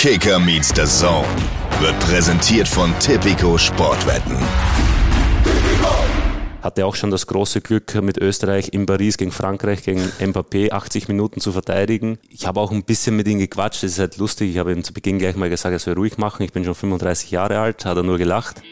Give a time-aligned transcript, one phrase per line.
[0.00, 1.28] Kicker meets the Zone
[1.78, 4.34] wird präsentiert von Tipico Sportwetten.
[6.62, 11.08] Hatte auch schon das große Glück, mit Österreich in Paris gegen Frankreich, gegen Mbappé 80
[11.08, 12.18] Minuten zu verteidigen.
[12.30, 14.48] Ich habe auch ein bisschen mit ihm gequatscht, das ist halt lustig.
[14.48, 16.44] Ich habe ihm zu Beginn gleich mal gesagt, er soll ruhig machen.
[16.44, 18.62] Ich bin schon 35 Jahre alt, hat er nur gelacht.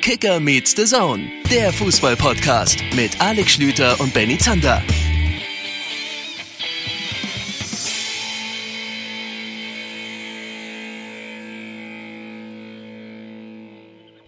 [0.00, 4.82] Kicker meets the Zone, der Fußball-Podcast mit Alex Schlüter und Benny Zander.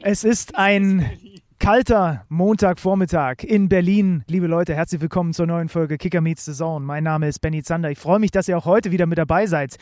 [0.03, 1.11] Es ist ein
[1.59, 4.25] kalter Montagvormittag in Berlin.
[4.29, 6.87] Liebe Leute, herzlich willkommen zur neuen Folge Kicker Meets the Zone.
[6.87, 7.91] Mein Name ist Benny Zander.
[7.91, 9.77] Ich freue mich, dass ihr auch heute wieder mit dabei seid.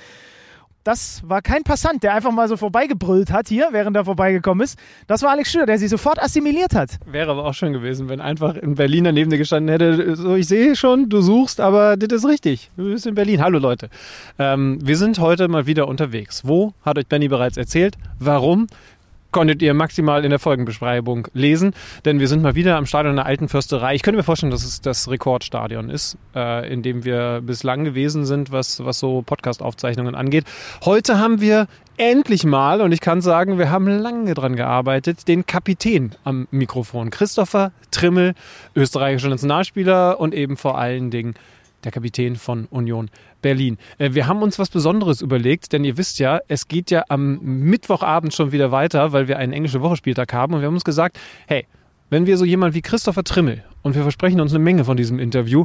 [0.82, 4.76] Das war kein Passant, der einfach mal so vorbeigebrüllt hat hier, während er vorbeigekommen ist.
[5.06, 6.98] Das war Alex Schür, der sich sofort assimiliert hat.
[7.06, 10.48] Wäre aber auch schön gewesen, wenn einfach in Berlin daneben dir gestanden hätte, so ich
[10.48, 12.72] sehe schon, du suchst, aber das ist richtig.
[12.76, 13.40] Du bist in Berlin.
[13.40, 13.88] Hallo Leute.
[14.38, 16.42] Ähm, wir sind heute mal wieder unterwegs.
[16.44, 17.96] Wo, hat euch Benny bereits erzählt.
[18.18, 18.66] Warum?
[19.30, 23.26] Konntet ihr maximal in der Folgenbeschreibung lesen, denn wir sind mal wieder am Stadion der
[23.26, 23.94] Alten Fürsterei.
[23.94, 28.24] Ich könnte mir vorstellen, dass es das Rekordstadion ist, äh, in dem wir bislang gewesen
[28.24, 30.44] sind, was, was so Podcast-Aufzeichnungen angeht.
[30.84, 31.66] Heute haben wir
[31.98, 37.10] endlich mal, und ich kann sagen, wir haben lange dran gearbeitet, den Kapitän am Mikrofon.
[37.10, 38.34] Christopher Trimmel,
[38.74, 41.34] österreichischer Nationalspieler und eben vor allen Dingen
[41.84, 43.10] der Kapitän von Union
[43.42, 43.78] Berlin.
[43.98, 47.38] Äh, wir haben uns was Besonderes überlegt, denn ihr wisst ja, es geht ja am
[47.40, 51.18] Mittwochabend schon wieder weiter, weil wir einen englischen Wochenspieltag haben und wir haben uns gesagt,
[51.46, 51.66] hey,
[52.10, 55.18] wenn wir so jemanden wie Christopher Trimmel und wir versprechen uns eine Menge von diesem
[55.18, 55.64] Interview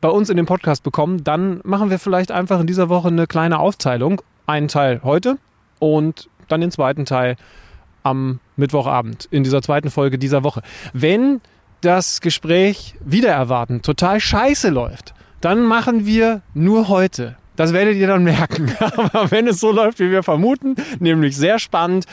[0.00, 3.26] bei uns in den Podcast bekommen, dann machen wir vielleicht einfach in dieser Woche eine
[3.26, 4.20] kleine Aufteilung.
[4.46, 5.38] Einen Teil heute
[5.78, 7.36] und dann den zweiten Teil
[8.02, 10.60] am Mittwochabend in dieser zweiten Folge dieser Woche.
[10.92, 11.40] Wenn
[11.80, 17.36] das Gespräch wieder erwarten total scheiße läuft, dann machen wir nur heute.
[17.56, 18.72] Das werdet ihr dann merken.
[18.80, 22.06] Aber wenn es so läuft, wie wir vermuten, nämlich sehr spannend,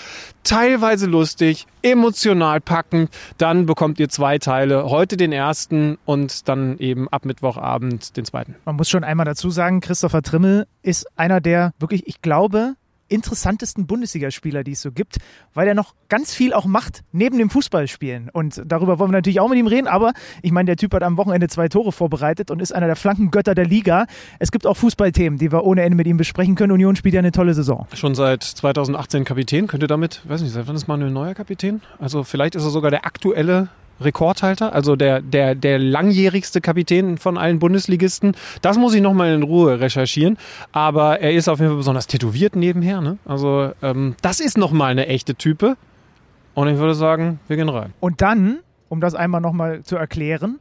[0.44, 4.90] teilweise lustig, emotional packend, dann bekommt ihr zwei Teile.
[4.90, 8.56] Heute den ersten und dann eben ab Mittwochabend den zweiten.
[8.66, 12.76] Man muss schon einmal dazu sagen, Christopher Trimmel ist einer der wirklich, ich glaube,
[13.12, 15.18] interessantesten Bundesligaspieler, die es so gibt,
[15.54, 18.30] weil er noch ganz viel auch macht neben dem Fußballspielen.
[18.32, 21.04] Und darüber wollen wir natürlich auch mit ihm reden, aber ich meine, der Typ hat
[21.04, 24.06] am Wochenende zwei Tore vorbereitet und ist einer der Flankengötter der Liga.
[24.40, 26.72] Es gibt auch Fußballthemen, die wir ohne Ende mit ihm besprechen können.
[26.72, 27.88] Union spielt ja eine tolle Saison.
[27.94, 31.82] Schon seit 2018 Kapitän, könnte damit, weiß nicht, seit wann ist Manuel Neuer Kapitän?
[32.00, 33.70] Also vielleicht ist er sogar der aktuelle
[34.04, 38.36] Rekordhalter, also der, der, der langjährigste Kapitän von allen Bundesligisten.
[38.62, 40.38] Das muss ich nochmal in Ruhe recherchieren.
[40.72, 43.02] Aber er ist auf jeden Fall besonders tätowiert nebenher.
[43.02, 43.18] Ne?
[43.26, 45.78] Also ähm, das ist nochmal eine echte Type.
[46.54, 47.94] Und ich würde sagen, wir gehen rein.
[48.00, 50.60] Und dann, um das einmal nochmal zu erklären,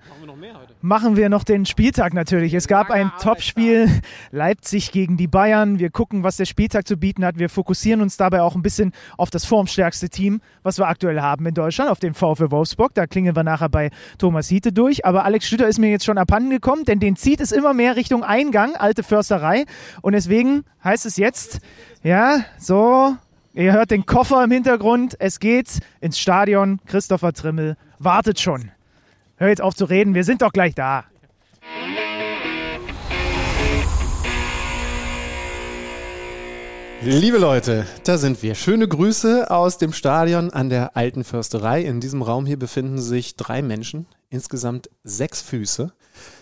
[0.82, 2.54] machen wir noch den Spieltag natürlich.
[2.54, 3.88] Es gab ein Topspiel
[4.30, 5.78] Leipzig gegen die Bayern.
[5.78, 7.38] Wir gucken, was der Spieltag zu bieten hat.
[7.38, 11.46] Wir fokussieren uns dabei auch ein bisschen auf das formstärkste Team, was wir aktuell haben
[11.46, 12.94] in Deutschland, auf den VfL Wolfsburg.
[12.94, 15.04] Da klingen wir nachher bei Thomas Hiete durch.
[15.04, 17.96] Aber Alex Stütter ist mir jetzt schon abhanden gekommen, denn den zieht es immer mehr
[17.96, 19.64] Richtung Eingang, alte Försterei.
[20.02, 21.60] Und deswegen heißt es jetzt,
[22.02, 23.16] ja, so,
[23.52, 25.16] Ihr hört den Koffer im Hintergrund.
[25.18, 26.78] Es geht ins Stadion.
[26.86, 28.70] Christopher Trimmel wartet schon.
[29.40, 31.04] Hör jetzt auf zu reden, wir sind doch gleich da.
[37.00, 38.54] Liebe Leute, da sind wir.
[38.54, 41.80] Schöne Grüße aus dem Stadion an der Alten Försterei.
[41.80, 45.90] In diesem Raum hier befinden sich drei Menschen, insgesamt sechs Füße.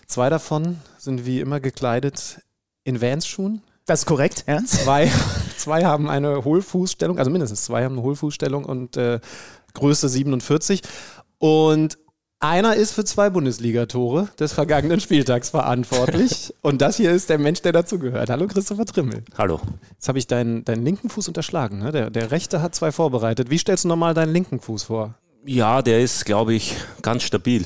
[0.09, 2.41] Zwei davon sind wie immer gekleidet
[2.83, 3.63] in Vans-Schuhen.
[3.87, 4.59] Das ist korrekt, ja.
[4.65, 5.09] Zwei,
[5.57, 9.21] zwei haben eine Hohlfußstellung, also mindestens zwei haben eine Hohlfußstellung und äh,
[9.75, 10.83] Größe 47.
[11.39, 11.97] Und
[12.41, 16.55] einer ist für zwei Bundesligatore des vergangenen Spieltags verantwortlich.
[16.63, 18.31] Und das hier ist der Mensch, der dazugehört.
[18.31, 19.25] Hallo Christopher Trimmel.
[19.37, 19.61] Hallo.
[19.93, 21.81] Jetzt habe ich deinen, deinen linken Fuß unterschlagen.
[21.81, 21.91] Ne?
[21.91, 23.51] Der, der rechte hat zwei vorbereitet.
[23.51, 25.15] Wie stellst du normal deinen linken Fuß vor?
[25.47, 27.65] Ja, der ist, glaube ich, ganz stabil.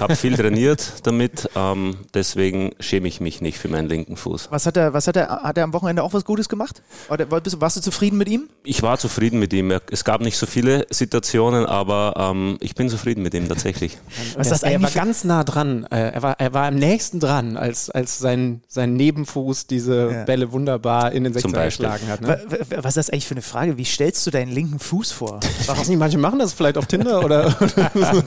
[0.00, 4.48] Habe viel trainiert damit, ähm, deswegen schäme ich mich nicht für meinen linken Fuß.
[4.50, 6.82] Was hat er, was hat er, hat er am Wochenende auch was Gutes gemacht?
[7.08, 8.48] Oder warst du zufrieden mit ihm?
[8.64, 9.70] Ich war zufrieden mit ihm.
[9.90, 13.98] Es gab nicht so viele Situationen, aber ähm, ich bin zufrieden mit ihm tatsächlich.
[14.36, 15.86] Was das er war ganz nah dran.
[15.90, 20.24] Äh, er war, er war am nächsten dran, als, als sein, sein Nebenfuß diese ja.
[20.24, 22.22] Bälle wunderbar in den 16er geschlagen hat.
[22.22, 22.40] Ne?
[22.76, 23.76] Was ist das eigentlich für eine Frage?
[23.76, 25.40] Wie stellst du deinen linken Fuß vor?
[25.60, 27.54] Ich weiß nicht, manche machen das vielleicht auf Tinder oder?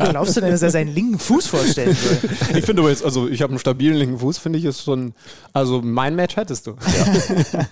[0.09, 2.29] Glaubst du denn, dass er seinen linken Fuß vorstellen will?
[2.57, 5.13] Ich finde aber jetzt, also ich habe einen stabilen linken Fuß, finde ich, ist schon,
[5.53, 6.75] also mein Match hättest du.
[6.93, 7.65] Ja.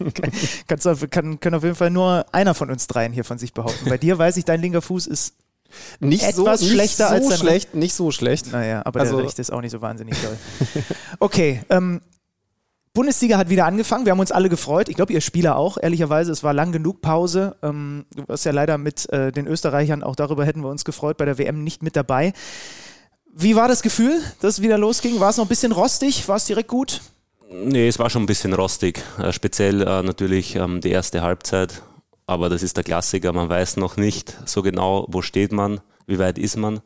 [0.67, 3.53] Kannst du kann, kann auf jeden Fall nur einer von uns dreien hier von sich
[3.53, 3.89] behaupten.
[3.89, 5.35] Bei dir weiß ich, dein linker Fuß ist
[5.99, 8.51] nicht etwas so, schlechter nicht so als schlecht, nicht so schlecht.
[8.51, 10.37] Naja, aber also, der rechte ist auch nicht so wahnsinnig toll.
[11.19, 12.01] Okay, ähm,
[12.93, 14.05] Bundesliga hat wieder angefangen.
[14.05, 14.89] Wir haben uns alle gefreut.
[14.89, 16.31] Ich glaube, ihr Spieler auch, ehrlicherweise.
[16.31, 17.55] Es war lang genug Pause.
[17.63, 21.17] Ähm, du warst ja leider mit äh, den Österreichern, auch darüber hätten wir uns gefreut,
[21.17, 22.33] bei der WM nicht mit dabei.
[23.33, 25.21] Wie war das Gefühl, dass es wieder losging?
[25.21, 26.27] War es noch ein bisschen rostig?
[26.27, 27.01] War es direkt gut?
[27.49, 29.01] Nee, es war schon ein bisschen rostig.
[29.17, 31.81] Äh, speziell äh, natürlich ähm, die erste Halbzeit.
[32.27, 33.31] Aber das ist der Klassiker.
[33.31, 36.81] Man weiß noch nicht so genau, wo steht man, wie weit ist man.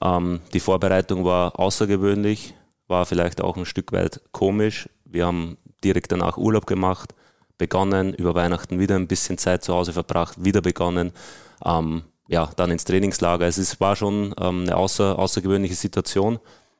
[0.00, 2.54] Ähm, die Vorbereitung war außergewöhnlich,
[2.86, 4.88] war vielleicht auch ein Stück weit komisch.
[5.12, 7.14] Wir haben direkt danach Urlaub gemacht,
[7.58, 11.12] begonnen, über Weihnachten wieder ein bisschen Zeit zu Hause verbracht, wieder begonnen.
[11.64, 13.46] Ähm, ja, dann ins Trainingslager.
[13.46, 16.38] Es war schon ähm, eine außer, außergewöhnliche Situation.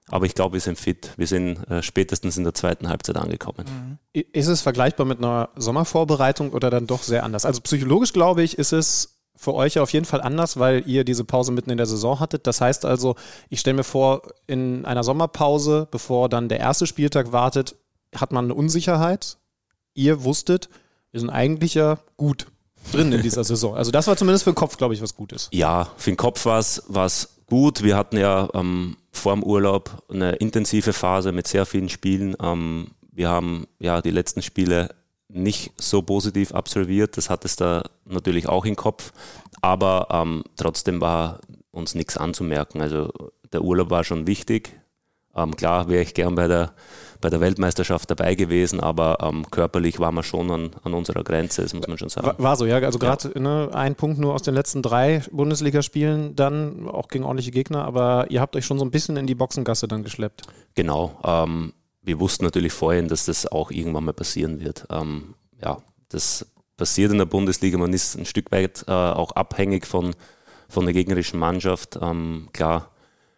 [0.08, 1.12] Aber ich glaube, wir sind fit.
[1.16, 3.98] Wir sind äh, spätestens in der zweiten Halbzeit angekommen.
[4.14, 4.24] Mhm.
[4.32, 7.44] Ist es vergleichbar mit einer Sommervorbereitung oder dann doch sehr anders?
[7.44, 11.24] Also psychologisch glaube ich, ist es für euch auf jeden Fall anders, weil ihr diese
[11.24, 12.46] Pause mitten in der Saison hattet.
[12.46, 13.16] Das heißt also,
[13.48, 17.76] ich stelle mir vor, in einer Sommerpause, bevor dann der erste Spieltag wartet,
[18.14, 19.38] hat man eine Unsicherheit.
[19.94, 20.68] Ihr wusstet,
[21.10, 22.46] wir sind eigentlich ja gut
[22.92, 23.74] drin in dieser Saison.
[23.74, 25.48] Also das war zumindest für den Kopf, glaube ich, was Gutes.
[25.52, 27.82] Ja, für den Kopf war es gut.
[27.82, 32.34] Wir hatten ja ähm, vor dem Urlaub eine intensive Phase mit sehr vielen Spielen.
[32.42, 34.94] Ähm, wir haben ja die letzten Spiele
[35.28, 37.16] nicht so positiv absolviert.
[37.16, 39.12] Das hat es da natürlich auch im Kopf.
[39.60, 42.80] Aber ähm, trotzdem war uns nichts anzumerken.
[42.80, 43.10] Also
[43.52, 44.80] der Urlaub war schon wichtig.
[45.34, 46.72] Ähm, klar wäre ich gern bei der,
[47.20, 51.62] bei der Weltmeisterschaft dabei gewesen, aber ähm, körperlich waren wir schon an, an unserer Grenze,
[51.62, 52.26] das muss man schon sagen.
[52.26, 52.78] War, war so, ja.
[52.78, 53.40] Also gerade ja.
[53.40, 58.26] ne, ein Punkt nur aus den letzten drei Bundesligaspielen, dann auch gegen ordentliche Gegner, aber
[58.30, 60.42] ihr habt euch schon so ein bisschen in die Boxengasse dann geschleppt.
[60.74, 61.18] Genau.
[61.24, 64.86] Ähm, wir wussten natürlich vorhin, dass das auch irgendwann mal passieren wird.
[64.90, 65.78] Ähm, ja,
[66.08, 66.46] das
[66.76, 67.78] passiert in der Bundesliga.
[67.78, 70.14] Man ist ein Stück weit äh, auch abhängig von,
[70.68, 71.98] von der gegnerischen Mannschaft.
[72.02, 72.90] Ähm, klar,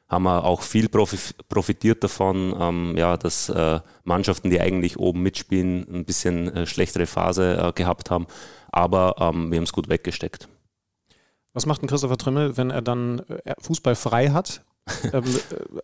[0.08, 5.86] haben wir auch viel profitiert davon, ähm, ja, dass äh, Mannschaften, die eigentlich oben mitspielen,
[5.92, 8.26] ein bisschen äh, schlechtere Phase äh, gehabt haben.
[8.70, 10.48] Aber ähm, wir haben es gut weggesteckt.
[11.52, 14.62] Was macht ein Christopher Trimmel, wenn er dann äh, Fußball frei hat?
[15.12, 15.24] ähm,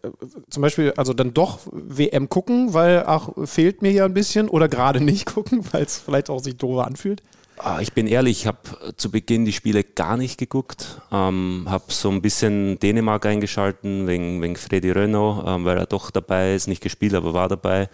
[0.03, 0.11] äh,
[0.51, 4.69] zum Beispiel, also dann doch WM gucken, weil, ach, fehlt mir ja ein bisschen oder
[4.69, 7.23] gerade nicht gucken, weil es vielleicht auch sich doof anfühlt?
[7.63, 11.03] Ah, ich bin ehrlich, ich habe zu Beginn die Spiele gar nicht geguckt.
[11.13, 16.11] Ähm, habe so ein bisschen Dänemark eingeschalten wegen, wegen Freddy Renault, ähm, weil er doch
[16.11, 17.91] dabei ist, nicht gespielt, aber war dabei.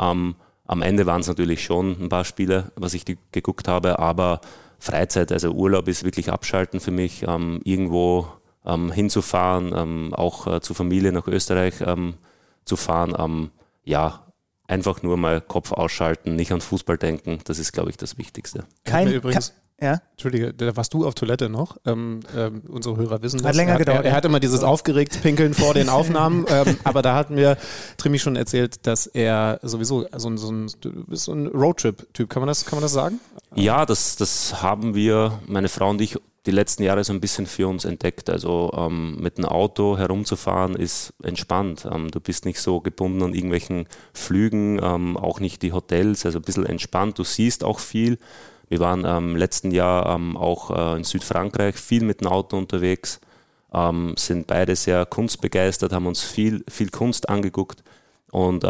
[0.00, 0.34] Ähm,
[0.66, 4.40] am Ende waren es natürlich schon ein paar Spiele, was ich geguckt habe, aber
[4.80, 7.22] Freizeit, also Urlaub ist wirklich abschalten für mich.
[7.28, 8.26] Ähm, irgendwo
[8.66, 11.74] ähm, hinzufahren, ähm, auch äh, zur Familie nach Österreich
[12.64, 13.50] zu fahren.
[13.84, 14.23] ja,
[14.66, 17.38] einfach nur mal Kopf ausschalten, nicht an Fußball denken.
[17.44, 18.64] Das ist, glaube ich, das Wichtigste.
[18.84, 20.00] Kein, übrigens, ja?
[20.12, 21.76] Entschuldige, da warst du auf Toilette noch.
[21.84, 23.48] Ähm, ähm, unsere Hörer wissen das.
[23.48, 24.04] Hat länger er, gedauert.
[24.04, 27.58] Er, er, hat immer dieses aufgeregt Pinkeln vor den Aufnahmen, ähm, aber da hat mir
[27.96, 30.70] Trimi schon erzählt, dass er sowieso so ein, so ein,
[31.10, 33.20] so ein Roadtrip-Typ, kann man das, kann man das sagen?
[33.56, 37.46] Ja, das, das haben wir, meine Frau und ich, die letzten Jahre so ein bisschen
[37.46, 38.28] für uns entdeckt.
[38.28, 41.88] Also ähm, mit einem Auto herumzufahren ist entspannt.
[41.90, 46.38] Ähm, du bist nicht so gebunden an irgendwelchen Flügen, ähm, auch nicht die Hotels, also
[46.38, 47.18] ein bisschen entspannt.
[47.18, 48.18] Du siehst auch viel.
[48.68, 52.56] Wir waren im ähm, letzten Jahr ähm, auch äh, in Südfrankreich viel mit dem Auto
[52.56, 53.20] unterwegs,
[53.72, 57.82] ähm, sind beide sehr kunstbegeistert, haben uns viel, viel Kunst angeguckt.
[58.30, 58.66] Und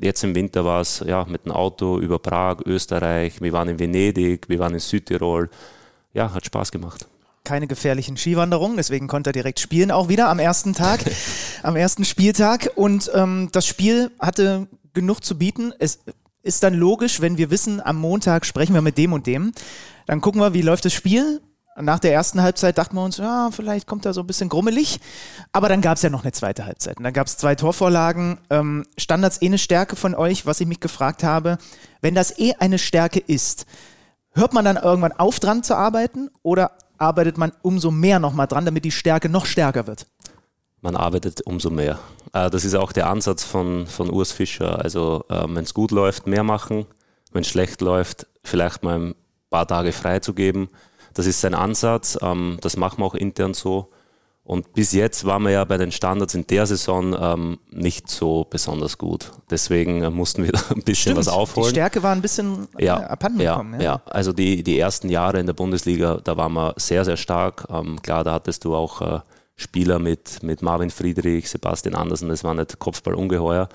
[0.00, 3.78] jetzt im Winter war es ja, mit dem Auto über Prag, Österreich, wir waren in
[3.78, 5.50] Venedig, wir waren in Südtirol
[6.14, 7.06] ja, hat Spaß gemacht.
[7.44, 11.04] Keine gefährlichen Skiwanderungen, deswegen konnte er direkt spielen, auch wieder am ersten Tag,
[11.62, 12.70] am ersten Spieltag.
[12.76, 15.74] Und ähm, das Spiel hatte genug zu bieten.
[15.78, 15.98] Es
[16.42, 19.52] ist dann logisch, wenn wir wissen, am Montag sprechen wir mit dem und dem.
[20.06, 21.42] Dann gucken wir, wie läuft das Spiel.
[21.76, 25.00] Nach der ersten Halbzeit dachten wir uns, ja, vielleicht kommt er so ein bisschen grummelig.
[25.52, 26.98] Aber dann gab es ja noch eine zweite Halbzeit.
[26.98, 28.38] Und dann gab es zwei Torvorlagen.
[28.48, 31.58] Ähm, Standards eh eine Stärke von euch, was ich mich gefragt habe.
[32.00, 33.66] Wenn das eh eine Stärke ist,
[34.34, 38.64] Hört man dann irgendwann auf, dran zu arbeiten oder arbeitet man umso mehr nochmal dran,
[38.64, 40.06] damit die Stärke noch stärker wird?
[40.80, 41.98] Man arbeitet umso mehr.
[42.32, 44.80] Äh, das ist auch der Ansatz von, von Urs Fischer.
[44.82, 46.86] Also, äh, wenn es gut läuft, mehr machen.
[47.32, 49.14] Wenn es schlecht läuft, vielleicht mal ein
[49.50, 50.68] paar Tage frei zu geben.
[51.14, 52.18] Das ist sein Ansatz.
[52.20, 53.92] Ähm, das machen wir auch intern so.
[54.44, 58.46] Und bis jetzt waren wir ja bei den Standards in der Saison ähm, nicht so
[58.48, 59.30] besonders gut.
[59.50, 61.68] Deswegen äh, mussten wir da ein bisschen Stimmt, was aufholen.
[61.68, 63.80] Die Stärke war ein bisschen äh, ja, abhanden ja, gekommen.
[63.80, 63.82] Ja.
[63.82, 67.66] ja, also die, die ersten Jahre in der Bundesliga, da waren wir sehr, sehr stark.
[67.70, 69.20] Ähm, klar, da hattest du auch äh,
[69.56, 73.70] Spieler mit, mit Marvin Friedrich, Sebastian Andersen, das war nicht Kopfball ungeheuer.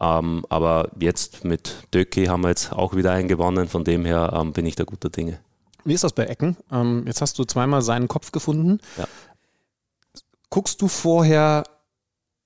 [0.00, 4.32] Ähm, aber jetzt mit Döcki haben wir jetzt auch wieder einen gewonnen, von dem her
[4.34, 5.38] ähm, bin ich da guter Dinge.
[5.84, 6.56] Wie ist das bei Ecken?
[6.72, 8.80] Ähm, jetzt hast du zweimal seinen Kopf gefunden.
[8.96, 9.06] Ja.
[10.50, 11.64] Guckst du vorher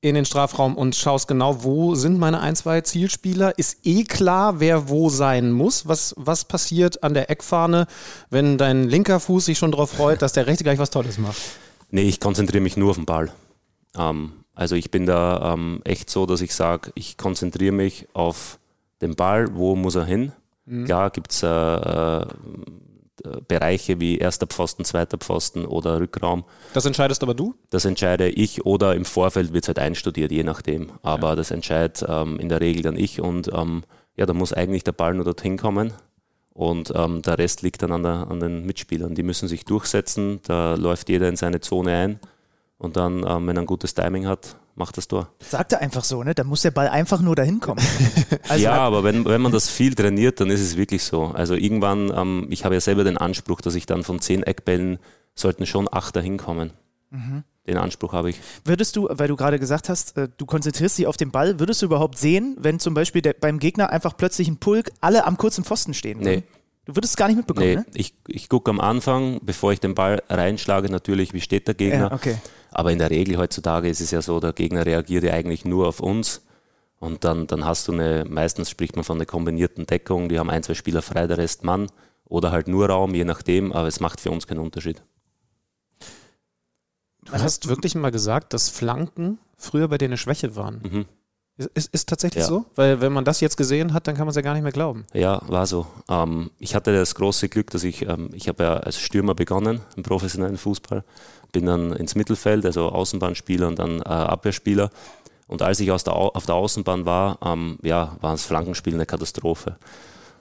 [0.02, 3.58] in den Strafraum und schaust genau, wo sind meine ein, zwei Zielspieler.
[3.58, 5.88] Ist eh klar, wer wo sein muss.
[5.88, 7.87] Was, was passiert an der Eckfahne,
[8.28, 11.40] wenn dein linker Fuß sich schon darauf freut, dass der rechte gleich was Tolles macht?
[11.90, 13.32] Nee, ich konzentriere mich nur auf den Ball.
[13.96, 18.58] Ähm, also ich bin da ähm, echt so, dass ich sage, ich konzentriere mich auf
[19.00, 20.32] den Ball, wo muss er hin.
[20.66, 20.84] Mhm.
[20.84, 22.26] Klar gibt es äh, äh,
[23.47, 26.44] Bereiche wie erster Pfosten, zweiter Pfosten oder Rückraum.
[26.73, 27.54] Das entscheidest aber du?
[27.71, 30.90] Das entscheide ich oder im Vorfeld wird es halt einstudiert, je nachdem.
[31.02, 31.37] Aber ja.
[31.37, 33.85] das entscheidet ähm, in der Regel dann ich und ähm,
[34.16, 35.92] ja, da muss eigentlich der Ball nur dorthin kommen.
[36.52, 39.16] Und ähm, der Rest liegt dann an, der, an, den Mitspielern.
[39.16, 42.21] Die müssen sich durchsetzen, da läuft jeder in seine Zone ein
[42.78, 45.28] und dann, ähm, wenn er ein gutes Timing hat, macht das Tor.
[45.38, 46.35] Sagt er einfach so, ne?
[46.35, 47.85] Da muss der Ball einfach nur dahin kommen.
[48.49, 51.26] also ja, aber wenn, wenn man das viel trainiert, dann ist es wirklich so.
[51.26, 54.99] Also irgendwann, ähm, ich habe ja selber den Anspruch, dass ich dann von zehn Eckbällen
[55.35, 56.73] sollten schon acht dahin kommen.
[57.11, 57.45] Mhm.
[57.66, 58.40] Den Anspruch habe ich.
[58.64, 61.81] Würdest du, weil du gerade gesagt hast, äh, du konzentrierst dich auf den Ball, würdest
[61.81, 65.38] du überhaupt sehen, wenn zum Beispiel der, beim Gegner einfach plötzlich ein Pulk alle am
[65.38, 66.19] kurzen Pfosten stehen?
[66.21, 66.43] Nee.
[66.85, 67.87] Du würdest es gar nicht mitbekommen, nee, ne?
[67.95, 72.11] Ich, ich gucke am Anfang, bevor ich den Ball reinschlage, natürlich, wie steht der Gegner.
[72.11, 72.37] Ja, okay.
[72.71, 75.88] Aber in der Regel heutzutage ist es ja so, der Gegner reagiert ja eigentlich nur
[75.88, 76.43] auf uns.
[76.99, 80.50] Und dann, dann hast du eine, meistens spricht man von einer kombinierten Deckung, die haben
[80.50, 81.87] ein, zwei Spieler frei, der Rest Mann.
[82.26, 85.03] Oder halt nur Raum, je nachdem, aber es macht für uns keinen Unterschied.
[87.25, 90.81] Du hast wirklich mal gesagt, dass Flanken früher bei dir eine Schwäche waren.
[90.83, 91.05] Mhm.
[91.56, 92.49] Ist, ist tatsächlich ja.
[92.49, 92.64] so?
[92.75, 94.73] Weil wenn man das jetzt gesehen hat, dann kann man es ja gar nicht mehr
[94.73, 95.06] glauben.
[95.12, 95.87] Ja, war so.
[96.08, 99.80] Ähm, ich hatte das große Glück, dass ich, ähm, ich habe ja als Stürmer begonnen
[99.96, 101.04] im professionellen Fußball,
[101.52, 104.90] bin dann ins Mittelfeld, also Außenbahnspieler und dann äh, Abwehrspieler.
[105.46, 109.76] Und als ich der, auf der Außenbahn war, ähm, ja, war das Flankenspiel eine Katastrophe.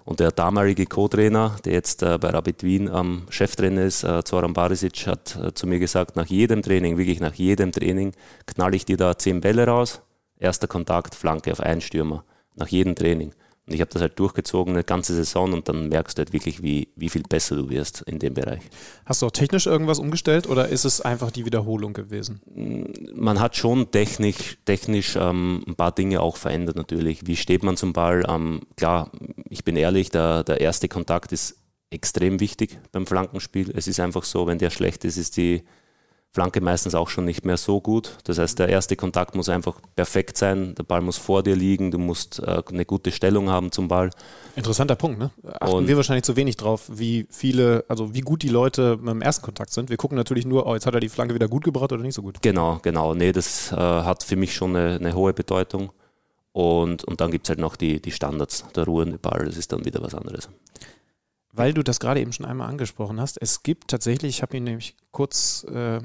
[0.05, 4.53] Und der damalige Co-Trainer, der jetzt äh, bei Rapid Wien ähm, Cheftrainer ist, äh, Zoran
[4.53, 8.13] Barisic, hat äh, zu mir gesagt, nach jedem Training, wirklich nach jedem Training,
[8.48, 10.01] knall ich dir da zehn Bälle raus
[10.44, 12.24] erster Kontakt, Flanke auf einen Stürmer,
[12.56, 13.34] nach jedem Training.
[13.66, 16.62] Und ich habe das halt durchgezogen eine ganze Saison und dann merkst du halt wirklich,
[16.62, 18.62] wie, wie viel besser du wirst in dem Bereich.
[19.06, 22.42] Hast du auch technisch irgendwas umgestellt oder ist es einfach die Wiederholung gewesen?
[23.16, 27.26] Man hat schon technisch, technisch ähm, ein paar Dinge auch verändert natürlich.
[27.26, 28.26] Wie steht man zum Ball?
[28.28, 29.12] Ähm, klar,
[29.50, 31.56] ich bin ehrlich, der, der erste Kontakt ist
[31.90, 33.72] extrem wichtig beim Flankenspiel.
[33.74, 35.64] Es ist einfach so, wenn der schlecht ist, ist die,
[36.34, 38.18] Flanke meistens auch schon nicht mehr so gut.
[38.24, 40.74] Das heißt, der erste Kontakt muss einfach perfekt sein.
[40.74, 41.92] Der Ball muss vor dir liegen.
[41.92, 44.10] Du musst äh, eine gute Stellung haben zum Ball.
[44.56, 45.30] Interessanter Punkt, ne?
[45.60, 49.22] Achten und wir wahrscheinlich zu wenig drauf, wie viele, also wie gut die Leute beim
[49.22, 49.92] ersten Kontakt sind.
[49.92, 52.16] Wir gucken natürlich nur, oh, jetzt hat er die Flanke wieder gut gebracht oder nicht
[52.16, 52.42] so gut.
[52.42, 53.13] Genau, genau.
[53.13, 55.92] Nee, das äh, hat für mich schon eine, eine hohe Bedeutung.
[56.52, 59.72] Und, und dann gibt es halt noch die, die Standards, der ruhende Ball, das ist
[59.72, 60.50] dann wieder was anderes.
[61.52, 64.63] Weil du das gerade eben schon einmal angesprochen hast, es gibt tatsächlich, ich habe ihn
[64.63, 66.02] nämlich kurz äh,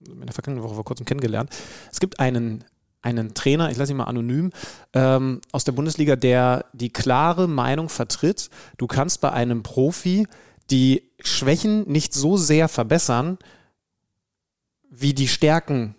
[0.00, 1.50] in der vergangenen Woche vor kurzem kennengelernt.
[1.90, 2.64] Es gibt einen,
[3.02, 4.52] einen Trainer, ich lasse ihn mal anonym,
[4.92, 10.26] ähm, aus der Bundesliga, der die klare Meinung vertritt, du kannst bei einem Profi
[10.70, 13.38] die Schwächen nicht so sehr verbessern,
[14.90, 15.94] wie die Stärken.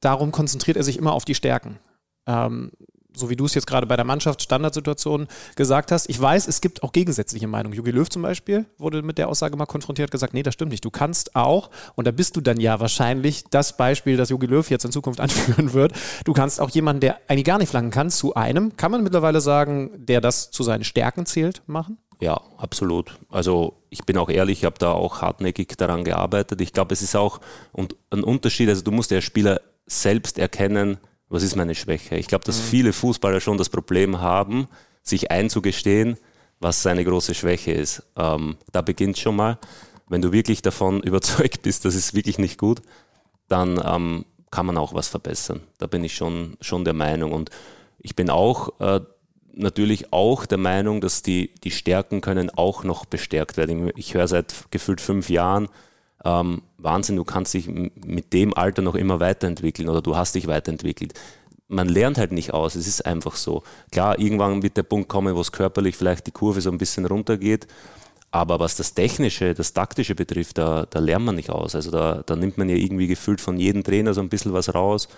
[0.00, 1.78] Darum konzentriert er sich immer auf die Stärken.
[2.26, 2.72] Ähm,
[3.20, 6.08] so wie du es jetzt gerade bei der Mannschaft Standardsituation gesagt hast.
[6.08, 7.76] Ich weiß, es gibt auch gegensätzliche Meinungen.
[7.76, 10.84] Jogi Löw zum Beispiel wurde mit der Aussage mal konfrontiert, gesagt, nee, das stimmt nicht.
[10.84, 14.68] Du kannst auch, und da bist du dann ja wahrscheinlich das Beispiel, das Jogi Löw
[14.68, 15.92] jetzt in Zukunft anführen wird,
[16.24, 19.40] du kannst auch jemanden, der eigentlich gar nicht flanken kann, zu einem, kann man mittlerweile
[19.40, 21.98] sagen, der das zu seinen Stärken zählt, machen?
[22.20, 23.18] Ja, absolut.
[23.30, 26.60] Also ich bin auch ehrlich, ich habe da auch hartnäckig daran gearbeitet.
[26.60, 27.40] Ich glaube, es ist auch
[27.72, 30.98] ein Unterschied, also du musst der Spieler selbst erkennen,
[31.30, 32.16] was ist meine Schwäche?
[32.16, 32.64] Ich glaube, dass mhm.
[32.64, 34.68] viele Fußballer schon das Problem haben,
[35.02, 36.18] sich einzugestehen,
[36.58, 38.02] was seine große Schwäche ist.
[38.16, 39.58] Ähm, da beginnt schon mal.
[40.08, 42.82] Wenn du wirklich davon überzeugt bist, das ist wirklich nicht gut,
[43.48, 45.60] dann ähm, kann man auch was verbessern.
[45.78, 47.32] Da bin ich schon, schon der Meinung.
[47.32, 47.50] Und
[48.00, 49.00] ich bin auch äh,
[49.52, 53.92] natürlich auch der Meinung, dass die, die Stärken können auch noch bestärkt werden.
[53.94, 55.68] Ich höre seit gefühlt fünf Jahren,
[56.24, 60.46] ähm, Wahnsinn, du kannst dich mit dem Alter noch immer weiterentwickeln oder du hast dich
[60.46, 61.14] weiterentwickelt.
[61.68, 63.62] Man lernt halt nicht aus, es ist einfach so.
[63.92, 67.06] Klar, irgendwann wird der Punkt kommen, wo es körperlich vielleicht die Kurve so ein bisschen
[67.06, 67.68] runtergeht,
[68.32, 71.74] aber was das Technische, das Taktische betrifft, da, da lernt man nicht aus.
[71.74, 74.74] Also da, da nimmt man ja irgendwie gefühlt von jedem Trainer so ein bisschen was
[74.74, 75.08] raus.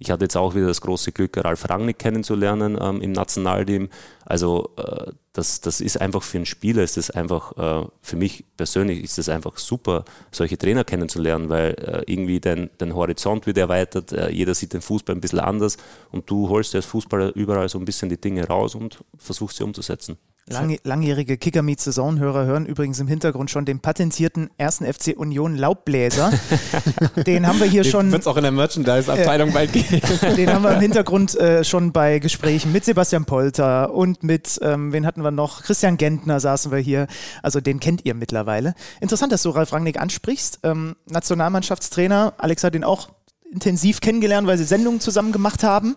[0.00, 3.88] Ich hatte jetzt auch wieder das große Glück, Ralf Rangnick kennenzulernen ähm, im Nationalteam.
[4.24, 8.44] Also äh, das, das ist einfach für einen Spieler, ist das einfach, äh, für mich
[8.56, 13.58] persönlich ist das einfach super, solche Trainer kennenzulernen, weil äh, irgendwie dein, dein Horizont wird
[13.58, 15.78] erweitert, äh, jeder sieht den Fußball ein bisschen anders
[16.12, 19.64] und du holst als Fußballer überall so ein bisschen die Dinge raus und versuchst sie
[19.64, 20.16] umzusetzen.
[20.50, 25.56] Lang, langjährige Kicker Meets Saison-Hörer hören übrigens im Hintergrund schon den patentierten ersten FC Union
[25.56, 26.32] Laubbläser.
[27.26, 28.12] den haben wir hier den schon.
[28.12, 30.00] Wird es auch in der Merchandise-Abteilung äh, bald geben.
[30.36, 34.92] Den haben wir im Hintergrund äh, schon bei Gesprächen mit Sebastian Polter und mit, ähm,
[34.92, 35.62] wen hatten wir noch?
[35.62, 37.06] Christian Gentner saßen wir hier.
[37.42, 38.74] Also den kennt ihr mittlerweile.
[39.00, 40.60] Interessant, dass du Ralf Rangnick ansprichst.
[40.62, 42.34] Ähm, Nationalmannschaftstrainer.
[42.38, 43.08] Alex hat ihn auch
[43.52, 45.96] intensiv kennengelernt, weil sie Sendungen zusammen gemacht haben.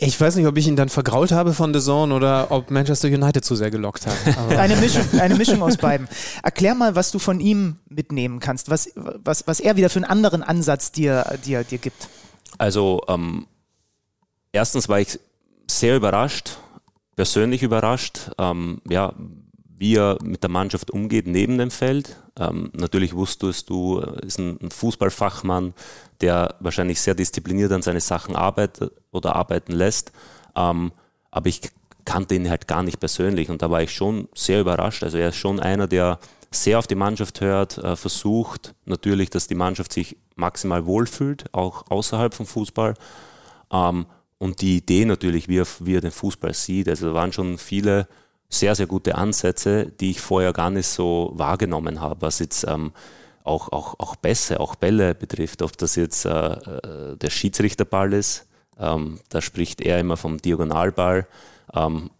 [0.00, 3.08] Ich weiß nicht, ob ich ihn dann vergrault habe von The Zone oder ob Manchester
[3.08, 4.14] United zu sehr gelockt hat.
[4.56, 6.06] eine, Mischung, eine Mischung aus beiden.
[6.44, 10.04] Erklär mal, was du von ihm mitnehmen kannst, was, was, was er wieder für einen
[10.04, 12.08] anderen Ansatz dir, dir, dir gibt.
[12.58, 13.48] Also, ähm,
[14.52, 15.18] erstens war ich
[15.68, 16.58] sehr überrascht,
[17.16, 19.12] persönlich überrascht, ähm, ja,
[19.76, 22.16] wie er mit der Mannschaft umgeht neben dem Feld.
[22.38, 25.74] Ähm, natürlich wusstest du, er ist ein, ein Fußballfachmann,
[26.20, 30.12] der wahrscheinlich sehr diszipliniert an seine Sachen arbeitet oder arbeiten lässt.
[30.56, 30.92] Ähm,
[31.30, 31.60] aber ich
[32.04, 35.02] kannte ihn halt gar nicht persönlich und da war ich schon sehr überrascht.
[35.02, 36.18] Also er ist schon einer, der
[36.50, 41.90] sehr auf die Mannschaft hört, äh, versucht natürlich, dass die Mannschaft sich maximal wohlfühlt, auch
[41.90, 42.94] außerhalb vom Fußball.
[43.70, 44.06] Ähm,
[44.38, 46.88] und die Idee natürlich, wie er, wie er den Fußball sieht.
[46.88, 48.06] Also da waren schon viele
[48.48, 52.92] sehr, sehr gute Ansätze, die ich vorher gar nicht so wahrgenommen habe, was jetzt ähm,
[53.44, 58.46] auch, auch, auch Bässe, auch Bälle betrifft, ob das jetzt äh, äh, der Schiedsrichterball ist,
[58.78, 61.26] ähm, da spricht er immer vom Diagonalball.
[61.74, 62.10] Ähm,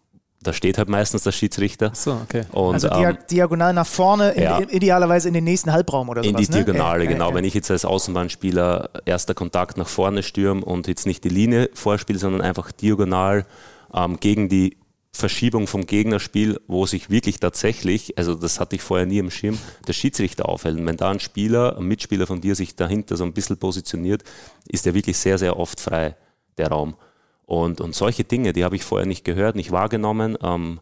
[0.41, 1.91] da steht halt meistens der Schiedsrichter.
[1.93, 2.43] So, okay.
[2.51, 6.23] Und, also dia ähm, diagonal nach vorne, in, ja, idealerweise in den nächsten Halbraum oder
[6.23, 6.29] so.
[6.29, 6.63] In die ne?
[6.63, 7.09] Diagonale, ne?
[7.09, 7.31] genau.
[7.31, 11.29] Äh, Wenn ich jetzt als Außenbahnspieler erster Kontakt nach vorne stürme und jetzt nicht die
[11.29, 13.45] Linie vorspiele, sondern einfach diagonal
[13.93, 14.77] ähm, gegen die
[15.11, 19.57] Verschiebung vom Gegnerspiel, wo sich wirklich tatsächlich, also das hatte ich vorher nie im Schirm,
[19.87, 20.77] der Schiedsrichter aufhält.
[20.77, 24.23] Und wenn da ein Spieler, ein Mitspieler von dir sich dahinter so ein bisschen positioniert,
[24.67, 26.15] ist er wirklich sehr, sehr oft frei,
[26.57, 26.95] der Raum.
[27.45, 30.37] Und, und solche Dinge, die habe ich vorher nicht gehört, nicht wahrgenommen.
[30.43, 30.79] Ähm,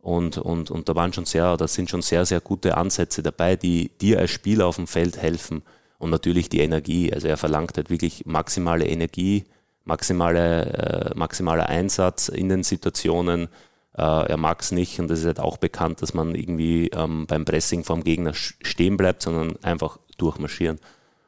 [0.00, 3.56] und, und, und da waren schon sehr, da sind schon sehr, sehr gute Ansätze dabei,
[3.56, 5.62] die dir als Spieler auf dem Feld helfen.
[5.98, 7.12] Und natürlich die Energie.
[7.12, 9.44] Also er verlangt halt wirklich maximale Energie,
[9.86, 13.48] maximale, äh, maximaler Einsatz in den Situationen.
[13.96, 17.26] Äh, er mag es nicht und es ist halt auch bekannt, dass man irgendwie ähm,
[17.26, 20.78] beim Pressing vom Gegner stehen bleibt, sondern einfach durchmarschieren.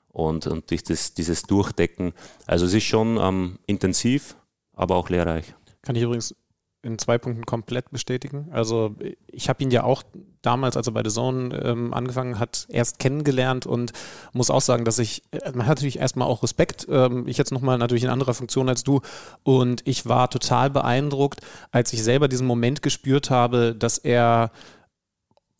[0.08, 2.12] Und, und dieses, dieses Durchdecken,
[2.46, 4.36] also es ist schon ähm, intensiv,
[4.74, 5.54] aber auch lehrreich.
[5.82, 6.34] Kann ich übrigens
[6.82, 8.48] in zwei Punkten komplett bestätigen.
[8.52, 8.94] Also
[9.26, 10.02] ich habe ihn ja auch
[10.42, 13.92] damals, als er bei The Zone ähm, angefangen hat, erst kennengelernt und
[14.32, 17.50] muss auch sagen, dass ich, äh, man hat natürlich erstmal auch Respekt, ähm, ich jetzt
[17.50, 19.00] nochmal natürlich in anderer Funktion als du
[19.42, 21.40] und ich war total beeindruckt,
[21.72, 24.52] als ich selber diesen Moment gespürt habe, dass er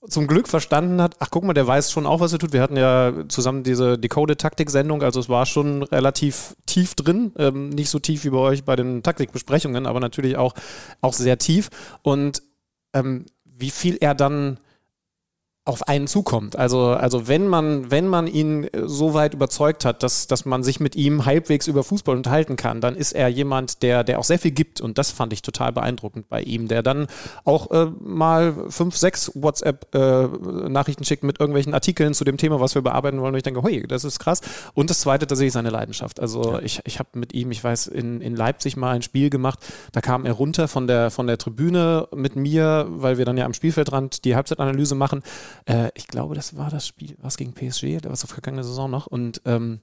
[0.09, 2.53] zum Glück verstanden hat, ach guck mal, der weiß schon auch, was er tut.
[2.53, 7.91] Wir hatten ja zusammen diese Decoded-Taktik-Sendung, also es war schon relativ tief drin, ähm, nicht
[7.91, 10.55] so tief wie bei euch bei den Taktikbesprechungen, aber natürlich auch,
[11.01, 11.69] auch sehr tief.
[12.03, 12.43] Und
[12.95, 14.59] ähm, wie viel er dann
[15.69, 16.57] auf einen zukommt.
[16.57, 20.63] Also, also wenn man, wenn man ihn äh, so weit überzeugt hat, dass, dass man
[20.63, 24.25] sich mit ihm halbwegs über Fußball unterhalten kann, dann ist er jemand, der, der auch
[24.25, 27.07] sehr viel gibt und das fand ich total beeindruckend bei ihm, der dann
[27.45, 32.75] auch äh, mal fünf, sechs WhatsApp-Nachrichten äh, schickt mit irgendwelchen Artikeln zu dem Thema, was
[32.75, 34.41] wir bearbeiten wollen und ich denke, hui, das ist krass.
[34.73, 36.19] Und das zweite tatsächlich seine Leidenschaft.
[36.19, 36.61] Also ja.
[36.61, 39.59] ich, ich habe mit ihm, ich weiß, in, in Leipzig mal ein Spiel gemacht,
[39.93, 43.45] da kam er runter von der, von der Tribüne mit mir, weil wir dann ja
[43.45, 45.23] am Spielfeldrand die Halbzeitanalyse machen
[45.67, 49.07] äh, ich glaube, das war das Spiel, was gegen PSG, das war vergangene Saison noch.
[49.07, 49.81] Und ähm,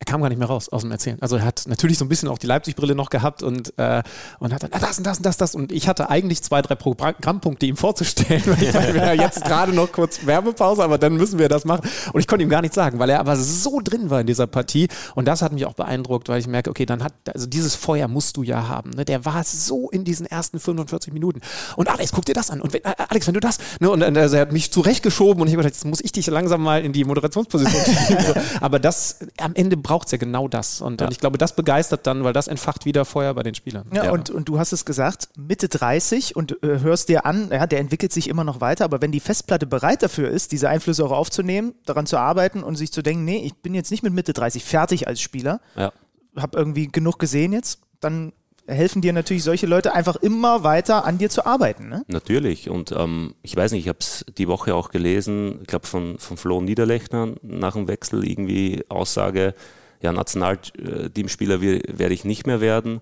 [0.00, 1.20] er kam gar nicht mehr raus aus dem Erzählen.
[1.20, 4.02] Also er hat natürlich so ein bisschen auch die Leipzig-Brille noch gehabt und, äh,
[4.38, 5.54] und hat dann ah, das und das und das, das.
[5.56, 10.24] Und ich hatte eigentlich zwei, drei Programmpunkte ihm vorzustellen, weil wir jetzt gerade noch kurz
[10.24, 11.88] Werbepause, aber dann müssen wir das machen.
[12.12, 14.46] Und ich konnte ihm gar nichts sagen, weil er aber so drin war in dieser
[14.46, 14.86] Partie.
[15.16, 18.06] Und das hat mich auch beeindruckt, weil ich merke, okay, dann hat, also dieses Feuer
[18.06, 18.90] musst du ja haben.
[18.90, 19.04] Ne?
[19.04, 21.40] Der war so in diesen ersten 45 Minuten.
[21.74, 22.60] Und Alex, guck dir das an.
[22.60, 23.90] Und wenn, äh, Alex, wenn du das, ne?
[23.90, 26.62] und also er hat mich zurechtgeschoben und ich habe gedacht, jetzt muss ich dich langsam
[26.62, 27.96] mal in die Moderationsposition
[28.60, 30.82] aber das am Ende braucht es ja genau das.
[30.82, 31.06] Und, ja.
[31.06, 33.86] und, ich glaube, das begeistert dann, weil das entfacht wieder Feuer bei den Spielern.
[33.90, 34.10] Ja, ja.
[34.12, 37.80] Und, und du hast es gesagt, Mitte 30 und äh, hörst dir an, ja, der
[37.80, 41.10] entwickelt sich immer noch weiter, aber wenn die Festplatte bereit dafür ist, diese Einflüsse auch
[41.10, 44.34] aufzunehmen, daran zu arbeiten und sich zu denken, nee, ich bin jetzt nicht mit Mitte
[44.34, 45.90] 30 fertig als Spieler, ja.
[46.36, 48.32] habe irgendwie genug gesehen jetzt, dann
[48.66, 51.88] helfen dir natürlich solche Leute einfach immer weiter an dir zu arbeiten.
[51.88, 52.04] Ne?
[52.08, 52.68] Natürlich.
[52.68, 56.18] Und ähm, ich weiß nicht, ich habe es die Woche auch gelesen, ich glaube von,
[56.18, 59.54] von Flo Niederlechner nach dem Wechsel irgendwie Aussage,
[60.00, 63.00] ja, Nationalteamspieler werde ich nicht mehr werden,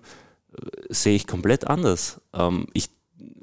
[0.89, 2.21] sehe ich komplett anders.
[2.33, 2.89] Ähm, ich,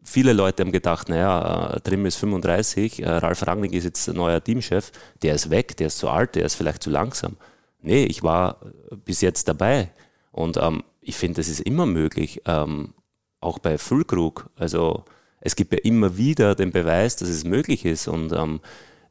[0.03, 4.91] viele Leute haben gedacht, naja, Trim ist 35, äh, Ralf Rangnick ist jetzt neuer Teamchef,
[5.23, 7.37] der ist weg, der ist zu alt, der ist vielleicht zu langsam.
[7.81, 8.61] Nee, ich war
[9.05, 9.91] bis jetzt dabei
[10.33, 12.95] und ähm, ich finde, das ist immer möglich, ähm,
[13.41, 14.49] auch bei Füllkrug.
[14.57, 15.05] Also
[15.41, 18.09] es gibt ja immer wieder den Beweis, dass es möglich ist.
[18.09, 18.61] Und ähm,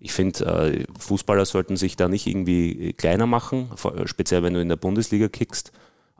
[0.03, 3.69] ich finde, äh, Fußballer sollten sich da nicht irgendwie kleiner machen,
[4.03, 5.71] speziell wenn du in der Bundesliga kickst.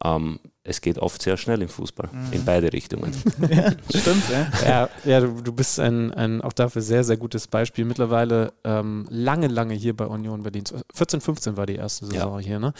[0.02, 2.32] Ähm, es geht oft sehr schnell im Fußball, mhm.
[2.32, 3.12] in beide Richtungen.
[3.50, 4.48] ja, stimmt, ja.
[4.66, 7.84] ja, ja du, du, bist ein, ein auch dafür sehr, sehr gutes Beispiel.
[7.84, 10.64] Mittlerweile ähm, lange, lange hier bei Union Berlin.
[10.94, 12.46] 14, 15 war die erste Saison ja.
[12.46, 12.60] hier.
[12.60, 12.74] Ne?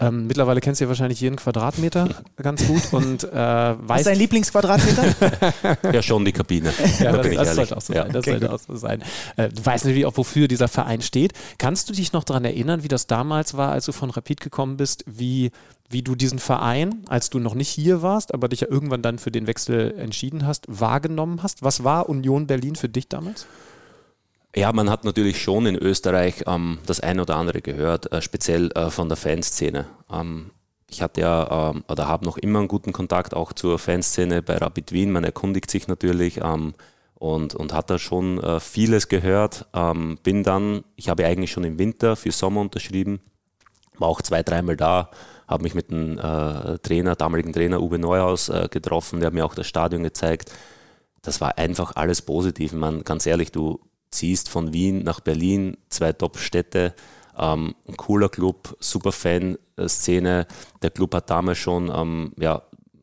[0.00, 3.86] Ähm, mittlerweile kennst du ja wahrscheinlich jeden Quadratmeter ganz gut und äh, weißt.
[3.86, 5.78] Was ist dein Lieblingsquadratmeter?
[5.92, 6.72] ja, schon die Kabine.
[7.00, 8.12] Ja, da das, das sollte auch so sein.
[8.12, 9.02] Das okay, sollte auch so sein.
[9.36, 11.34] Äh, du weißt natürlich auch, wofür dieser Verein steht.
[11.58, 14.78] Kannst du dich noch daran erinnern, wie das damals war, als du von Rapid gekommen
[14.78, 15.50] bist, wie
[15.88, 19.18] wie du diesen Verein, als du noch nicht hier warst, aber dich ja irgendwann dann
[19.18, 21.62] für den Wechsel entschieden hast, wahrgenommen hast.
[21.62, 23.46] Was war Union Berlin für dich damals?
[24.54, 28.70] Ja, man hat natürlich schon in Österreich ähm, das eine oder andere gehört, äh, speziell
[28.72, 29.86] äh, von der Fanszene.
[30.10, 30.50] Ähm,
[30.88, 34.56] ich hatte ja ähm, oder habe noch immer einen guten Kontakt auch zur Fanszene bei
[34.56, 35.12] Rapid Wien.
[35.12, 36.74] Man erkundigt sich natürlich ähm,
[37.14, 39.66] und, und hat da schon äh, vieles gehört.
[39.74, 43.20] Ähm, bin dann, ich habe eigentlich schon im Winter für Sommer unterschrieben,
[43.98, 45.10] war auch zwei, dreimal da
[45.46, 49.44] habe mich mit dem äh, Trainer, damaligen Trainer Uwe Neuhaus äh, getroffen, der hat mir
[49.44, 50.52] auch das Stadion gezeigt.
[51.22, 52.72] Das war einfach alles positiv.
[52.72, 53.80] Man, ganz ehrlich, du
[54.10, 56.94] ziehst von Wien nach Berlin, zwei Top-Städte,
[57.36, 60.46] ähm, ein cooler Club, super Fan-Szene.
[60.82, 62.62] Der Club hat damals schon ähm, ja,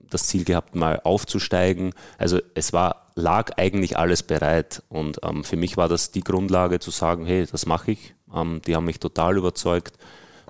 [0.10, 1.94] das Ziel gehabt, mal aufzusteigen.
[2.18, 4.84] Also es war, lag eigentlich alles bereit.
[4.90, 8.16] Und ähm, für mich war das die Grundlage zu sagen, hey, das mache ich.
[8.34, 9.98] Ähm, die haben mich total überzeugt.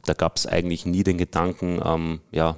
[0.05, 2.57] Da gab es eigentlich nie den Gedanken, ähm, ja,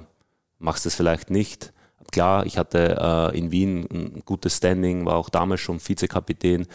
[0.58, 1.72] machst du es vielleicht nicht.
[2.12, 6.66] Klar, ich hatte äh, in Wien ein gutes Standing, war auch damals schon Vizekapitän.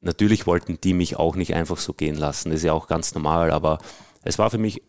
[0.00, 3.14] Natürlich wollten die mich auch nicht einfach so gehen lassen, das ist ja auch ganz
[3.14, 3.78] normal, aber
[4.22, 4.82] es war für mich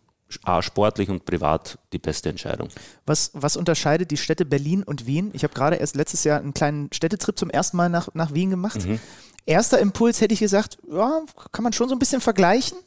[0.62, 2.70] sportlich und privat die beste Entscheidung.
[3.06, 5.30] Was, was unterscheidet die Städte Berlin und Wien?
[5.34, 8.50] Ich habe gerade erst letztes Jahr einen kleinen Städtetrip zum ersten Mal nach, nach Wien
[8.50, 8.86] gemacht.
[8.86, 9.00] Mhm.
[9.46, 12.78] Erster Impuls hätte ich gesagt, ja, kann man schon so ein bisschen vergleichen.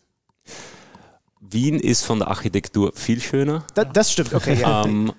[1.40, 3.64] Wien ist von der Architektur viel schöner.
[3.74, 4.58] Das, das stimmt, okay.
[4.60, 4.84] Ja.
[4.84, 5.12] Ähm,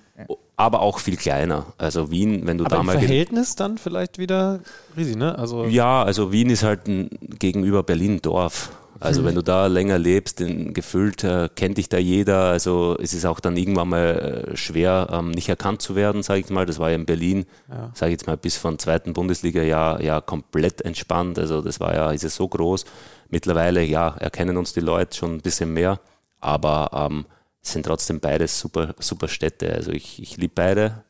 [0.55, 1.67] aber auch viel kleiner.
[1.77, 2.99] Also Wien, wenn du aber da im mal.
[2.99, 4.60] Verhältnis dann vielleicht wieder
[4.97, 5.38] riesig, ne?
[5.38, 8.71] Also ja, also Wien ist halt ein, gegenüber Berlin Dorf.
[8.99, 9.27] Also mhm.
[9.27, 12.49] wenn du da länger lebst, in, gefühlt äh, kennt dich da jeder.
[12.49, 16.41] Also es ist auch dann irgendwann mal äh, schwer, ähm, nicht erkannt zu werden, sage
[16.41, 16.65] ich mal.
[16.65, 17.91] Das war ja in Berlin, ja.
[17.93, 21.39] sage ich jetzt mal, bis vom zweiten Bundesliga-Jahr ja komplett entspannt.
[21.39, 22.84] Also das war ja, ist es so groß.
[23.29, 25.99] Mittlerweile, ja, erkennen uns die Leute schon ein bisschen mehr
[26.39, 27.25] aber ähm,
[27.61, 29.73] es sind trotzdem beides super, super Städte.
[29.73, 31.03] Also ich, ich liebe beide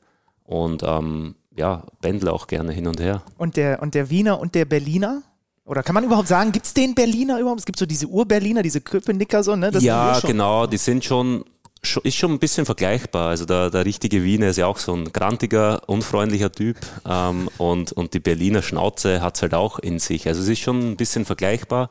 [0.44, 3.22] und ähm, ja, pendle auch gerne hin und her.
[3.38, 5.22] Und der, und der Wiener und der Berliner?
[5.66, 7.60] Oder kann man überhaupt sagen, gibt es den Berliner überhaupt?
[7.60, 9.70] Es gibt so diese Ur-Berliner, diese Köpenicker so, ne?
[9.70, 11.46] Das ja, genau, die sind schon,
[11.82, 13.30] ist schon ein bisschen vergleichbar.
[13.30, 17.92] Also der, der richtige Wiener ist ja auch so ein grantiger, unfreundlicher Typ ähm, und,
[17.94, 20.28] und die Berliner Schnauze hat es halt auch in sich.
[20.28, 21.90] Also es ist schon ein bisschen vergleichbar.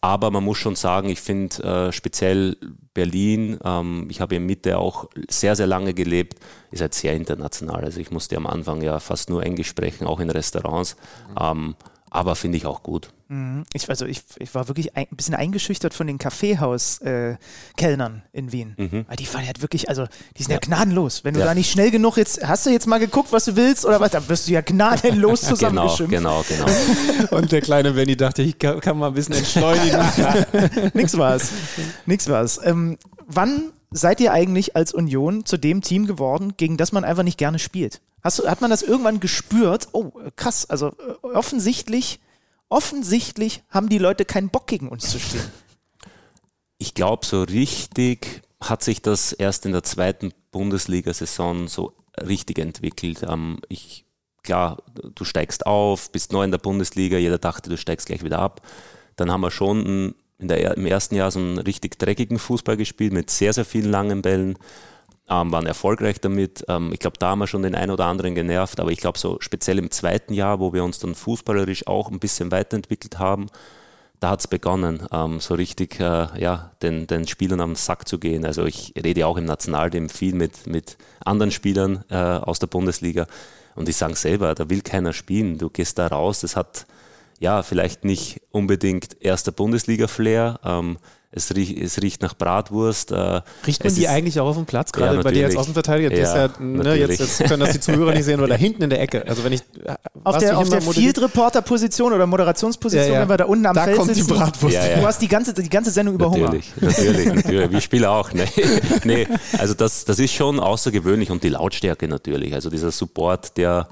[0.00, 2.58] Aber man muss schon sagen, ich finde äh, speziell
[2.92, 7.82] Berlin, ähm, ich habe in Mitte auch sehr, sehr lange gelebt, ist halt sehr international.
[7.82, 10.96] Also ich musste am Anfang ja fast nur Englisch sprechen, auch in Restaurants.
[11.30, 11.36] Mhm.
[11.40, 11.74] Ähm,
[12.14, 13.08] aber finde ich auch gut.
[13.26, 13.64] Mhm.
[13.72, 18.76] Ich, also ich, ich war wirklich ein, bisschen eingeschüchtert von den Kaffeehaus-Kellnern äh, in Wien.
[18.78, 19.06] Mhm.
[19.08, 21.24] Weil die fahren halt wirklich, also die sind ja, ja gnadenlos.
[21.24, 21.46] Wenn du ja.
[21.46, 24.12] da nicht schnell genug jetzt, hast du jetzt mal geguckt, was du willst oder was,
[24.12, 26.12] dann wirst du ja gnadenlos genau, zusammengeschimpft.
[26.12, 27.36] genau, genau, genau.
[27.36, 29.98] Und der kleine Benny dachte, ich kann, kann mal ein bisschen entschleunigen.
[30.94, 31.50] Nix war's.
[32.06, 32.60] Nix war's.
[32.62, 32.96] Ähm,
[33.26, 37.38] wann seid ihr eigentlich als Union zu dem Team geworden, gegen das man einfach nicht
[37.38, 38.00] gerne spielt?
[38.24, 39.88] Hast hat man das irgendwann gespürt?
[39.92, 42.20] Oh, krass, also äh, offensichtlich,
[42.70, 45.52] offensichtlich haben die Leute keinen Bock gegen uns zu spielen.
[46.78, 53.22] Ich glaube, so richtig hat sich das erst in der zweiten Bundesliga-Saison so richtig entwickelt.
[53.28, 54.06] Ähm, ich,
[54.42, 54.82] klar,
[55.14, 58.62] du steigst auf, bist neu in der Bundesliga, jeder dachte, du steigst gleich wieder ab.
[59.16, 63.12] Dann haben wir schon in der, im ersten Jahr so einen richtig dreckigen Fußball gespielt
[63.12, 64.58] mit sehr, sehr vielen langen Bällen
[65.28, 66.64] ähm, waren erfolgreich damit.
[66.68, 69.18] Ähm, ich glaube, da haben wir schon den einen oder anderen genervt, aber ich glaube,
[69.18, 73.46] so speziell im zweiten Jahr, wo wir uns dann fußballerisch auch ein bisschen weiterentwickelt haben,
[74.20, 78.18] da hat es begonnen, ähm, so richtig äh, ja, den, den Spielern am Sack zu
[78.18, 78.44] gehen.
[78.44, 83.26] Also ich rede auch im Nationalteam viel mit, mit anderen Spielern äh, aus der Bundesliga
[83.74, 85.58] und die sagen selber, da will keiner spielen.
[85.58, 86.86] Du gehst da raus, das hat
[87.38, 90.98] ja vielleicht nicht unbedingt erster Bundesliga-Flair, ähm,
[91.36, 93.10] es riecht, es riecht nach Bratwurst.
[93.10, 96.14] Äh, riecht man die eigentlich auch auf dem Platz, gerade ja, bei dir als Außenverteidiger?
[96.16, 99.00] Ja, ja, ne, jetzt, jetzt, können das die Zuhörer nicht sehen, oder hinten in der
[99.00, 99.26] Ecke.
[99.26, 99.62] Also wenn ich
[100.22, 103.84] auf der, auf der Field Reporter Position oder Moderationsposition, wenn wir da unten am da
[103.84, 104.76] Feld kommt sitzen, die Bratwurst.
[104.76, 106.92] Du hast die ganze, die ganze Sendung über natürlich, Hunger.
[106.92, 107.70] Natürlich, natürlich.
[107.72, 108.32] Wir spielen auch.
[108.32, 108.48] Nee,
[109.04, 109.28] nee.
[109.58, 112.54] Also das, das ist schon außergewöhnlich und die Lautstärke natürlich.
[112.54, 113.88] Also dieser Support, der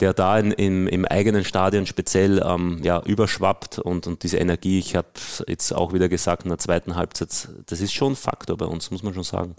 [0.00, 4.78] der da in, im, im eigenen Stadion speziell ähm, ja, überschwappt und, und diese Energie,
[4.78, 5.08] ich habe
[5.46, 8.90] jetzt auch wieder gesagt in der zweiten Halbzeit, das ist schon ein Faktor bei uns,
[8.90, 9.56] muss man schon sagen.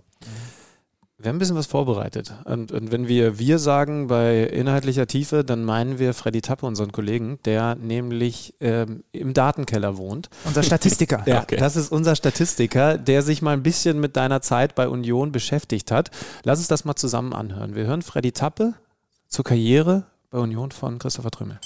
[1.22, 2.34] Wir haben ein bisschen was vorbereitet.
[2.46, 6.94] Und, und, wenn wir wir sagen bei inhaltlicher Tiefe, dann meinen wir Freddy Tappe, unseren
[6.94, 10.30] Kollegen, der nämlich ähm, im Datenkeller wohnt.
[10.46, 11.24] Unser Statistiker.
[11.26, 11.58] ja, okay.
[11.58, 15.92] das ist unser Statistiker, der sich mal ein bisschen mit deiner Zeit bei Union beschäftigt
[15.92, 16.10] hat.
[16.46, 17.76] Lass uns das mal zusammen anhören.
[17.76, 18.76] Wir hören Freddy Tappe
[19.28, 21.60] zur Karriere bei Union von Christopher Trümmel.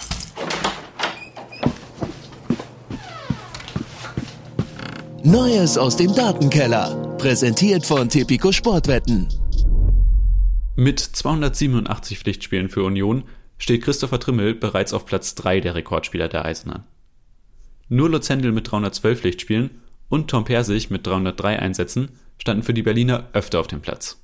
[5.24, 7.18] Neues aus dem Datenkeller.
[7.18, 9.28] Präsentiert von Tipico Sportwetten.
[10.78, 13.26] Mit 287 Pflichtspielen für Union
[13.58, 16.86] steht Christopher Trimmel bereits auf Platz 3 der Rekordspieler der Eisenern.
[17.90, 22.84] Nur Lutz Händel mit 312 Pflichtspielen und Tom Persig mit 303 Einsätzen standen für die
[22.84, 24.22] Berliner öfter auf dem Platz.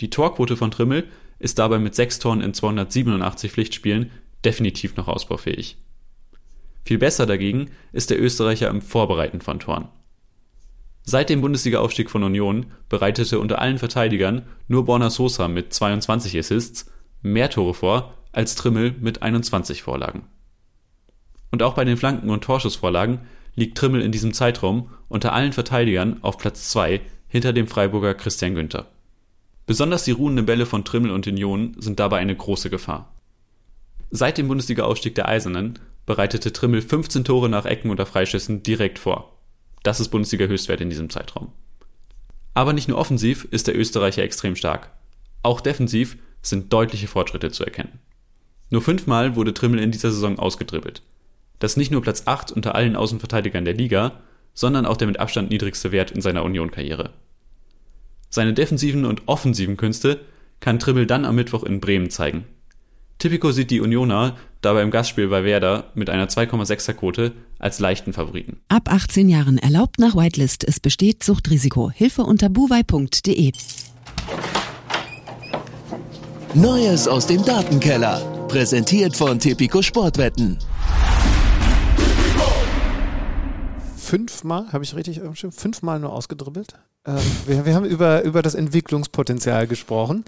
[0.00, 4.10] Die Torquote von Trimmel ist dabei mit 6 Toren in 287 Pflichtspielen
[4.44, 5.76] definitiv noch ausbaufähig.
[6.84, 9.88] Viel besser dagegen ist der Österreicher im Vorbereiten von Toren.
[11.02, 16.90] Seit dem Bundesliga-Aufstieg von Union bereitete unter allen Verteidigern nur Borna Sosa mit 22 Assists
[17.22, 20.24] mehr Tore vor als Trimmel mit 21 Vorlagen.
[21.50, 23.20] Und auch bei den Flanken und Torschussvorlagen
[23.54, 28.54] liegt Trimmel in diesem Zeitraum unter allen Verteidigern auf Platz 2 hinter dem Freiburger Christian
[28.54, 28.86] Günther.
[29.68, 33.14] Besonders die ruhenden Bälle von Trimmel und Union sind dabei eine große Gefahr.
[34.10, 39.38] Seit dem Bundesliga-Aufstieg der Eisernen bereitete Trimmel 15 Tore nach Ecken oder Freischüssen direkt vor.
[39.82, 41.52] Das ist Bundesliga-Höchstwert in diesem Zeitraum.
[42.54, 44.90] Aber nicht nur offensiv ist der Österreicher extrem stark.
[45.42, 47.98] Auch defensiv sind deutliche Fortschritte zu erkennen.
[48.70, 51.02] Nur fünfmal wurde Trimmel in dieser Saison ausgedribbelt.
[51.58, 54.22] Das ist nicht nur Platz 8 unter allen Außenverteidigern der Liga,
[54.54, 57.12] sondern auch der mit Abstand niedrigste Wert in seiner Union-Karriere.
[58.30, 60.20] Seine defensiven und offensiven Künste
[60.60, 62.44] kann Trimmel dann am Mittwoch in Bremen zeigen.
[63.18, 68.12] Typico sieht die Unioner dabei im Gastspiel bei Werder mit einer 2,6er Quote als leichten
[68.12, 68.60] Favoriten.
[68.68, 70.62] Ab 18 Jahren erlaubt nach Whitelist.
[70.64, 71.90] Es besteht Suchtrisiko.
[71.90, 73.52] Hilfe unter buwei.de.
[76.54, 78.20] Neues aus dem Datenkeller.
[78.48, 80.58] Präsentiert von Tipico Sportwetten.
[84.08, 86.74] Fünfmal, habe ich richtig fünfmal nur ausgedribbelt.
[87.04, 90.24] Ähm, wir, wir, haben über, über das Entwicklungspotenzial gesprochen.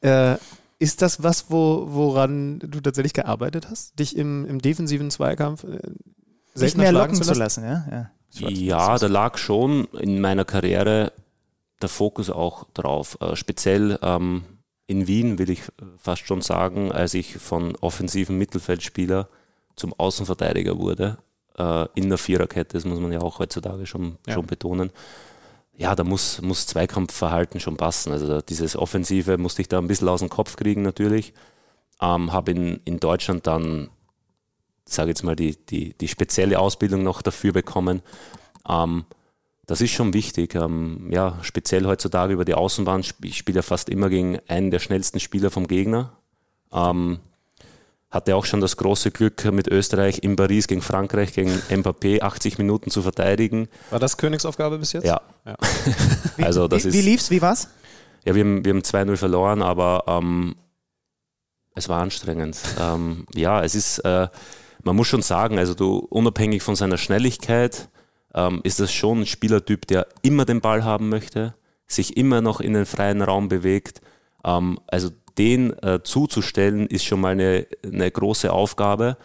[0.00, 0.36] Äh,
[0.78, 3.98] ist das was, wo, woran du tatsächlich gearbeitet hast?
[3.98, 5.80] Dich im, im defensiven Zweikampf äh,
[6.54, 7.32] nicht mehr locken zu lassen?
[7.32, 8.10] Zu lassen ja,
[8.40, 8.48] ja.
[8.48, 11.12] ja da lag schon in meiner Karriere
[11.82, 13.18] der Fokus auch drauf.
[13.20, 14.44] Äh, speziell ähm,
[14.86, 15.62] in Wien will ich
[15.98, 19.28] fast schon sagen, als ich von offensiven Mittelfeldspieler
[19.76, 21.18] zum Außenverteidiger wurde,
[21.58, 24.34] äh, in der Viererkette, das muss man ja auch heutzutage schon, ja.
[24.34, 24.90] schon betonen
[25.78, 28.12] ja, da muss, muss Zweikampfverhalten schon passen.
[28.12, 31.32] Also dieses Offensive musste ich da ein bisschen aus dem Kopf kriegen natürlich.
[32.02, 33.88] Ähm, Habe in, in Deutschland dann,
[34.84, 38.02] sage jetzt mal, die, die, die spezielle Ausbildung noch dafür bekommen.
[38.68, 39.04] Ähm,
[39.66, 40.56] das ist schon wichtig.
[40.56, 43.04] Ähm, ja, speziell heutzutage über die Außenbahn.
[43.22, 46.12] Ich spiele ja fast immer gegen einen der schnellsten Spieler vom Gegner.
[46.72, 47.20] Ähm,
[48.10, 52.58] hatte auch schon das große Glück, mit Österreich in Paris gegen Frankreich, gegen Mbappé 80
[52.58, 53.68] Minuten zu verteidigen.
[53.90, 55.04] War das Königsaufgabe bis jetzt?
[55.04, 55.20] Ja.
[55.44, 55.56] ja.
[56.44, 57.30] also das wie, ist, wie lief's?
[57.30, 57.68] Wie war's?
[58.24, 60.56] Ja, wir haben, wir haben 2-0 verloren, aber ähm,
[61.74, 62.58] es war anstrengend.
[62.80, 64.28] ähm, ja, es ist, äh,
[64.82, 67.88] man muss schon sagen, also du, unabhängig von seiner Schnelligkeit,
[68.34, 71.54] ähm, ist das schon ein Spielertyp, der immer den Ball haben möchte,
[71.86, 74.00] sich immer noch in den freien Raum bewegt.
[74.44, 79.16] Ähm, also den äh, zuzustellen, ist schon mal eine, eine große Aufgabe.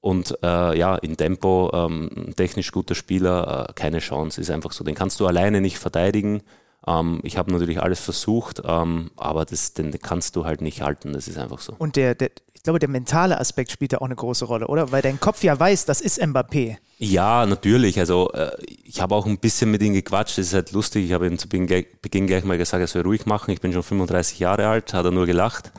[0.00, 4.82] Und äh, ja, in Tempo, ähm, technisch guter Spieler, äh, keine Chance, ist einfach so.
[4.82, 6.42] Den kannst du alleine nicht verteidigen.
[6.86, 11.12] Ähm, ich habe natürlich alles versucht, ähm, aber das, den kannst du halt nicht halten,
[11.12, 11.74] das ist einfach so.
[11.78, 12.30] Und der, der,
[12.60, 14.92] ich glaube, der mentale Aspekt spielt da auch eine große Rolle, oder?
[14.92, 16.76] Weil dein Kopf ja weiß, das ist Mbappé.
[16.98, 17.98] Ja, natürlich.
[17.98, 18.50] Also äh,
[18.84, 20.36] ich habe auch ein bisschen mit ihm gequatscht.
[20.36, 21.06] Das ist halt lustig.
[21.06, 23.50] Ich habe ihm zu Beginn, gleich mal gesagt, er soll ruhig machen.
[23.52, 25.72] Ich bin schon 35 Jahre alt, hat er nur gelacht.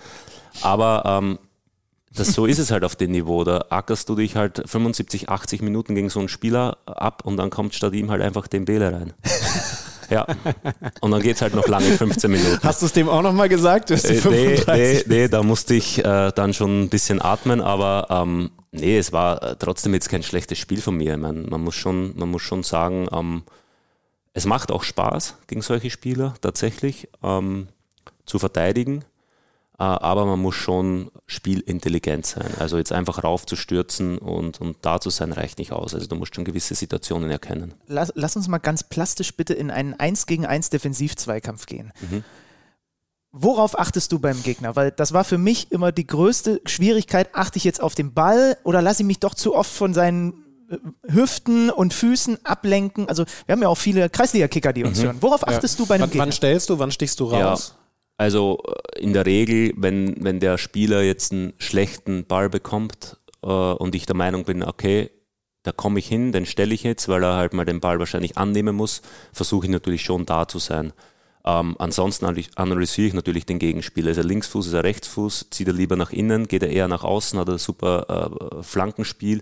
[0.64, 1.38] Aber ähm,
[2.16, 3.44] das, so ist es halt auf dem Niveau.
[3.44, 7.52] Da ackerst du dich halt 75, 80 Minuten gegen so einen Spieler ab und dann
[7.52, 9.14] kommt statt ihm halt einfach den Bäle rein.
[10.12, 10.28] Ja.
[11.00, 12.60] Und dann geht es halt noch lange, 15 Minuten.
[12.64, 13.90] Hast du es dem auch nochmal gesagt?
[13.90, 18.08] Du äh, nee, nee, nee, da musste ich äh, dann schon ein bisschen atmen, aber
[18.10, 21.14] ähm, nee, es war äh, trotzdem jetzt kein schlechtes Spiel von mir.
[21.14, 23.44] Ich mein, man, muss schon, man muss schon sagen, ähm,
[24.34, 27.70] es macht auch Spaß gegen solche Spieler tatsächlich ähm,
[28.26, 29.06] zu verteidigen.
[29.82, 32.52] Äh, aber man muss schon spielintelligent sein.
[32.60, 35.96] Also jetzt einfach raufzustürzen und, und da zu sein, reicht nicht aus.
[35.96, 37.74] Also du musst schon gewisse Situationen erkennen.
[37.88, 41.92] Lass, lass uns mal ganz plastisch bitte in einen 1 gegen 1 Defensiv-Zweikampf gehen.
[42.12, 42.24] Mhm.
[43.32, 44.76] Worauf achtest du beim Gegner?
[44.76, 47.34] Weil das war für mich immer die größte Schwierigkeit.
[47.34, 50.44] Achte ich jetzt auf den Ball oder lasse ich mich doch zu oft von seinen
[50.70, 50.78] äh,
[51.12, 53.10] Hüften und Füßen ablenken?
[53.10, 55.04] Also, wir haben ja auch viele Kreisliga-Kicker, die uns Mhm.
[55.06, 55.18] hören.
[55.22, 56.26] Worauf achtest du bei einem wann, Gegner?
[56.26, 57.78] wann stellst du, wann stichst du raus?
[58.22, 63.48] Also äh, in der Regel, wenn, wenn der Spieler jetzt einen schlechten Ball bekommt äh,
[63.48, 65.10] und ich der Meinung bin, okay,
[65.64, 68.38] da komme ich hin, den stelle ich jetzt, weil er halt mal den Ball wahrscheinlich
[68.38, 69.02] annehmen muss,
[69.34, 70.94] versuche ich natürlich schon da zu sein.
[71.44, 74.12] Ähm, ansonsten analy- analysiere ich natürlich den Gegenspieler.
[74.12, 77.04] Ist er Linksfuß, ist er Rechtsfuß, zieht er lieber nach innen, geht er eher nach
[77.04, 78.06] außen, hat er super
[78.60, 79.42] äh, Flankenspiel.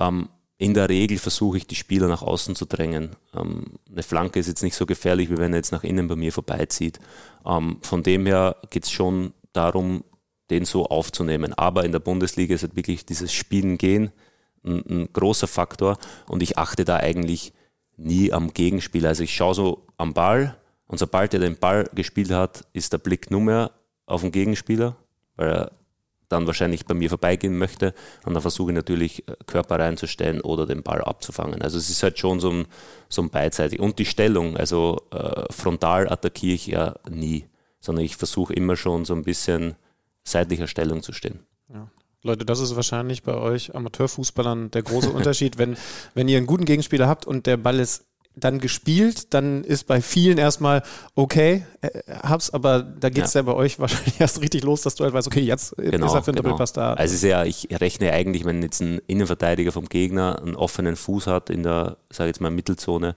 [0.00, 3.16] Ähm, in der Regel versuche ich, die Spieler nach außen zu drängen.
[3.34, 6.16] Ähm, eine Flanke ist jetzt nicht so gefährlich, wie wenn er jetzt nach innen bei
[6.16, 6.98] mir vorbeizieht.
[7.46, 10.04] Ähm, von dem her geht es schon darum,
[10.50, 11.54] den so aufzunehmen.
[11.54, 14.10] Aber in der Bundesliga ist halt wirklich dieses Spielen gehen
[14.64, 17.52] ein, ein großer Faktor und ich achte da eigentlich
[17.96, 19.10] nie am Gegenspieler.
[19.10, 22.98] Also ich schaue so am Ball und sobald er den Ball gespielt hat, ist der
[22.98, 23.70] Blick nur mehr
[24.06, 24.96] auf den Gegenspieler,
[25.36, 25.72] weil er
[26.28, 30.66] dann wahrscheinlich bei mir vorbeigehen möchte und dann versuche ich natürlich äh, Körper reinzustellen oder
[30.66, 31.62] den Ball abzufangen.
[31.62, 32.66] Also es ist halt schon so ein,
[33.08, 33.80] so ein beidseitig.
[33.80, 37.46] Und die Stellung, also äh, frontal attackiere ich ja nie,
[37.80, 39.76] sondern ich versuche immer schon so ein bisschen
[40.24, 41.40] seitlicher Stellung zu stehen.
[42.22, 45.56] Leute, das ist wahrscheinlich bei euch Amateurfußballern der große Unterschied.
[45.56, 45.76] Wenn,
[46.14, 50.00] wenn ihr einen guten Gegenspieler habt und der Ball ist dann gespielt, dann ist bei
[50.00, 50.82] vielen erstmal
[51.14, 51.88] okay, äh,
[52.22, 53.40] hab's, aber da geht's ja.
[53.40, 53.46] Ja.
[53.46, 56.22] bei euch wahrscheinlich erst richtig los, dass du halt weißt, okay, jetzt Genau, ist er
[56.22, 56.50] für einen genau.
[56.50, 56.94] Doppelpass da.
[56.94, 60.96] Also es ist ja, ich rechne eigentlich, wenn jetzt ein Innenverteidiger vom Gegner einen offenen
[60.96, 63.14] Fuß hat in der, sage jetzt mal, Mittelzone,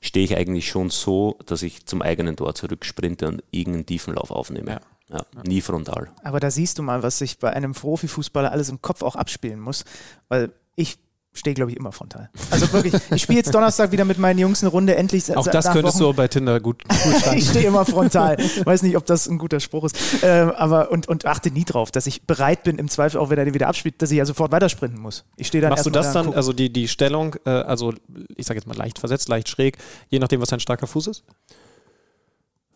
[0.00, 4.70] stehe ich eigentlich schon so, dass ich zum eigenen Tor zurücksprinte und irgendeinen Tiefenlauf aufnehme.
[4.70, 4.80] Ja.
[5.12, 5.24] Ja.
[5.44, 6.10] Nie frontal.
[6.22, 9.58] Aber da siehst du mal, was sich bei einem Profifußballer alles im Kopf auch abspielen
[9.58, 9.84] muss.
[10.28, 10.98] Weil ich
[11.32, 12.28] stehe, glaube ich, immer frontal.
[12.50, 15.34] Also wirklich, ich spiele jetzt Donnerstag wieder mit meinen Jungs eine Runde endlich.
[15.36, 16.10] Auch das könntest Wochen.
[16.10, 17.38] du bei Tinder gut, gut schreiben.
[17.38, 18.36] ich stehe immer frontal.
[18.64, 19.96] Weiß nicht, ob das ein guter Spruch ist.
[20.22, 23.38] Ähm, aber und, und achte nie drauf, dass ich bereit bin, im Zweifel auch, wenn
[23.38, 25.24] er den wieder abspielt, dass ich ja sofort weitersprinten muss.
[25.36, 27.94] Ich stehe dann Machst du das da dann, also die, die Stellung, äh, also
[28.36, 31.24] ich sage jetzt mal leicht versetzt, leicht schräg, je nachdem, was dein starker Fuß ist?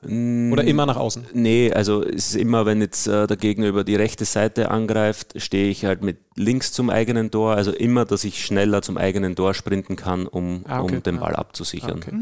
[0.04, 1.26] Oder immer nach außen?
[1.32, 5.40] Nee, also es ist immer, wenn jetzt äh, der Gegner über die rechte Seite angreift,
[5.40, 7.54] stehe ich halt mit links zum eigenen Tor.
[7.54, 10.96] Also immer, dass ich schneller zum eigenen Tor sprinten kann, um, Ah, okay.
[10.96, 11.20] um den Ah.
[11.20, 11.96] Ball Ah, abzusichern.
[11.98, 12.12] okay.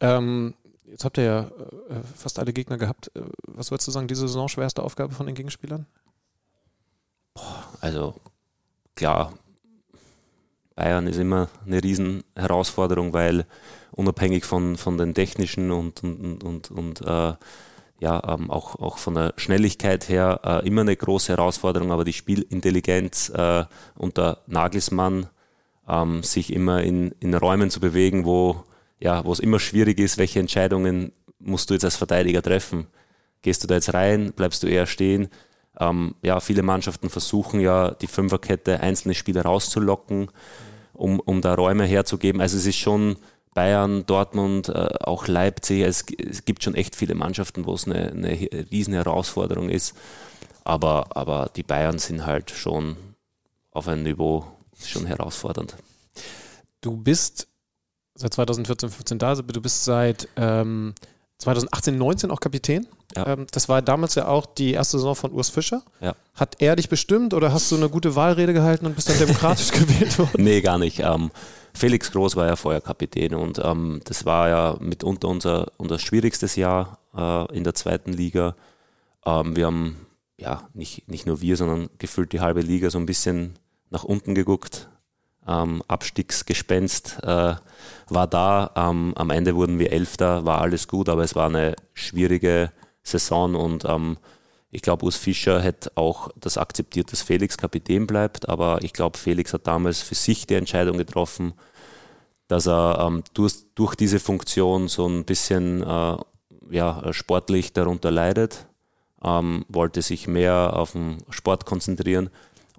[0.00, 0.54] Ähm,
[0.86, 3.10] jetzt habt ihr ja äh, fast alle Gegner gehabt.
[3.14, 5.86] Äh, Was würdest du sagen, diese Saison schwerste Aufgabe von den Gegenspielern?
[7.80, 8.14] Also
[8.94, 9.32] klar,
[10.74, 13.46] Bayern ist immer eine riesen Herausforderung, weil
[13.90, 17.34] unabhängig von, von den technischen und, und, und, und äh,
[18.00, 22.12] ja, ähm, auch, auch von der Schnelligkeit her äh, immer eine große Herausforderung, aber die
[22.12, 23.64] Spielintelligenz äh,
[23.96, 25.28] unter Nagelsmann,
[25.88, 28.64] ähm, sich immer in, in Räumen zu bewegen, wo
[29.02, 32.86] ja, wo es immer schwierig ist, welche Entscheidungen musst du jetzt als Verteidiger treffen.
[33.42, 35.28] Gehst du da jetzt rein, bleibst du eher stehen?
[35.78, 40.28] Ähm, ja, viele Mannschaften versuchen ja, die Fünferkette einzelne Spieler rauszulocken,
[40.92, 42.40] um, um da Räume herzugeben.
[42.40, 43.16] Also es ist schon
[43.54, 45.82] Bayern, Dortmund, äh, auch Leipzig.
[45.82, 48.30] Es, es gibt schon echt viele Mannschaften, wo es eine, eine
[48.70, 49.94] riesen Herausforderung ist.
[50.64, 52.96] Aber, aber die Bayern sind halt schon
[53.72, 54.46] auf einem Niveau
[54.78, 55.76] schon herausfordernd.
[56.80, 57.48] Du bist
[58.14, 60.94] seit 2014, 15 da, also du bist seit ähm,
[61.42, 62.86] 2018, 19 auch Kapitän.
[63.16, 63.26] Ja.
[63.26, 65.82] Ähm, das war damals ja auch die erste Saison von Urs Fischer.
[66.00, 66.14] Ja.
[66.34, 69.70] Hat er dich bestimmt oder hast du eine gute Wahlrede gehalten und bist dann demokratisch
[69.72, 70.42] gewählt worden?
[70.42, 71.00] Nee, gar nicht.
[71.00, 71.30] Ähm,
[71.74, 76.56] Felix Groß war ja vorher Kapitän und ähm, das war ja mitunter unser, unser schwierigstes
[76.56, 78.54] Jahr äh, in der zweiten Liga.
[79.26, 80.06] Ähm, wir haben,
[80.38, 83.58] ja, nicht, nicht nur wir, sondern gefühlt die halbe Liga so ein bisschen
[83.90, 84.88] nach unten geguckt.
[85.46, 87.56] Ähm, Abstiegsgespenst äh,
[88.14, 88.70] war da.
[88.76, 92.72] Ähm, am Ende wurden wir Elfter, war alles gut, aber es war eine schwierige
[93.02, 94.16] Saison und ähm,
[94.70, 99.18] ich glaube, Urs Fischer hätte auch das akzeptiert, dass Felix Kapitän bleibt, aber ich glaube,
[99.18, 101.52] Felix hat damals für sich die Entscheidung getroffen,
[102.48, 106.16] dass er ähm, durch, durch diese Funktion so ein bisschen äh,
[106.70, 108.66] ja, sportlich darunter leidet,
[109.22, 112.30] ähm, wollte sich mehr auf den Sport konzentrieren.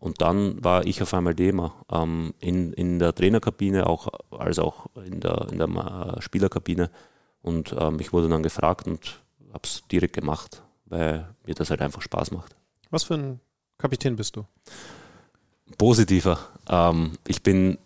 [0.03, 4.87] Und dann war ich auf einmal Thema ähm, in, in der Trainerkabine, auch, als auch
[4.97, 6.89] in der, in der äh, Spielerkabine.
[7.41, 9.21] Und ähm, ich wurde dann gefragt und
[9.53, 12.53] habe es direkt gemacht, weil mir das halt einfach Spaß macht.
[12.89, 13.39] Was für ein
[13.77, 14.43] Kapitän bist du?
[15.77, 16.37] Positiver.
[16.67, 17.77] Ähm, ich bin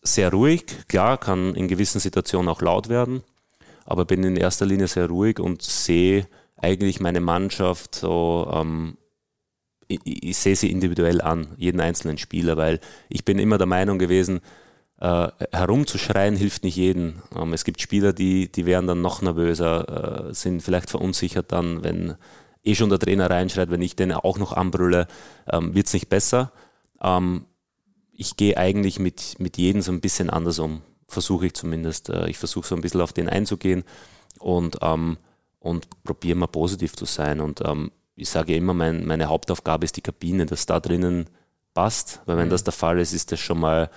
[0.00, 3.22] sehr ruhig, klar, kann in gewissen Situationen auch laut werden,
[3.84, 8.96] aber bin in erster Linie sehr ruhig und sehe eigentlich meine Mannschaft so, ähm,
[9.88, 13.98] ich, ich sehe sie individuell an, jeden einzelnen Spieler, weil ich bin immer der Meinung
[13.98, 14.40] gewesen,
[15.00, 17.22] äh, herumzuschreien hilft nicht jedem.
[17.36, 21.84] Ähm, es gibt Spieler, die, die werden dann noch nervöser, äh, sind vielleicht verunsichert dann,
[21.84, 22.16] wenn
[22.64, 25.06] eh schon der Trainer reinschreit, wenn ich den auch noch anbrülle,
[25.50, 26.52] ähm, wird es nicht besser.
[27.00, 27.44] Ähm,
[28.12, 32.08] ich gehe eigentlich mit, mit jedem so ein bisschen anders um, versuche ich zumindest.
[32.08, 33.84] Äh, ich versuche so ein bisschen auf den einzugehen
[34.40, 35.18] und, ähm,
[35.60, 37.40] und probiere mal positiv zu sein.
[37.40, 41.28] Und ähm, ich sage immer, mein, meine Hauptaufgabe ist die Kabine, dass da drinnen
[41.74, 42.50] passt, weil wenn mhm.
[42.50, 43.90] das der Fall ist, ist das schon mal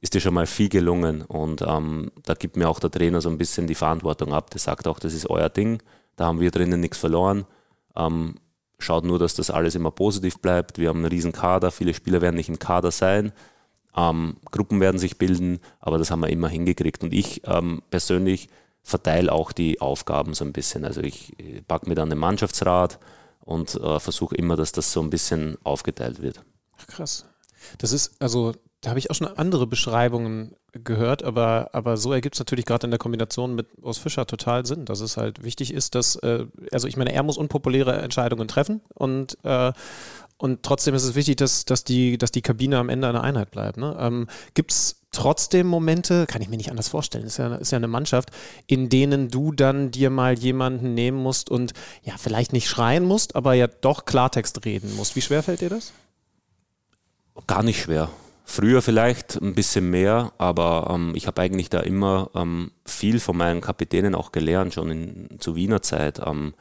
[0.00, 1.22] ist dir schon mal viel gelungen.
[1.22, 4.50] Und ähm, da gibt mir auch der Trainer so ein bisschen die Verantwortung ab.
[4.50, 5.82] Der sagt auch, das ist euer Ding,
[6.16, 7.46] da haben wir drinnen nichts verloren.
[7.96, 8.36] Ähm,
[8.78, 10.78] schaut nur, dass das alles immer positiv bleibt.
[10.78, 13.32] Wir haben einen riesen Kader, viele Spieler werden nicht im Kader sein.
[13.96, 17.02] Ähm, Gruppen werden sich bilden, aber das haben wir immer hingekriegt.
[17.02, 18.48] Und ich ähm, persönlich
[18.82, 20.84] verteile auch die Aufgaben so ein bisschen.
[20.84, 21.34] Also ich
[21.66, 23.00] packe mir dann den Mannschaftsrat
[23.48, 26.42] und äh, versuche immer, dass das so ein bisschen aufgeteilt wird.
[26.76, 27.24] Ach, krass.
[27.78, 32.34] Das ist, also da habe ich auch schon andere Beschreibungen gehört, aber, aber so ergibt
[32.34, 35.72] es natürlich gerade in der Kombination mit Urs Fischer total Sinn, dass es halt wichtig
[35.72, 39.72] ist, dass, äh, also ich meine, er muss unpopuläre Entscheidungen treffen und, äh,
[40.36, 43.50] und trotzdem ist es wichtig, dass, dass, die, dass die Kabine am Ende eine Einheit
[43.50, 43.78] bleibt.
[43.78, 43.96] Ne?
[43.98, 47.76] Ähm, Gibt es trotzdem Momente, kann ich mir nicht anders vorstellen, ist ja, ist ja
[47.76, 48.30] eine Mannschaft,
[48.66, 53.36] in denen du dann dir mal jemanden nehmen musst und ja, vielleicht nicht schreien musst,
[53.36, 55.16] aber ja doch Klartext reden musst.
[55.16, 55.92] Wie schwer fällt dir das?
[57.46, 58.10] Gar nicht schwer.
[58.44, 63.36] Früher vielleicht ein bisschen mehr, aber ähm, ich habe eigentlich da immer ähm, viel von
[63.36, 66.20] meinen Kapitänen auch gelernt, schon in, zu Wiener Zeit.
[66.24, 66.54] Ähm,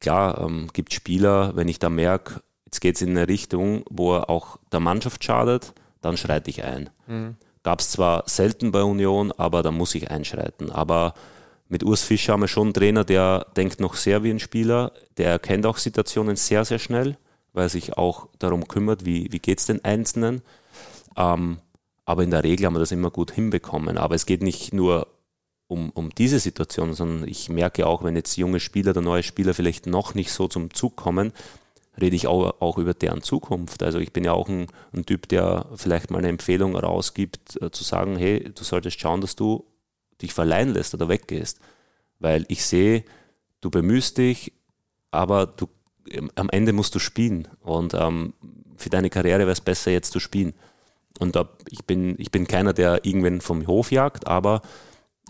[0.00, 4.14] klar, ähm, gibt Spieler, wenn ich da merke, jetzt geht es in eine Richtung, wo
[4.14, 6.90] er auch der Mannschaft schadet, dann schreite ich ein.
[7.06, 7.36] Mhm.
[7.64, 10.70] Gab es zwar selten bei Union, aber da muss ich einschreiten.
[10.70, 11.14] Aber
[11.68, 14.92] mit Urs Fischer haben wir schon einen Trainer, der denkt noch sehr wie ein Spieler,
[15.16, 17.16] der erkennt auch Situationen sehr, sehr schnell,
[17.52, 20.42] weil er sich auch darum kümmert, wie, wie geht es den Einzelnen.
[21.16, 21.58] Ähm,
[22.04, 23.96] aber in der Regel haben wir das immer gut hinbekommen.
[23.96, 25.06] Aber es geht nicht nur
[25.66, 29.54] um, um diese Situation, sondern ich merke auch, wenn jetzt junge Spieler oder neue Spieler
[29.54, 31.32] vielleicht noch nicht so zum Zug kommen,
[32.00, 33.82] rede ich auch, auch über deren Zukunft.
[33.82, 37.70] Also ich bin ja auch ein, ein Typ, der vielleicht mal eine Empfehlung rausgibt, äh,
[37.70, 39.64] zu sagen, hey, du solltest schauen, dass du
[40.20, 41.60] dich verleihen lässt oder weggehst.
[42.18, 43.04] Weil ich sehe,
[43.60, 44.52] du bemühst dich,
[45.10, 45.68] aber du,
[46.34, 47.48] am Ende musst du spielen.
[47.60, 48.34] Und ähm,
[48.76, 50.54] für deine Karriere wäre es besser, jetzt zu spielen.
[51.20, 54.62] Und da, ich, bin, ich bin keiner, der irgendwen vom Hof jagt, aber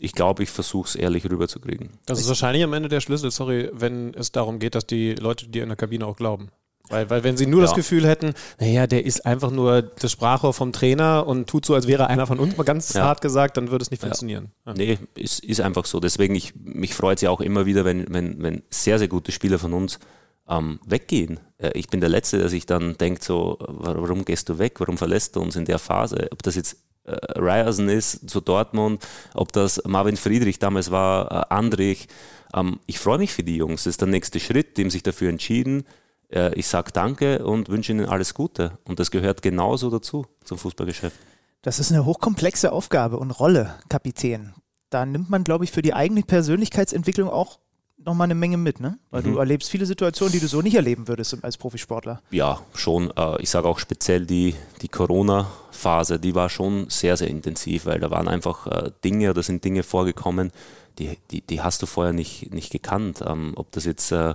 [0.05, 1.91] ich glaube, ich versuche es ehrlich rüberzukriegen.
[2.07, 5.49] Das ist wahrscheinlich am Ende der Schlüssel, sorry, wenn es darum geht, dass die Leute
[5.49, 6.51] dir in der Kabine auch glauben.
[6.91, 7.67] Weil, weil wenn sie nur ja.
[7.67, 11.75] das Gefühl hätten, naja, der ist einfach nur das Sprachrohr vom Trainer und tut so,
[11.75, 13.05] als wäre einer von uns, mal ganz ja.
[13.05, 14.51] hart gesagt, dann würde es nicht funktionieren.
[14.67, 14.75] Ja.
[14.75, 15.99] Nee, ist, ist einfach so.
[15.99, 19.33] Deswegen, ich, mich freut es ja auch immer wieder, wenn, wenn, wenn sehr, sehr gute
[19.33, 19.99] Spieler von uns
[20.47, 21.41] ähm, weggehen.
[21.57, 24.79] Äh, ich bin der Letzte, der sich dann denkt, so, warum gehst du weg?
[24.79, 26.29] Warum verlässt du uns in der Phase?
[26.33, 31.55] Ob das jetzt äh, Ryerson ist zu Dortmund, ob das Marvin Friedrich damals war, äh,
[31.55, 32.09] Andrich.
[32.55, 33.85] Ähm, ich freue mich für die Jungs.
[33.85, 35.85] Das ist der nächste Schritt, die haben sich dafür entschieden.
[36.31, 38.79] Äh, ich sage Danke und wünsche ihnen alles Gute.
[38.85, 41.17] Und das gehört genauso dazu zum Fußballgeschäft.
[41.63, 44.55] Das ist eine hochkomplexe Aufgabe und Rolle, Kapitän.
[44.91, 47.59] Da nimmt man, glaube ich, für die eigene Persönlichkeitsentwicklung auch
[48.05, 48.99] nochmal eine Menge mit, ne?
[49.11, 49.33] Weil mhm.
[49.33, 52.21] du erlebst viele Situationen, die du so nicht erleben würdest als Profisportler.
[52.31, 53.11] Ja, schon.
[53.17, 58.01] Äh, ich sage auch speziell die, die Corona-Phase, die war schon sehr, sehr intensiv, weil
[58.01, 60.53] da waren einfach äh, Dinge oder sind Dinge vorgekommen,
[60.99, 63.23] die, die, die hast du vorher nicht, nicht gekannt.
[63.27, 64.35] Ähm, ob das jetzt äh,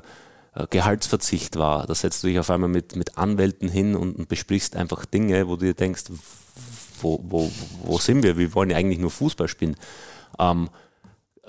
[0.69, 5.05] Gehaltsverzicht war, da setzt du dich auf einmal mit, mit Anwälten hin und, besprichst einfach
[5.05, 6.05] Dinge, wo du dir denkst,
[7.01, 7.49] wo, wo,
[7.83, 8.37] wo sind wir?
[8.37, 9.75] Wir wollen ja eigentlich nur Fußball spielen.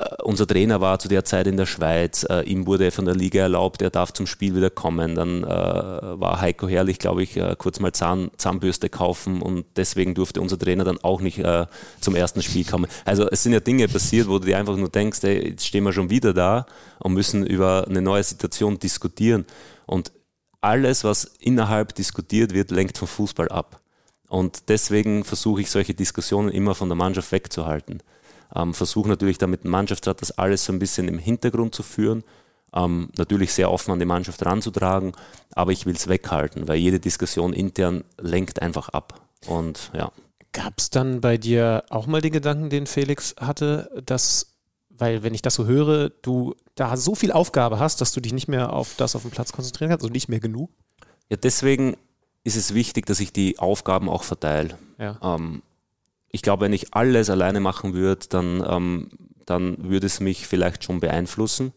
[0.01, 3.15] Uh, unser Trainer war zu der Zeit in der Schweiz, uh, ihm wurde von der
[3.15, 5.15] Liga erlaubt, er darf zum Spiel wieder kommen.
[5.15, 10.41] Dann uh, war Heiko Herrlich, glaube ich, kurz mal Zahn, Zahnbürste kaufen und deswegen durfte
[10.41, 11.43] unser Trainer dann auch nicht
[12.01, 12.87] zum ersten Spiel kommen.
[13.05, 15.85] Also es sind ja Dinge passiert, wo du dir einfach nur denkst, ey, jetzt stehen
[15.85, 16.67] wir schon wieder da
[16.99, 19.45] und müssen über eine neue Situation diskutieren.
[19.87, 20.13] Und
[20.61, 23.81] alles, was innerhalb diskutiert wird, lenkt vom Fußball ab.
[24.29, 28.03] Und deswegen versuche ich solche Diskussionen immer von der Mannschaft wegzuhalten.
[28.55, 31.83] Ähm, Versuche natürlich da mit dem Mannschaftsrat das alles so ein bisschen im Hintergrund zu
[31.83, 32.25] führen.
[32.73, 35.13] Ähm, natürlich sehr offen an die Mannschaft ranzutragen,
[35.55, 39.21] aber ich will es weghalten, weil jede Diskussion intern lenkt einfach ab.
[39.47, 40.13] Und ja.
[40.53, 44.55] Gab es dann bei dir auch mal den Gedanken, den Felix hatte, dass,
[44.91, 48.33] weil wenn ich das so höre, du da so viel Aufgabe hast, dass du dich
[48.33, 50.71] nicht mehr auf das auf dem Platz konzentrieren kannst, also nicht mehr genug?
[51.29, 51.97] Ja, deswegen
[52.43, 54.79] ist es wichtig, dass ich die Aufgaben auch verteile.
[54.99, 55.19] Ja.
[55.23, 55.63] Ähm,
[56.33, 59.09] ich glaube, wenn ich alles alleine machen würde, dann, ähm,
[59.47, 61.73] dann würde es mich vielleicht schon beeinflussen.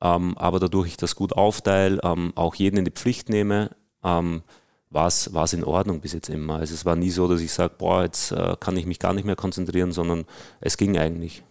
[0.00, 3.70] Ähm, aber dadurch ich das gut aufteile, ähm, auch jeden in die Pflicht nehme,
[4.02, 4.42] ähm,
[4.90, 6.56] war es in Ordnung bis jetzt immer.
[6.56, 9.14] Also es war nie so, dass ich sage, boah, jetzt äh, kann ich mich gar
[9.14, 10.24] nicht mehr konzentrieren, sondern
[10.60, 11.42] es ging eigentlich.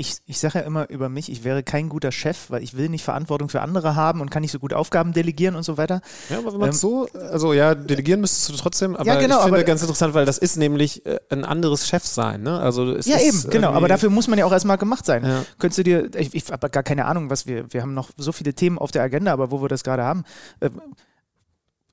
[0.00, 2.88] Ich, ich sage ja immer über mich, ich wäre kein guter Chef, weil ich will
[2.88, 6.00] nicht Verantwortung für andere haben und kann nicht so gut Aufgaben delegieren und so weiter.
[6.30, 9.36] Ja, aber wenn man ähm, so, also ja, delegieren müsstest du trotzdem, aber ja, genau,
[9.36, 12.58] ich finde aber, ganz interessant, weil das ist nämlich äh, ein anderes Chef sein, ne?
[12.58, 15.22] Also es ja, ist eben, genau, aber dafür muss man ja auch erstmal gemacht sein.
[15.22, 15.44] Ja.
[15.58, 18.32] Könntest du dir, ich, ich habe gar keine Ahnung, was wir, wir haben noch so
[18.32, 20.24] viele Themen auf der Agenda, aber wo wir das gerade haben.
[20.60, 20.70] Äh,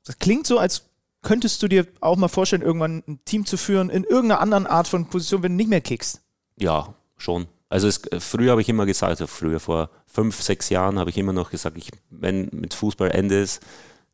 [0.05, 0.83] das klingt so, als
[1.23, 4.87] könntest du dir auch mal vorstellen, irgendwann ein Team zu führen in irgendeiner anderen Art
[4.87, 6.21] von Position, wenn du nicht mehr kickst.
[6.55, 7.47] Ja, schon.
[7.69, 11.17] Also es, früher habe ich immer gesagt, also früher vor fünf, sechs Jahren habe ich
[11.17, 13.61] immer noch gesagt, ich, wenn mit Fußball Ende ist,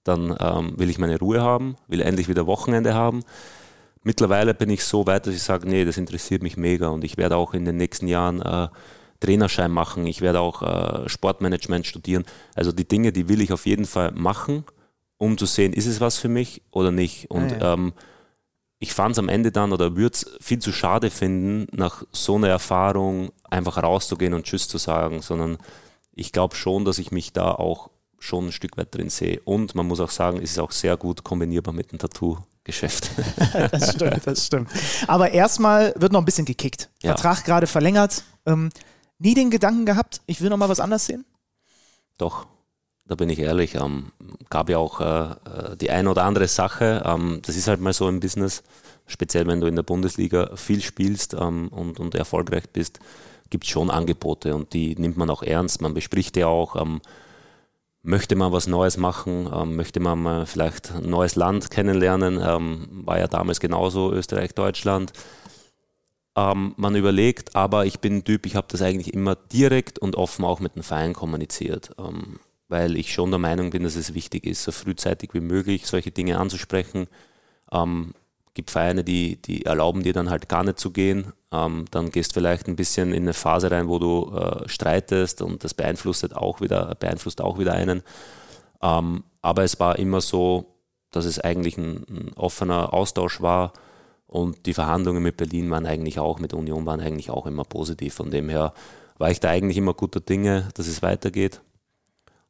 [0.04, 3.24] dann ähm, will ich meine Ruhe haben, will endlich wieder Wochenende haben.
[4.02, 7.16] Mittlerweile bin ich so weit, dass ich sage, nee, das interessiert mich mega und ich
[7.18, 8.68] werde auch in den nächsten Jahren äh,
[9.22, 12.26] Trainerschein machen, ich werde auch äh, Sportmanagement studieren.
[12.56, 14.66] Also die Dinge, die will ich auf jeden Fall machen,
[15.18, 17.32] um zu sehen, ist es was für mich oder nicht.
[17.32, 17.74] Und ah, ja.
[17.74, 17.94] ähm,
[18.80, 22.36] ich fand es am Ende dann oder würde es viel zu schade finden, nach so
[22.36, 25.58] einer Erfahrung einfach rauszugehen und Tschüss zu sagen, sondern
[26.12, 27.90] ich glaube schon, dass ich mich da auch
[28.20, 29.40] schon ein Stück weit drin sehe.
[29.44, 33.12] Und man muss auch sagen, es ist auch sehr gut kombinierbar mit dem Tattoo-Geschäft.
[33.72, 34.70] das stimmt, das stimmt.
[35.08, 36.90] Aber erstmal wird noch ein bisschen gekickt.
[37.02, 37.16] Ja.
[37.16, 38.24] Vertrag gerade verlängert.
[38.46, 38.70] Ähm,
[39.20, 41.26] nie den Gedanken gehabt, ich will noch mal was anders sehen?
[42.18, 42.48] Doch,
[43.06, 44.12] da bin ich ehrlich, ähm,
[44.50, 47.04] gab ja auch äh, äh, die eine oder andere Sache.
[47.06, 48.64] Ähm, das ist halt mal so im Business,
[49.06, 53.00] speziell wenn du in der Bundesliga viel spielst ähm, und, und erfolgreich bist,
[53.54, 55.80] gibt es schon Angebote und die nimmt man auch ernst.
[55.80, 57.02] Man bespricht ja auch, ähm,
[58.02, 62.88] möchte man was Neues machen, ähm, möchte man mal vielleicht ein neues Land kennenlernen, ähm,
[63.06, 65.14] war ja damals genauso Österreich, Deutschland.
[66.36, 70.44] man überlegt, aber ich bin ein Typ, ich habe das eigentlich immer direkt und offen
[70.46, 71.96] auch mit dem Verein kommuniziert
[72.74, 76.10] weil ich schon der Meinung bin, dass es wichtig ist, so frühzeitig wie möglich solche
[76.10, 77.06] Dinge anzusprechen.
[77.72, 78.16] Ähm,
[78.56, 81.34] gibt Vereine, die, die erlauben dir dann halt gar nicht zu gehen.
[81.54, 85.64] Ähm, dann gehst vielleicht ein bisschen in eine Phase rein, wo du äh, streitest und
[85.64, 88.02] das beeinflusst auch wieder, beeinflusst auch wieder einen.
[88.82, 90.74] Ähm, aber es war immer so,
[91.12, 93.72] dass es eigentlich ein, ein, offener Austausch war
[94.26, 98.16] und die Verhandlungen mit Berlin waren eigentlich auch, mit Union waren eigentlich auch immer positiv.
[98.16, 98.74] Von dem her
[99.20, 101.62] war ich da eigentlich immer guter Dinge, dass es weitergeht.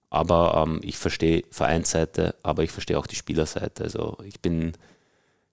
[0.10, 3.84] Aber ähm, ich verstehe Vereinsseite, aber ich verstehe auch die Spielerseite.
[3.84, 4.74] Also ich bin,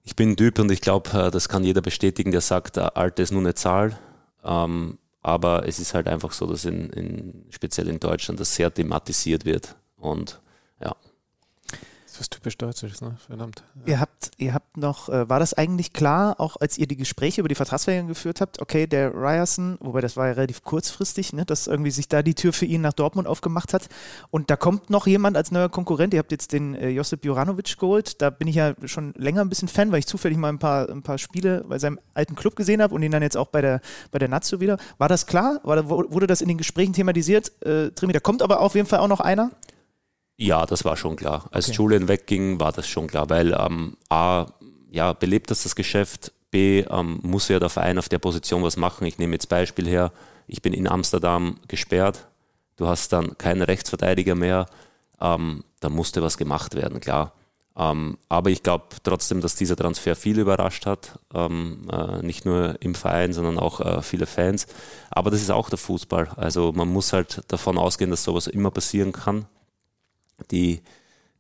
[0.03, 2.81] ich bin ein Typ und ich glaube, äh, das kann jeder bestätigen, der sagt, äh,
[2.95, 3.99] Alter ist nur eine Zahl.
[4.45, 8.73] Ähm, aber es ist halt einfach so, dass in, in, speziell in Deutschland das sehr
[8.73, 9.77] thematisiert wird.
[9.99, 10.41] Und
[10.83, 10.97] ja,
[12.21, 13.17] ist typisch Deutsches, ne?
[13.27, 13.63] Verdammt.
[13.75, 13.93] Ja.
[13.93, 17.41] Ihr habt, ihr habt noch, äh, war das eigentlich klar, auch als ihr die Gespräche
[17.41, 21.45] über die Vertragsverlängerung geführt habt, okay, der Ryerson, wobei das war ja relativ kurzfristig, ne,
[21.45, 23.89] dass irgendwie sich da die Tür für ihn nach Dortmund aufgemacht hat.
[24.31, 26.15] Und da kommt noch jemand als neuer Konkurrent.
[26.15, 28.21] Ihr habt jetzt den äh, Josip Juranovic geholt.
[28.21, 30.89] Da bin ich ja schon länger ein bisschen Fan, weil ich zufällig mal ein paar,
[30.89, 33.61] ein paar Spiele bei seinem alten Club gesehen habe und ihn dann jetzt auch bei
[33.61, 34.79] der, bei der Nazio wieder.
[34.99, 35.61] War das klar?
[35.63, 37.53] War, wurde das in den Gesprächen thematisiert?
[37.63, 39.51] Äh, Trimi, da kommt aber auf jeden Fall auch noch einer.
[40.41, 41.49] Ja, das war schon klar.
[41.51, 41.77] Als okay.
[41.77, 44.47] Julian wegging, war das schon klar, weil ähm, A,
[44.91, 48.79] ja, belebt das das Geschäft, B, ähm, muss ja der Verein auf der Position was
[48.79, 49.07] machen.
[49.07, 50.13] Ich nehme jetzt Beispiel her,
[50.47, 52.27] ich bin in Amsterdam gesperrt,
[52.77, 54.65] du hast dann keinen Rechtsverteidiger mehr,
[55.21, 57.35] ähm, da musste was gemacht werden, klar.
[57.77, 62.77] Ähm, aber ich glaube trotzdem, dass dieser Transfer viel überrascht hat, ähm, äh, nicht nur
[62.81, 64.67] im Verein, sondern auch äh, viele Fans.
[65.11, 66.31] Aber das ist auch der Fußball.
[66.37, 69.45] Also man muss halt davon ausgehen, dass sowas immer passieren kann
[70.51, 70.83] die,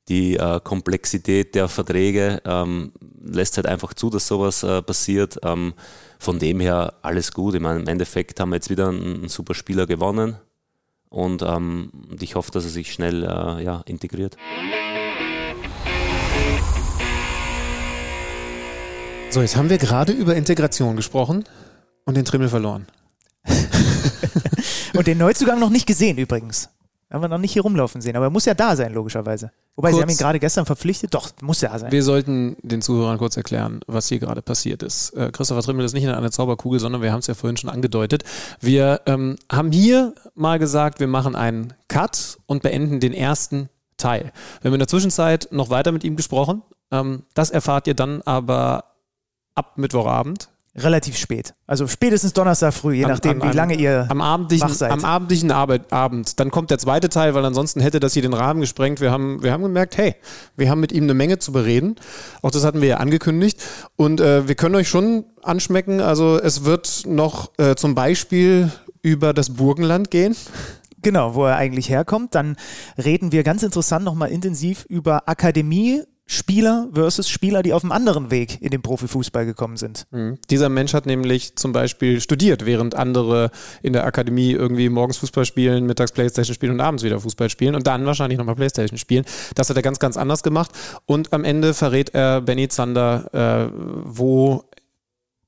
[0.08, 2.92] die äh, Komplexität der Verträge ähm,
[3.22, 5.38] lässt halt einfach zu, dass sowas äh, passiert.
[5.42, 5.74] Ähm,
[6.18, 7.54] von dem her alles gut.
[7.54, 10.36] Ich meine, im Endeffekt haben wir jetzt wieder einen, einen super Spieler gewonnen
[11.10, 11.90] und, ähm,
[12.20, 14.36] ich hoffe, dass er sich schnell äh, ja, integriert.
[19.30, 21.44] So, jetzt haben wir gerade über Integration gesprochen
[22.04, 22.86] und den Trimmel verloren.
[24.94, 26.68] und den Neuzugang noch nicht gesehen übrigens.
[27.10, 29.50] Haben wir noch nicht hier rumlaufen sehen, aber er muss ja da sein, logischerweise.
[29.74, 31.12] Wobei, kurz, Sie haben ihn gerade gestern verpflichtet.
[31.12, 31.90] Doch, muss ja sein.
[31.90, 35.10] Wir sollten den Zuhörern kurz erklären, was hier gerade passiert ist.
[35.10, 37.68] Äh, Christopher Trimmel ist nicht in einer Zauberkugel, sondern wir haben es ja vorhin schon
[37.68, 38.22] angedeutet.
[38.60, 44.32] Wir ähm, haben hier mal gesagt, wir machen einen Cut und beenden den ersten Teil.
[44.60, 46.62] Wir haben in der Zwischenzeit noch weiter mit ihm gesprochen.
[46.92, 48.84] Ähm, das erfahrt ihr dann aber
[49.56, 51.54] ab Mittwochabend relativ spät.
[51.66, 54.92] Also spätestens Donnerstag früh, je am, nachdem, am, wie lange ihr am abendlichen, seid.
[54.92, 56.38] Am abendlichen Arbeit, Abend.
[56.38, 59.00] Dann kommt der zweite Teil, weil ansonsten hätte das hier den Rahmen gesprengt.
[59.00, 60.14] Wir haben, wir haben gemerkt, hey,
[60.56, 61.96] wir haben mit ihm eine Menge zu bereden.
[62.42, 63.60] Auch das hatten wir ja angekündigt.
[63.96, 66.00] Und äh, wir können euch schon anschmecken.
[66.00, 68.70] Also es wird noch äh, zum Beispiel
[69.02, 70.36] über das Burgenland gehen.
[71.02, 72.34] Genau, wo er eigentlich herkommt.
[72.34, 72.56] Dann
[73.02, 76.02] reden wir ganz interessant nochmal intensiv über Akademie
[76.32, 80.06] Spieler versus Spieler, die auf einem anderen Weg in den Profifußball gekommen sind.
[80.12, 80.38] Mhm.
[80.48, 83.50] Dieser Mensch hat nämlich zum Beispiel studiert, während andere
[83.82, 87.74] in der Akademie irgendwie morgens Fußball spielen, mittags Playstation spielen und abends wieder Fußball spielen
[87.74, 89.24] und dann wahrscheinlich nochmal Playstation spielen.
[89.56, 90.70] Das hat er ganz, ganz anders gemacht.
[91.04, 93.72] Und am Ende verrät er Benny Zander, äh,
[94.04, 94.64] wo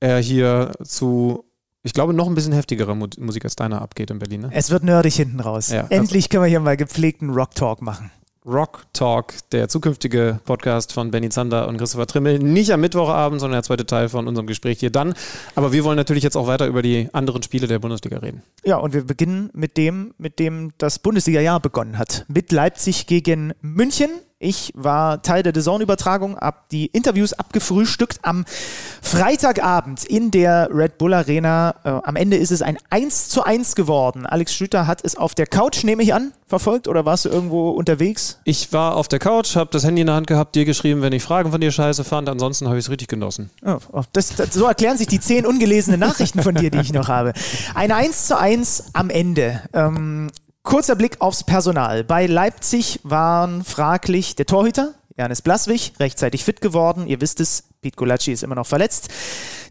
[0.01, 1.45] er hier zu
[1.85, 4.41] ich glaube, noch ein bisschen heftigerer Musik als deiner abgeht in Berlin.
[4.41, 4.49] Ne?
[4.53, 5.69] Es wird nerdig hinten raus.
[5.69, 8.09] Ja, Endlich also können wir hier mal gepflegten Rock Talk machen.
[8.45, 12.39] Rock Talk, der zukünftige Podcast von Benny Zander und Christopher Trimmel.
[12.39, 15.13] Nicht am Mittwochabend, sondern der zweite Teil von unserem Gespräch hier dann.
[15.55, 18.43] Aber wir wollen natürlich jetzt auch weiter über die anderen Spiele der Bundesliga reden.
[18.65, 22.25] Ja, und wir beginnen mit dem, mit dem das Bundesliga-Jahr begonnen hat.
[22.27, 24.09] Mit Leipzig gegen München.
[24.43, 28.43] Ich war Teil der Saisonübertragung, habe die Interviews abgefrühstückt am
[29.01, 31.75] Freitagabend in der Red Bull Arena.
[31.85, 34.25] Äh, am Ende ist es ein 1 zu 1 geworden.
[34.25, 37.69] Alex Schlüter hat es auf der Couch, nehme ich an, verfolgt oder warst du irgendwo
[37.69, 38.39] unterwegs?
[38.43, 41.13] Ich war auf der Couch, habe das Handy in der Hand gehabt, dir geschrieben, wenn
[41.13, 42.27] ich Fragen von dir scheiße fand.
[42.27, 43.49] Ansonsten habe ich es richtig genossen.
[43.65, 46.91] Oh, oh, das, das, so erklären sich die zehn ungelesenen Nachrichten von dir, die ich
[46.91, 47.31] noch habe.
[47.75, 49.61] Ein 1 zu 1 am Ende.
[49.71, 50.29] Ähm,
[50.63, 52.05] Kurzer Blick aufs Personal.
[52.05, 57.05] Bei Leipzig waren fraglich der Torhüter, Janis Blaswig, rechtzeitig fit geworden.
[57.05, 59.09] Ihr wisst es, Pete Golacci ist immer noch verletzt.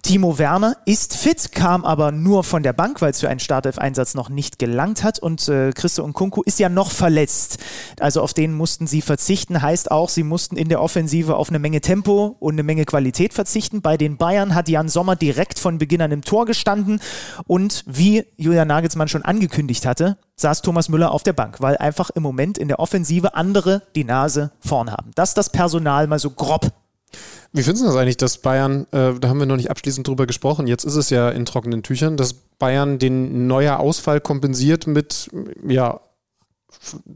[0.03, 4.15] Timo Werner ist fit, kam aber nur von der Bank, weil es für einen Startelf-Einsatz
[4.15, 5.21] noch nicht gelangt hat.
[5.21, 7.59] Und äh, Christo und Kunku ist ja noch verletzt.
[8.01, 9.63] Also auf den mussten sie verzichten.
[9.63, 13.33] Heißt auch, sie mussten in der Offensive auf eine Menge Tempo und eine Menge Qualität
[13.33, 13.81] verzichten.
[13.81, 17.01] Bei den Bayern hat Jan Sommer direkt von Beginn an im Tor gestanden.
[17.47, 22.11] Und wie Julian Nagelsmann schon angekündigt hatte, saß Thomas Müller auf der Bank, weil einfach
[22.11, 25.13] im Moment in der Offensive andere die Nase vorn haben.
[25.15, 26.73] Das das Personal mal so grob
[27.53, 30.27] wie findest du das eigentlich, dass Bayern, äh, da haben wir noch nicht abschließend drüber
[30.27, 35.31] gesprochen, jetzt ist es ja in trockenen Tüchern, dass Bayern den neuer Ausfall kompensiert mit,
[35.67, 36.01] ja,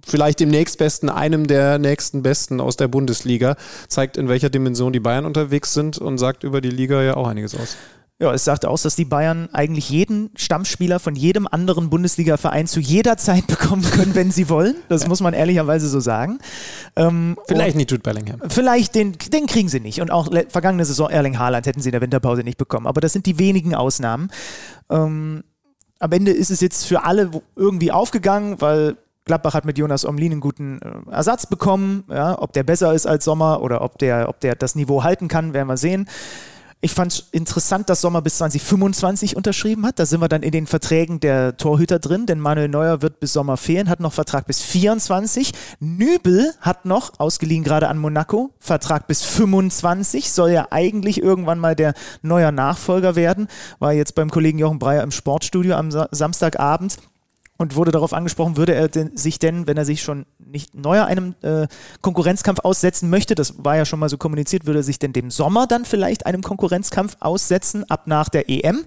[0.04, 3.56] vielleicht dem nächstbesten, einem der nächsten Besten aus der Bundesliga,
[3.88, 7.26] zeigt, in welcher Dimension die Bayern unterwegs sind und sagt über die Liga ja auch
[7.26, 7.76] einiges aus.
[8.18, 12.80] Ja, es sagt aus, dass die Bayern eigentlich jeden Stammspieler von jedem anderen Bundesliga-Verein zu
[12.80, 14.74] jeder Zeit bekommen können, wenn sie wollen.
[14.88, 16.38] Das muss man ehrlicherweise so sagen.
[16.96, 18.40] Ähm, vielleicht nicht Jude Bellingham.
[18.48, 20.00] Vielleicht, den, den kriegen sie nicht.
[20.00, 22.86] Und auch vergangene Saison Erling Haaland hätten sie in der Winterpause nicht bekommen.
[22.86, 24.30] Aber das sind die wenigen Ausnahmen.
[24.88, 25.44] Ähm,
[25.98, 28.96] am Ende ist es jetzt für alle irgendwie aufgegangen, weil
[29.26, 32.04] Gladbach hat mit Jonas Omlin einen guten äh, Ersatz bekommen.
[32.08, 35.28] Ja, ob der besser ist als Sommer oder ob der, ob der das Niveau halten
[35.28, 36.08] kann, werden wir sehen.
[36.86, 39.98] Ich fand es interessant, dass Sommer bis 2025 unterschrieben hat.
[39.98, 43.32] Da sind wir dann in den Verträgen der Torhüter drin, denn Manuel Neuer wird bis
[43.32, 45.50] Sommer fehlen, hat noch Vertrag bis 24.
[45.80, 51.74] Nübel hat noch, ausgeliehen gerade an Monaco, Vertrag bis 25, soll ja eigentlich irgendwann mal
[51.74, 53.48] der neuer Nachfolger werden.
[53.80, 56.98] War jetzt beim Kollegen Jochen Breyer im Sportstudio am Samstagabend
[57.58, 61.06] und wurde darauf angesprochen, würde er denn, sich denn, wenn er sich schon nicht neuer
[61.06, 61.66] einem äh,
[62.00, 65.30] Konkurrenzkampf aussetzen möchte, das war ja schon mal so kommuniziert, würde er sich denn dem
[65.30, 68.84] Sommer dann vielleicht einem Konkurrenzkampf aussetzen, ab nach der EM?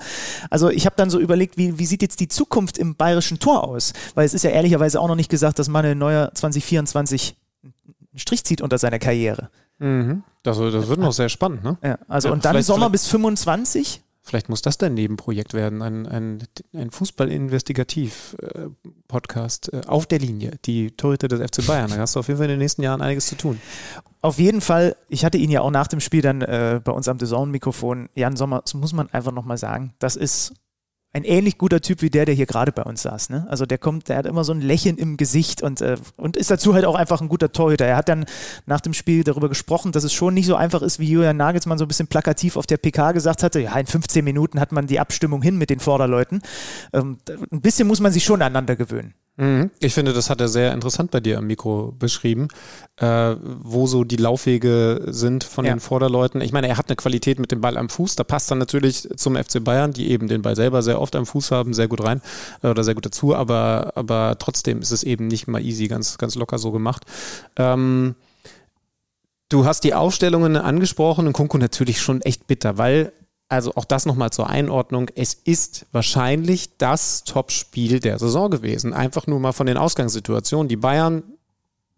[0.49, 3.63] Also ich habe dann so überlegt, wie, wie sieht jetzt die Zukunft im bayerischen Tor
[3.63, 3.93] aus?
[4.15, 8.43] Weil es ist ja ehrlicherweise auch noch nicht gesagt, dass Manuel Neuer 2024 einen Strich
[8.43, 9.49] zieht unter seiner Karriere.
[9.79, 10.23] Mhm.
[10.43, 11.77] Das, das wird noch sehr spannend, ne?
[11.83, 16.05] Ja, also ja, und dann Sommer bis 25 Vielleicht muss das dein Nebenprojekt werden, ein,
[16.05, 21.89] ein, ein Fußball-Investigativ-Podcast äh, auf der Linie, die Torhüter des FC Bayern.
[21.89, 23.59] Da hast du auf jeden Fall in den nächsten Jahren einiges zu tun.
[24.21, 27.07] Auf jeden Fall, ich hatte ihn ja auch nach dem Spiel dann äh, bei uns
[27.07, 30.53] am DAZN-Mikrofon, Jan Sommer, das muss man einfach nochmal sagen, das ist
[31.11, 33.29] ein ähnlich guter Typ wie der, der hier gerade bei uns saß.
[33.29, 33.47] Ne?
[33.49, 36.51] Also der kommt, der hat immer so ein Lächeln im Gesicht und, äh, und ist
[36.51, 37.85] dazu halt auch einfach ein guter Torhüter.
[37.85, 38.25] Er hat dann
[38.67, 41.79] nach dem Spiel darüber gesprochen, dass es schon nicht so einfach ist, wie Julian Nagelsmann
[41.79, 43.59] so ein bisschen plakativ auf der PK gesagt hatte.
[43.59, 46.41] Ja, in 15 Minuten hat man die Abstimmung hin mit den Vorderleuten.
[46.93, 47.17] Ähm,
[47.51, 49.15] ein bisschen muss man sich schon aneinander gewöhnen.
[49.39, 49.71] Mhm.
[49.79, 52.49] Ich finde, das hat er sehr interessant bei dir am Mikro beschrieben,
[52.97, 55.73] äh, wo so die Laufwege sind von ja.
[55.73, 56.41] den Vorderleuten.
[56.41, 58.17] Ich meine, er hat eine Qualität mit dem Ball am Fuß.
[58.17, 61.25] Da passt dann natürlich zum FC Bayern, die eben den Ball selber sehr oft am
[61.25, 62.21] Fuß haben, sehr gut rein
[62.63, 63.33] äh, oder sehr gut dazu.
[63.33, 67.05] Aber, aber trotzdem ist es eben nicht mal easy, ganz, ganz locker so gemacht.
[67.55, 68.15] Ähm,
[69.51, 73.13] Du hast die Aufstellungen angesprochen und Kunku natürlich schon echt bitter, weil
[73.49, 75.09] also auch das nochmal zur Einordnung.
[75.15, 78.93] Es ist wahrscheinlich das Top-Spiel der Saison gewesen.
[78.93, 80.69] Einfach nur mal von den Ausgangssituationen.
[80.69, 81.23] Die Bayern,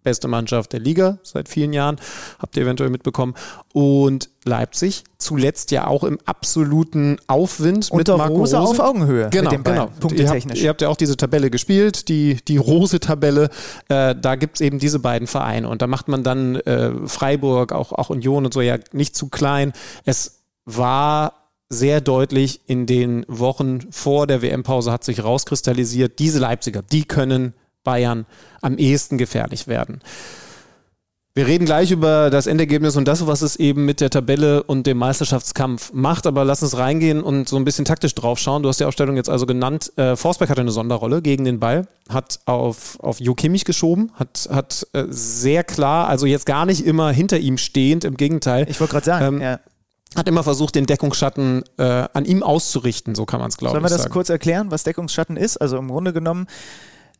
[0.01, 1.97] beste Mannschaft der Liga seit vielen Jahren,
[2.39, 3.35] habt ihr eventuell mitbekommen.
[3.73, 8.71] Und Leipzig, zuletzt ja auch im absoluten Aufwind Unter mit Marco Rose, Rose.
[8.71, 9.29] auf Augenhöhe.
[9.29, 9.91] Genau, genau.
[10.13, 13.49] Ihr habt, ihr habt, ja auch diese Tabelle gespielt, die, die Rose-Tabelle.
[13.89, 15.67] Äh, da gibt's eben diese beiden Vereine.
[15.67, 19.27] Und da macht man dann äh, Freiburg, auch, auch Union und so ja nicht zu
[19.27, 19.73] klein.
[20.05, 21.40] Es war
[21.71, 27.53] sehr deutlich in den Wochen vor der WM-Pause hat sich rauskristallisiert, diese Leipziger, die können
[27.83, 28.25] Bayern
[28.61, 30.01] am ehesten gefährlich werden.
[31.33, 34.85] Wir reden gleich über das Endergebnis und das, was es eben mit der Tabelle und
[34.85, 36.27] dem Meisterschaftskampf macht.
[36.27, 38.63] Aber lass uns reingehen und so ein bisschen taktisch drauf schauen.
[38.63, 39.97] Du hast die Aufstellung jetzt also genannt.
[39.97, 44.49] Äh, Forsberg hatte eine Sonderrolle gegen den Ball, hat auf, auf Jo Kimmich geschoben, hat,
[44.51, 48.67] hat äh, sehr klar, also jetzt gar nicht immer hinter ihm stehend, im Gegenteil.
[48.69, 49.59] Ich wollte gerade sagen, Ähm, ja.
[50.15, 53.73] Hat immer versucht, den Deckungsschatten äh, an ihm auszurichten, so kann man es glaube ich
[53.73, 54.13] Sollen wir das sagen.
[54.13, 55.57] kurz erklären, was Deckungsschatten ist?
[55.57, 56.47] Also im Grunde genommen,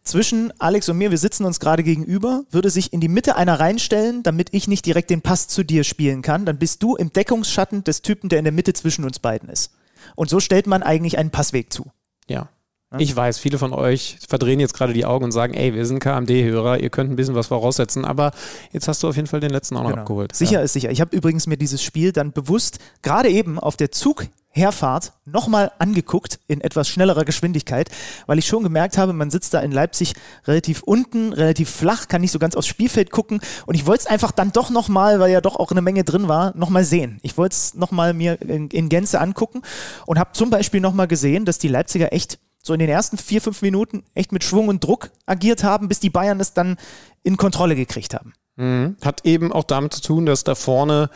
[0.04, 3.60] zwischen Alex und mir, wir sitzen uns gerade gegenüber, würde sich in die Mitte einer
[3.60, 6.46] reinstellen, damit ich nicht direkt den Pass zu dir spielen kann.
[6.46, 9.72] Dann bist du im Deckungsschatten des Typen, der in der Mitte zwischen uns beiden ist.
[10.16, 11.92] Und so stellt man eigentlich einen Passweg zu.
[12.28, 12.50] Ja.
[12.98, 16.00] Ich weiß, viele von euch verdrehen jetzt gerade die Augen und sagen, ey, wir sind
[16.00, 18.32] KMD-Hörer, ihr könnt ein bisschen was voraussetzen, aber
[18.74, 20.02] jetzt hast du auf jeden Fall den letzten auch noch Genau.
[20.02, 20.36] abgeholt.
[20.36, 20.62] Sicher Ja.
[20.62, 20.92] ist sicher.
[20.92, 26.39] Ich habe übrigens mir dieses Spiel dann bewusst gerade eben auf der Zugherfahrt nochmal angeguckt
[26.48, 27.89] in etwas schnellerer Geschwindigkeit,
[28.28, 30.14] weil ich schon gemerkt habe, man sitzt da in Leipzig
[30.46, 34.08] relativ unten, relativ flach, kann nicht so ganz aufs Spielfeld gucken und ich wollte es
[34.08, 37.20] einfach dann doch nochmal, weil ja doch auch eine Menge drin war, nochmal sehen.
[37.22, 39.62] Ich wollte es nochmal mir in, in Gänze angucken
[40.06, 43.41] und habe zum Beispiel nochmal gesehen, dass die Leipziger echt so in den ersten vier,
[43.41, 46.78] fünf Minuten echt mit Schwung und Druck agiert haben, bis die Bayern es dann
[47.24, 48.34] in Kontrolle gekriegt haben.
[48.55, 48.97] Mhm.
[49.03, 51.09] Hat eben auch damit zu tun, dass da vorne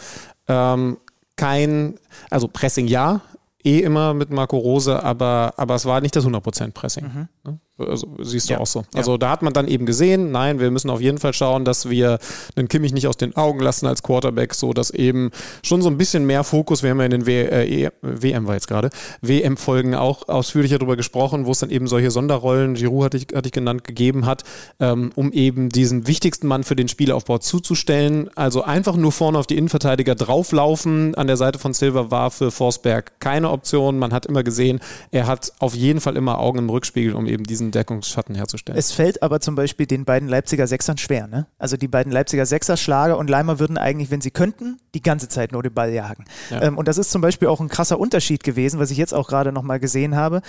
[0.47, 0.97] ähm,
[1.35, 3.21] kein, also Pressing ja,
[3.63, 7.27] eh immer mit Marco Rose, aber, aber es war nicht das 100% Pressing.
[7.43, 7.59] Ne?
[7.77, 8.59] Also, siehst du Ja.
[8.61, 8.85] auch so.
[8.93, 11.89] Also da hat man dann eben gesehen, nein, wir müssen auf jeden Fall schauen, dass
[11.89, 12.19] wir
[12.57, 15.97] den Kimmich nicht aus den Augen lassen als Quarterback, so dass eben schon so ein
[15.97, 18.89] bisschen mehr Fokus, wir haben ja in den w äh, E- WM war jetzt gerade,
[19.21, 23.47] WM-Folgen auch ausführlicher darüber gesprochen, wo es dann eben solche Sonderrollen, Giroud hatte ich, hatte
[23.49, 24.43] ich genannt, gegeben hat,
[24.79, 28.29] ähm, um eben diesen wichtigsten Mann für den Spielaufbau zuzustellen.
[28.35, 31.15] Also einfach nur vorne auf die Innenverteidiger drauflaufen.
[31.15, 33.99] An der Seite von Silva war für Forsberg keine Option.
[33.99, 34.79] Man hat immer gesehen,
[35.11, 38.77] er hat auf jeden Fall immer Augen im Rückspiegel, um eben diesen Deckungsschatten herzustellen.
[38.77, 41.27] Es fällt aber zum Beispiel den beiden Leipziger Sechsern schwer.
[41.27, 41.47] Ne?
[41.57, 45.27] Also die beiden Leipziger Sechser, Schlager und Leimer würden eigentlich, wenn sie könnten, die ganze
[45.27, 46.25] Zeit nur den Ball jagen.
[46.49, 46.61] Ja.
[46.61, 49.27] Ähm, und das ist zum Beispiel auch ein krasser Unterschied gewesen, was ich jetzt auch
[49.27, 50.41] gerade nochmal gesehen habe.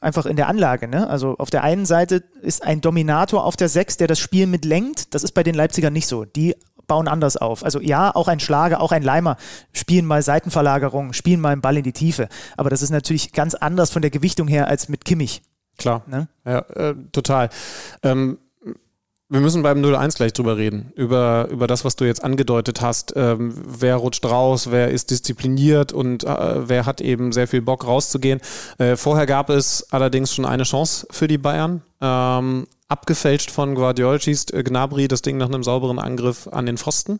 [0.00, 0.88] Einfach in der Anlage.
[0.88, 1.08] Ne?
[1.08, 5.14] Also auf der einen Seite ist ein Dominator auf der Sechs, der das Spiel mitlenkt.
[5.14, 6.24] Das ist bei den Leipzigern nicht so.
[6.24, 6.54] Die
[6.86, 7.64] bauen anders auf.
[7.64, 9.36] Also ja, auch ein Schlager, auch ein Leimer
[9.72, 12.28] spielen mal Seitenverlagerungen, spielen mal einen Ball in die Tiefe.
[12.56, 15.42] Aber das ist natürlich ganz anders von der Gewichtung her als mit Kimmich.
[15.78, 16.02] Klar.
[16.06, 16.28] Ne?
[16.44, 17.50] Ja, äh, total.
[18.02, 18.38] Ähm,
[19.30, 20.92] wir müssen beim 0-1 gleich drüber reden.
[20.94, 23.14] Über, über das, was du jetzt angedeutet hast.
[23.16, 27.86] Ähm, wer rutscht raus, wer ist diszipliniert und äh, wer hat eben sehr viel Bock
[27.86, 28.40] rauszugehen.
[28.78, 31.82] Äh, vorher gab es allerdings schon eine Chance für die Bayern.
[32.02, 37.18] Ähm, abgefälscht von Guardiol schießt Gnabry das Ding nach einem sauberen Angriff an den Pfosten.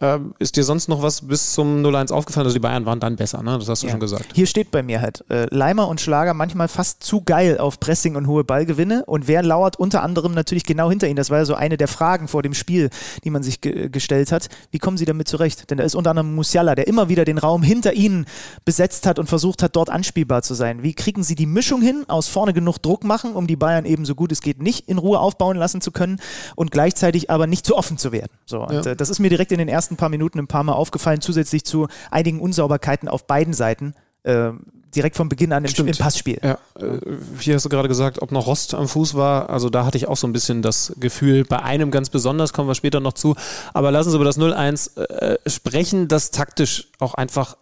[0.00, 2.46] Ähm, ist dir sonst noch was bis zum 0-1 aufgefallen?
[2.46, 3.56] Also die Bayern waren dann besser, ne?
[3.58, 3.92] Das hast du Ja.
[3.92, 4.26] schon gesagt.
[4.34, 8.16] Hier steht bei mir halt, äh, Leimer und Schlager manchmal fast zu geil auf Pressing
[8.16, 9.04] und hohe Ballgewinne.
[9.06, 11.14] Und wer lauert unter anderem natürlich genau hinter ihnen?
[11.16, 12.90] Das war ja so eine der Fragen vor dem Spiel,
[13.22, 14.48] die man sich ge gestellt hat.
[14.72, 15.70] Wie kommen sie damit zurecht?
[15.70, 18.26] Denn da ist unter anderem Musiala, der immer wieder den Raum hinter ihnen
[18.64, 20.82] besetzt hat und versucht hat, dort anspielbar zu sein.
[20.82, 24.04] Wie kriegen sie die Mischung hin, aus vorne genug Druck machen, um die Bayern eben
[24.04, 26.18] so gut es geht nicht in Ruhe aufbauen lassen zu können
[26.56, 28.32] und gleichzeitig aber nicht zu offen zu werden?
[28.44, 28.92] So, und Ja.
[28.92, 31.64] äh, das ist mir direkt in den ersten paar Minuten ein paar Mal aufgefallen, zusätzlich
[31.64, 33.94] zu einigen Unsauberkeiten auf beiden Seiten.
[34.24, 34.52] äh,
[34.94, 35.90] direkt von Beginn an im, Stimmt.
[35.90, 36.38] im Passspiel.
[36.42, 36.98] Ja, äh,
[37.40, 39.50] hier hast du gerade gesagt, ob noch Rost am Fuß war.
[39.50, 42.68] Also da hatte ich auch so ein bisschen das Gefühl, bei einem ganz besonders, kommen
[42.68, 43.34] wir später noch zu.
[43.72, 47.56] Aber lassen Sie über das 0-1 äh, sprechen, das taktisch auch einfach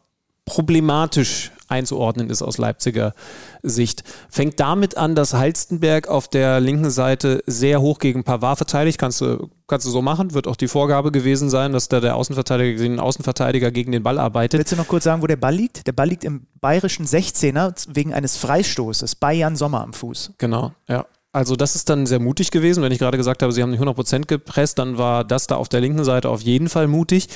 [0.44, 3.14] problematisch einzuordnen ist aus Leipziger
[3.62, 4.04] Sicht.
[4.28, 8.98] Fängt damit an, dass Halstenberg auf der linken Seite sehr hoch gegen Pavard verteidigt.
[8.98, 10.34] Kannst du, kannst du so machen.
[10.34, 14.02] Wird auch die Vorgabe gewesen sein, dass da der Außenverteidiger gegen den Außenverteidiger gegen den
[14.02, 14.58] Ball arbeitet.
[14.58, 15.86] Willst du noch kurz sagen, wo der Ball liegt?
[15.86, 20.34] Der Ball liegt im bayerischen 16er wegen eines Freistoßes bei Jan Sommer am Fuß.
[20.38, 21.06] Genau, ja.
[21.34, 22.82] Also das ist dann sehr mutig gewesen.
[22.82, 25.70] Wenn ich gerade gesagt habe, sie haben nicht 100% gepresst, dann war das da auf
[25.70, 27.28] der linken Seite auf jeden Fall mutig.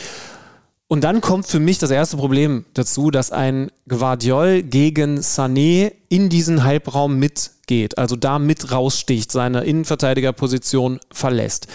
[0.89, 6.29] Und dann kommt für mich das erste Problem dazu, dass ein Guardiol gegen Sané in
[6.29, 11.67] diesen Halbraum mitgeht, also da mit raussticht, seine Innenverteidigerposition verlässt.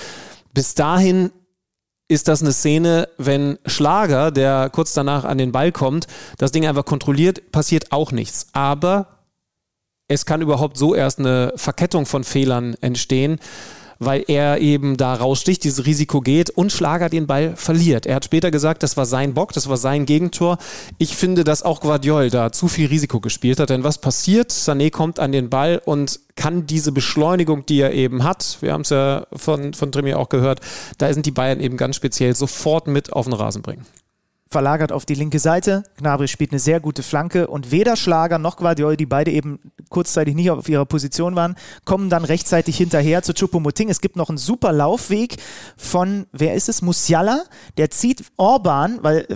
[0.53, 1.31] Bis dahin
[2.07, 6.07] ist das eine Szene, wenn Schlager, der kurz danach an den Ball kommt,
[6.37, 8.47] das Ding einfach kontrolliert, passiert auch nichts.
[8.53, 9.07] Aber
[10.07, 13.39] es kann überhaupt so erst eine Verkettung von Fehlern entstehen,
[14.01, 18.07] weil er eben da raussticht, dieses Risiko geht und Schlager den Ball verliert.
[18.07, 20.57] Er hat später gesagt, das war sein Bock, das war sein Gegentor.
[20.97, 24.51] Ich finde, dass auch Guardiol da zu viel Risiko gespielt hat, denn was passiert?
[24.51, 28.81] Sané kommt an den Ball und kann diese Beschleunigung, die er eben hat, wir haben
[28.81, 30.61] es ja von, von Trimier auch gehört,
[30.97, 33.85] da sind die Bayern eben ganz speziell sofort mit auf den Rasen bringen.
[34.51, 35.83] Verlagert auf die linke Seite.
[35.97, 40.35] Gnabry spielt eine sehr gute Flanke und weder Schlager noch Guardiol, die beide eben kurzzeitig
[40.35, 43.89] nicht auf ihrer Position waren, kommen dann rechtzeitig hinterher zu Chupomoting.
[43.89, 45.37] Es gibt noch einen super Laufweg
[45.77, 46.81] von, wer ist es?
[46.81, 47.43] Musiala,
[47.77, 49.35] der zieht Orban, weil äh,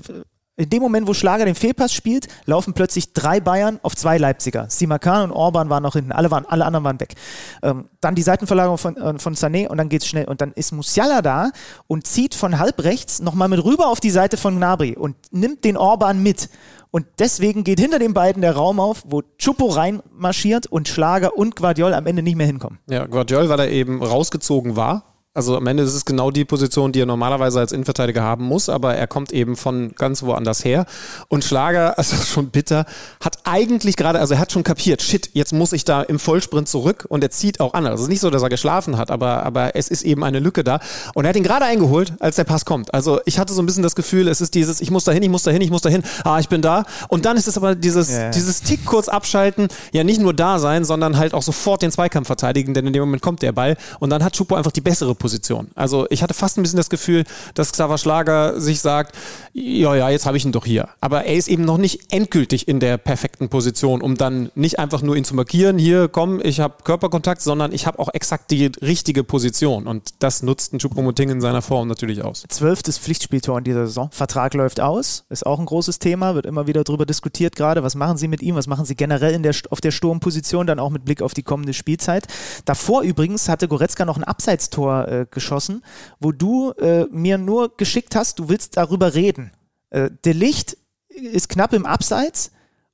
[0.57, 4.67] in dem Moment, wo Schlager den Fehlpass spielt, laufen plötzlich drei Bayern auf zwei Leipziger.
[4.69, 7.15] Simakan und Orban waren noch hinten, alle, waren, alle anderen waren weg.
[7.61, 10.25] Ähm, dann die Seitenverlagerung von, äh, von Sané und dann geht's schnell.
[10.25, 11.51] Und dann ist Musiala da
[11.87, 15.65] und zieht von halb rechts nochmal mit rüber auf die Seite von Gnabry und nimmt
[15.65, 16.49] den Orban mit.
[16.89, 21.57] Und deswegen geht hinter den beiden der Raum auf, wo Chupo reinmarschiert und Schlager und
[21.57, 22.79] Guardiol am Ende nicht mehr hinkommen.
[22.89, 26.93] Ja, Guardiol, weil er eben rausgezogen war also am Ende ist es genau die Position,
[26.93, 30.85] die er normalerweise als Innenverteidiger haben muss, aber er kommt eben von ganz woanders her.
[31.27, 32.85] Und Schlager, also schon bitter,
[33.19, 36.69] hat eigentlich gerade, also er hat schon kapiert, shit, jetzt muss ich da im Vollsprint
[36.69, 37.85] zurück und er zieht auch an.
[37.85, 40.39] Also es ist nicht so, dass er geschlafen hat, aber, aber es ist eben eine
[40.39, 40.79] Lücke da.
[41.13, 42.93] Und er hat ihn gerade eingeholt, als der Pass kommt.
[42.93, 45.21] Also ich hatte so ein bisschen das Gefühl, es ist dieses, ich muss da hin,
[45.21, 46.85] ich muss da hin, ich muss da hin, ah, ich bin da.
[47.09, 48.29] Und dann ist es aber dieses, yeah.
[48.29, 52.27] dieses Tick kurz abschalten, ja nicht nur da sein, sondern halt auch sofort den Zweikampf
[52.27, 55.13] verteidigen, denn in dem Moment kommt der Ball und dann hat Schupo einfach die bessere
[55.13, 55.24] Position.
[55.25, 55.71] Position.
[55.73, 57.23] Also ich hatte fast ein bisschen das Gefühl,
[57.55, 59.15] dass Xaver Schlager sich sagt,
[59.53, 60.89] ja, ja, jetzt habe ich ihn doch hier.
[61.01, 65.01] Aber er ist eben noch nicht endgültig in der perfekten Position, um dann nicht einfach
[65.01, 68.67] nur ihn zu markieren, hier, komm, ich habe Körperkontakt, sondern ich habe auch exakt die
[68.83, 69.87] richtige Position.
[69.87, 72.43] Und das nutzt ein Choupo-Moting in seiner Form natürlich aus.
[72.47, 74.09] Zwölftes Pflichtspieltor in dieser Saison.
[74.11, 77.81] Vertrag läuft aus, ist auch ein großes Thema, wird immer wieder darüber diskutiert gerade.
[77.81, 78.53] Was machen Sie mit ihm?
[78.53, 81.73] Was machen Sie generell der, auf der Sturmposition, dann auch mit Blick auf die kommende
[81.73, 82.27] Spielzeit?
[82.65, 85.83] Davor übrigens hatte Goretzka noch ein Abseitstor äh, geschossen,
[86.19, 89.51] wo du äh, mir nur geschickt hast, du willst darüber reden.
[89.89, 92.51] Äh, der Licht ist knapp im Abseits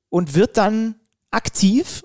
[0.08, 0.96] und wird dann
[1.30, 2.04] aktiv.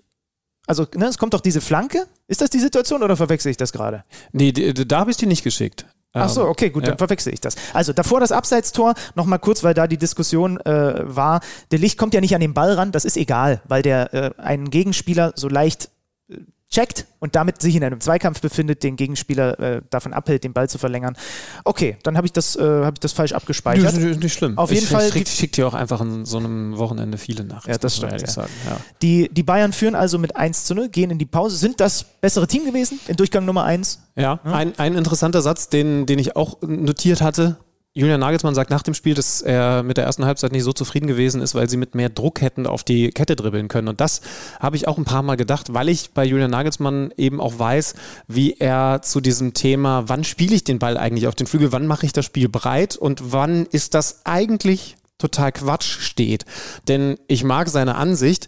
[0.65, 2.07] Also, ne, es kommt doch diese Flanke.
[2.27, 4.03] Ist das die Situation oder verwechsel ich das gerade?
[4.31, 5.85] Nee, da habe ich dir nicht geschickt.
[6.13, 6.89] Ach so, okay, gut, ja.
[6.89, 7.55] dann verwechsel ich das.
[7.73, 11.41] Also davor das Abseitstor, nochmal kurz, weil da die Diskussion äh, war,
[11.71, 14.31] der Licht kommt ja nicht an den Ball ran, das ist egal, weil der äh,
[14.41, 15.89] einen Gegenspieler so leicht
[16.29, 16.37] äh,
[16.69, 20.69] checkt und damit sich in einem Zweikampf befindet, den Gegenspieler äh, davon abhält, den Ball
[20.69, 21.15] zu verlängern.
[21.63, 23.95] Okay, dann habe ich, das, äh, hab ich das falsch abgespeichert.
[23.95, 24.57] Nicht, nicht schlimm.
[24.57, 25.09] Auf jeden ich, Fall.
[25.15, 27.71] Ich schicke dir auch einfach an so einem Wochenende viele Nachrichten.
[27.71, 28.21] Ja, das stimmt.
[28.21, 28.27] Ja.
[28.27, 28.51] Sagen.
[28.65, 28.77] Ja.
[29.01, 31.55] Die, die Bayern führen also mit 1 zu 0, gehen in die Pause.
[31.55, 34.01] Sind das bessere Team gewesen in Durchgang Nummer 1?
[34.15, 34.51] Ja, ja.
[34.51, 37.57] Ein, ein interessanter Satz, den, den ich auch notiert hatte,
[37.97, 41.07] Julian Nagelsmann sagt nach dem Spiel, dass er mit der ersten Halbzeit nicht so zufrieden
[41.07, 43.87] gewesen ist, weil sie mit mehr Druck hätten auf die Kette dribbeln können.
[43.87, 44.21] Und das
[44.59, 47.95] habe ich auch ein paar Mal gedacht, weil ich bei Julian Nagelsmann eben auch weiß,
[48.27, 51.87] wie er zu diesem Thema, wann spiele ich den Ball eigentlich auf den Flügel, wann
[51.87, 56.45] mache ich das Spiel breit und wann ist das eigentlich total Quatsch steht.
[56.87, 58.47] Denn ich mag seine Ansicht,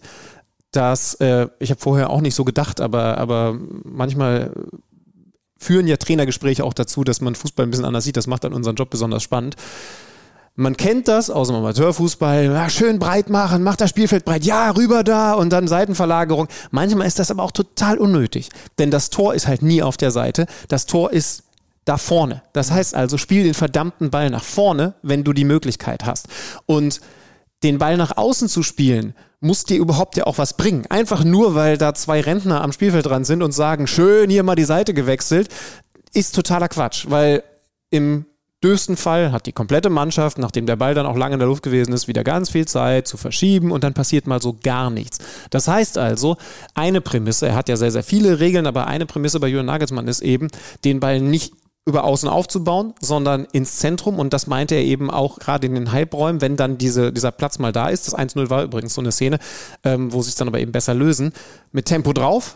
[0.72, 4.54] dass, äh, ich habe vorher auch nicht so gedacht, aber, aber manchmal
[5.60, 8.18] führen ja Trainergespräche auch dazu, dass man Fußball ein bisschen anders sieht.
[8.18, 9.56] Das macht dann unseren Job besonders spannend.
[10.56, 12.46] Man kennt das aus dem Amateurfußball.
[12.46, 16.48] Ja, schön breit machen, macht das Spielfeld breit, ja, rüber da und dann Seitenverlagerung.
[16.72, 20.12] Manchmal ist das aber auch total unnötig, denn das Tor ist halt nie auf der
[20.12, 20.48] Seite.
[20.68, 21.44] Das Tor ist
[21.86, 22.42] da vorne.
[22.52, 26.28] Das heißt also, spiel den verdammten Ball nach vorne, wenn du die Möglichkeit hast.
[26.66, 27.00] Und
[27.64, 30.86] den Ball nach außen zu spielen, muss dir überhaupt ja auch was bringen.
[30.90, 34.56] Einfach nur, weil da zwei Rentner am Spielfeld dran sind und sagen, schön hier mal
[34.56, 35.50] die Seite gewechselt,
[36.14, 37.44] ist totaler Quatsch, weil
[37.90, 38.26] im
[38.64, 41.64] dürfsten Fall hat die komplette Mannschaft, nachdem der Ball dann auch lange in der Luft
[41.64, 45.20] gewesen ist, wieder ganz viel Zeit zu verschieben und dann passiert mal so gar nichts.
[45.50, 46.36] Das heißt also,
[46.74, 50.08] eine Prämisse, er hat ja sehr, sehr viele Regeln, aber eine Prämisse bei Jürgen Nagelsmann
[50.08, 50.50] ist eben,
[50.84, 51.54] den Ball nicht
[51.90, 54.20] über außen aufzubauen, sondern ins Zentrum.
[54.20, 57.60] Und das meinte er eben auch gerade in den Halbräumen, wenn dann diese, dieser Platz
[57.60, 58.08] mal da ist.
[58.08, 59.40] Das 1-0 war übrigens so eine Szene,
[59.84, 61.34] ähm, wo sich dann aber eben besser lösen.
[61.72, 62.56] Mit Tempo drauf,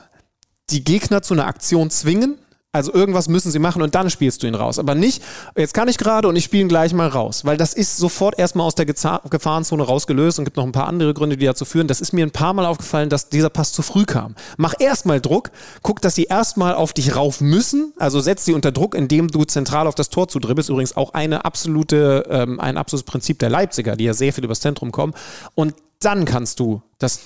[0.70, 2.38] die Gegner zu einer Aktion zwingen,
[2.76, 4.80] also irgendwas müssen sie machen und dann spielst du ihn raus.
[4.80, 5.22] Aber nicht,
[5.56, 7.46] jetzt kann ich gerade und ich spiele ihn gleich mal raus.
[7.46, 11.14] Weil das ist sofort erstmal aus der Gefahrenzone rausgelöst und gibt noch ein paar andere
[11.14, 11.88] Gründe, die dazu führen.
[11.88, 14.34] Das ist mir ein paar Mal aufgefallen, dass dieser Pass zu früh kam.
[14.58, 15.52] Mach erstmal Druck,
[15.84, 17.94] guck, dass sie erstmal auf dich rauf müssen.
[17.98, 20.72] Also setz sie unter Druck, indem du zentral auf das Tor zudribbelst.
[20.72, 24.62] Übrigens auch eine absolute, ähm, ein absolutes Prinzip der Leipziger, die ja sehr viel übers
[24.62, 25.14] Zentrum kommen.
[25.54, 27.20] Und dann kannst du das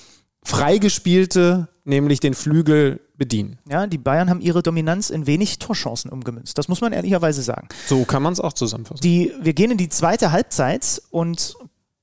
[0.44, 3.58] freigespielte, nämlich den Flügel bedienen.
[3.68, 6.56] Ja, die Bayern haben ihre Dominanz in wenig Torchancen umgemünzt.
[6.56, 7.68] Das muss man ehrlicherweise sagen.
[7.86, 9.02] So kann man es auch zusammenfassen.
[9.02, 11.56] Die, wir gehen in die zweite Halbzeit und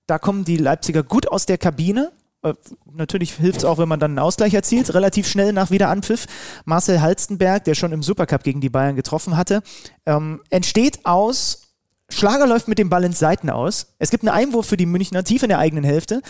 [0.06, 2.12] da kommen die Leipziger gut aus der Kabine.
[2.44, 2.54] Äh,
[2.94, 6.28] natürlich hilft es auch, wenn man dann einen Ausgleich erzielt, relativ schnell nach Wiederanpfiff.
[6.66, 9.64] Marcel Halstenberg, der schon im Supercup gegen die Bayern getroffen hatte,
[10.06, 11.65] ähm, entsteht aus
[12.10, 13.88] Schlager läuft mit dem Ball ins Seiten aus.
[14.00, 16.22] Es gibt einen Einwurf für die Münchner tief in der eigenen Hälfte.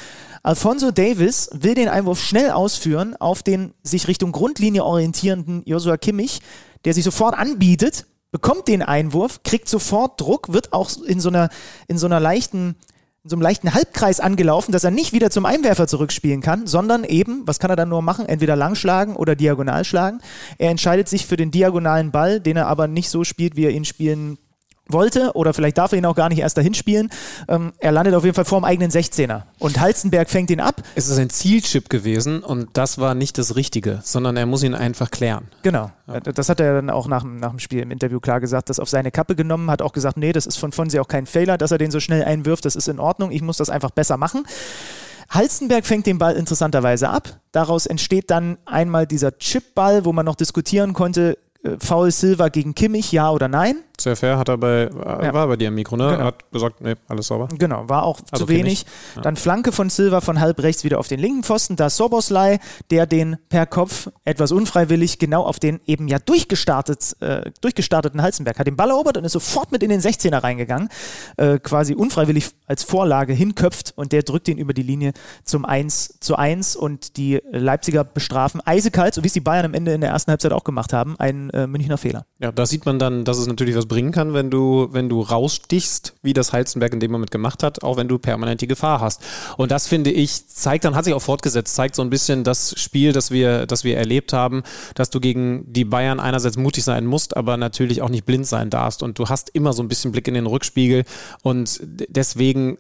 [0.42, 6.42] Alfonso Davis will den Einwurf schnell ausführen auf den sich Richtung Grundlinie orientierenden Joshua Kimmich,
[6.86, 11.50] der sich sofort anbietet, bekommt den Einwurf, kriegt sofort Druck, wird auch in so einer,
[11.88, 12.76] in so einer leichten
[13.24, 17.04] in so einem leichten Halbkreis angelaufen, dass er nicht wieder zum Einwerfer zurückspielen kann, sondern
[17.04, 18.28] eben, was kann er dann nur machen?
[18.28, 20.22] Entweder lang schlagen oder diagonal schlagen.
[20.60, 23.72] Er entscheidet sich für den diagonalen Ball, den er aber nicht so spielt, wie er
[23.72, 24.38] ihn spielen
[24.88, 27.10] wollte oder vielleicht darf er ihn auch gar nicht erst dahin spielen.
[27.48, 30.82] Ähm, er landet auf jeden Fall vor dem eigenen 16er und Halzenberg fängt ihn ab.
[30.96, 34.76] Es ist ein Zielchip gewesen und das war nicht das Richtige, sondern er muss ihn
[34.76, 35.48] einfach klären.
[35.64, 35.92] Genau.
[36.08, 36.20] Ja.
[36.20, 38.90] Das hat er dann auch nach, nach dem Spiel im Interview klar gesagt, das auf
[38.90, 41.72] seine Kappe genommen, hat auch gesagt, nee, das ist von Fonsi auch kein Fehler, dass
[41.72, 44.46] er den so schnell einwirft, das ist in Ordnung, ich muss das einfach besser machen.
[45.30, 47.40] Halstenberg fängt den Ball interessanterweise ab.
[47.52, 51.45] Daraus entsteht dann einmal dieser Chipball, wo man noch diskutieren konnte, äh,
[51.80, 53.78] Foul Silva gegen Kimmich, ja oder nein?
[54.00, 55.34] Sehr fair, hat er bei, äh, ja.
[55.34, 56.08] war bei dir im Mikro, ne?
[56.08, 56.20] Genau.
[56.20, 57.48] Er hat gesagt, nee, alles sauber.
[57.58, 58.86] Genau, war auch also zu wenig.
[59.16, 59.22] Ja.
[59.22, 61.76] Dann Flanke von Silva von halb rechts wieder auf den linken Pfosten.
[61.76, 62.60] Da Soboslai,
[62.92, 68.60] der den per Kopf etwas unfreiwillig genau auf den eben ja durchgestartet, äh, durchgestarteten Halzenberg
[68.60, 70.90] hat den Ball erobert und ist sofort mit in den 16er reingegangen.
[71.38, 75.14] Äh, quasi unfreiwillig als Vorlage hinköpft und der drückt ihn über die Linie
[75.44, 79.74] zum 1 zu 1 und die Leipziger bestrafen eisekalt, so wie es die Bayern am
[79.74, 82.26] Ende in der ersten Halbzeit auch gemacht haben, einen äh, Münchner Fehler.
[82.40, 85.22] Ja, da sieht man dann, dass es natürlich was bringen kann, wenn du, wenn du
[85.22, 89.00] rausstichst, wie das Heizenberg in dem Moment gemacht hat, auch wenn du permanent die Gefahr
[89.00, 89.22] hast.
[89.58, 92.80] Und das finde ich, zeigt dann, hat sich auch fortgesetzt, zeigt so ein bisschen das
[92.80, 94.64] Spiel, das wir, das wir erlebt haben,
[94.96, 98.70] dass du gegen die Bayern einerseits mutig sein musst, aber natürlich auch nicht blind sein
[98.70, 99.02] darfst.
[99.02, 101.06] Und du hast immer so ein bisschen Blick in den Rückspiegel.
[101.42, 102.78] Und deswegen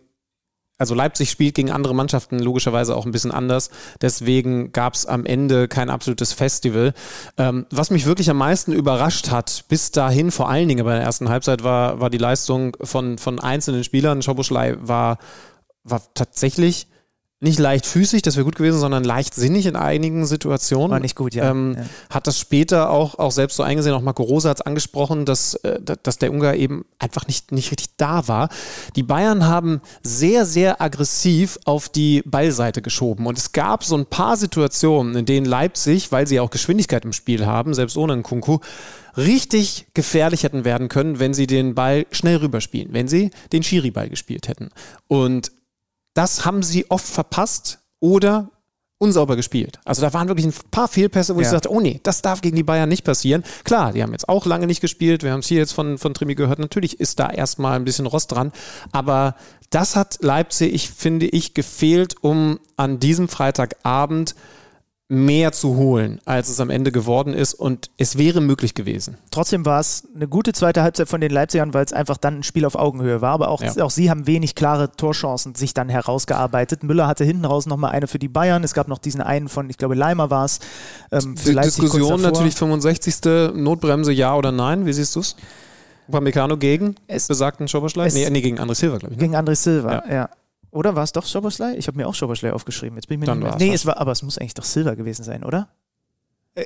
[0.77, 3.69] also Leipzig spielt gegen andere Mannschaften logischerweise auch ein bisschen anders.
[4.01, 6.93] Deswegen gab es am Ende kein absolutes Festival.
[7.37, 11.03] Ähm, was mich wirklich am meisten überrascht hat, bis dahin, vor allen Dingen bei der
[11.03, 14.21] ersten Halbzeit, war, war die Leistung von, von einzelnen Spielern.
[14.21, 15.17] Schoboschlei war,
[15.83, 16.87] war tatsächlich
[17.45, 20.91] nicht leichtfüßig, das wäre gut gewesen, sondern leichtsinnig in einigen Situationen.
[20.91, 21.51] War nicht gut, ja.
[21.51, 21.85] Ähm, ja.
[22.09, 25.53] Hat das später auch, auch selbst so eingesehen, auch Marco Rosa hat es angesprochen, dass,
[25.55, 28.49] äh, dass der Ungar eben einfach nicht, nicht richtig da war.
[28.95, 34.07] Die Bayern haben sehr, sehr aggressiv auf die Ballseite geschoben und es gab so ein
[34.07, 38.23] paar Situationen, in denen Leipzig, weil sie auch Geschwindigkeit im Spiel haben, selbst ohne einen
[38.23, 38.59] Kunku,
[39.15, 44.09] richtig gefährlich hätten werden können, wenn sie den Ball schnell rüberspielen, wenn sie den Schiri-Ball
[44.09, 44.71] gespielt hätten.
[45.07, 45.51] Und
[46.15, 48.49] das haben sie oft verpasst oder
[48.97, 49.79] unsauber gespielt.
[49.83, 51.45] Also da waren wirklich ein paar Fehlpässe, wo ja.
[51.45, 53.43] ich sagte, oh nee, das darf gegen die Bayern nicht passieren.
[53.65, 55.21] Klar, die haben jetzt auch lange nicht gespielt.
[55.21, 56.59] Wir haben es hier jetzt von, von Trimi gehört.
[56.59, 58.53] Natürlich ist da erstmal ein bisschen Rost dran.
[58.93, 59.35] Aber
[59.69, 64.35] das hat Leipzig, finde ich, gefehlt, um an diesem Freitagabend
[65.07, 69.17] mehr zu holen, als es am Ende geworden ist und es wäre möglich gewesen.
[69.29, 72.43] Trotzdem war es eine gute zweite Halbzeit von den Leipzigern, weil es einfach dann ein
[72.43, 73.83] Spiel auf Augenhöhe war, aber auch, ja.
[73.83, 76.83] auch sie haben wenig klare Torchancen sich dann herausgearbeitet.
[76.83, 79.69] Müller hatte hinten raus nochmal eine für die Bayern, es gab noch diesen einen von,
[79.69, 80.59] ich glaube Leimer war es.
[81.11, 83.53] Ähm, die Leipzig Diskussion natürlich 65.
[83.53, 85.35] Notbremse ja oder nein, wie siehst du es?
[86.07, 88.09] Upamecano gegen es besagten Schoberschlei?
[88.09, 89.19] Nee, nee, gegen André Silva, glaube ich.
[89.19, 89.27] Ne?
[89.27, 90.13] Gegen André Silva, ja.
[90.13, 90.29] ja.
[90.75, 91.75] Oder war es doch Schoboslei?
[91.77, 92.97] Ich habe mir auch Schoboslei aufgeschrieben.
[92.97, 93.67] Jetzt bin ich mir Dann nicht mehr.
[93.69, 95.69] Nee, es war, aber es muss eigentlich doch Silver gewesen sein, oder?
[96.53, 96.65] Äh,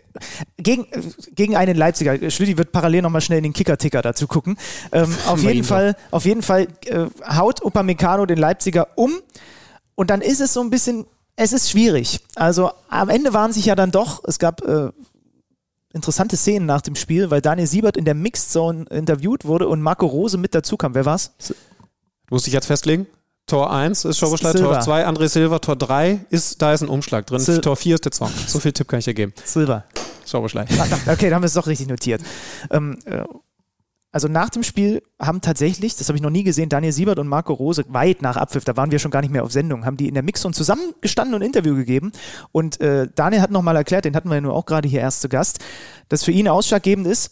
[0.57, 1.01] gegen, äh,
[1.35, 2.31] gegen einen Leipziger.
[2.31, 4.57] Schlüti wird parallel nochmal schnell in den Kicker-Ticker dazu gucken.
[4.91, 9.21] Ähm, auf, jeden Fall, auf jeden Fall äh, haut Upamecano den Leipziger um
[9.93, 11.05] und dann ist es so ein bisschen,
[11.35, 12.19] es ist schwierig.
[12.33, 14.89] Also am Ende waren sich ja dann doch, es gab äh,
[15.93, 19.83] interessante Szenen nach dem Spiel, weil Daniel Siebert in der Mixed Zone interviewt wurde und
[19.83, 20.95] Marco Rose mit dazu kam.
[20.95, 21.35] Wer war's?
[22.31, 23.05] Muss ich jetzt festlegen?
[23.49, 27.25] Tor 1 ist Schoboschlei, Tor 2 André Silva, Tor 3 ist, da ist ein Umschlag
[27.25, 28.31] drin, Sil Tor 4 ist der Zwang.
[28.47, 29.33] So viel Tipp kann ich dir geben.
[29.43, 29.85] Silva.
[30.25, 30.65] Schoboschlei.
[31.07, 32.21] Okay, da haben wir es doch richtig notiert.
[32.69, 33.23] Ähm, äh,
[34.11, 37.27] also nach dem Spiel haben tatsächlich, das habe ich noch nie gesehen, Daniel Siebert und
[37.27, 39.97] Marco Rose weit nach Abpfiff, da waren wir schon gar nicht mehr auf Sendung, haben
[39.97, 42.11] die in der Mixzone zusammengestanden und ein Interview gegeben.
[42.51, 45.21] Und äh, Daniel hat nochmal erklärt, den hatten wir ja nur auch gerade hier erst
[45.21, 45.59] zu Gast,
[46.07, 47.31] dass für ihn ausschlaggebend ist,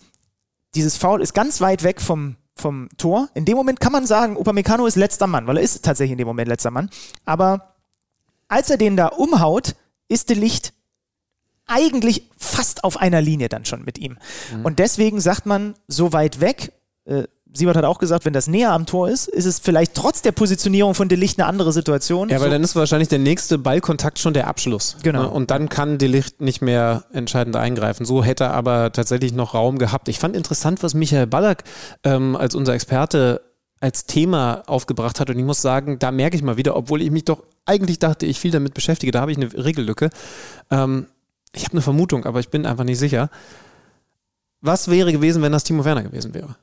[0.75, 3.29] dieses Foul ist ganz weit weg vom vom Tor.
[3.33, 6.17] In dem Moment kann man sagen, Upamecano ist letzter Mann, weil er ist tatsächlich in
[6.17, 6.89] dem Moment letzter Mann.
[7.25, 7.75] Aber
[8.47, 9.75] als er den da umhaut,
[10.07, 10.73] ist der Licht
[11.65, 14.17] eigentlich fast auf einer Linie dann schon mit ihm.
[14.53, 14.65] Mhm.
[14.65, 16.71] Und deswegen sagt man, so weit weg,
[17.05, 17.23] äh,
[17.53, 20.31] Siebert hat auch gesagt, wenn das näher am Tor ist, ist es vielleicht trotz der
[20.31, 22.29] Positionierung von Delicht eine andere Situation.
[22.29, 22.51] Ja, weil so.
[22.51, 24.97] dann ist wahrscheinlich der nächste Ballkontakt schon der Abschluss.
[25.01, 25.23] Genau.
[25.23, 25.29] Ne?
[25.29, 28.05] Und dann kann Delicht nicht mehr entscheidend eingreifen.
[28.05, 30.07] So hätte er aber tatsächlich noch Raum gehabt.
[30.07, 31.63] Ich fand interessant, was Michael Ballack
[32.03, 33.41] ähm, als unser Experte
[33.79, 35.29] als Thema aufgebracht hat.
[35.29, 38.25] Und ich muss sagen, da merke ich mal wieder, obwohl ich mich doch eigentlich dachte,
[38.25, 40.09] ich viel damit beschäftige, da habe ich eine Regellücke.
[40.71, 41.07] Ähm,
[41.53, 43.29] ich habe eine Vermutung, aber ich bin einfach nicht sicher.
[44.61, 46.55] Was wäre gewesen, wenn das Timo Werner gewesen wäre?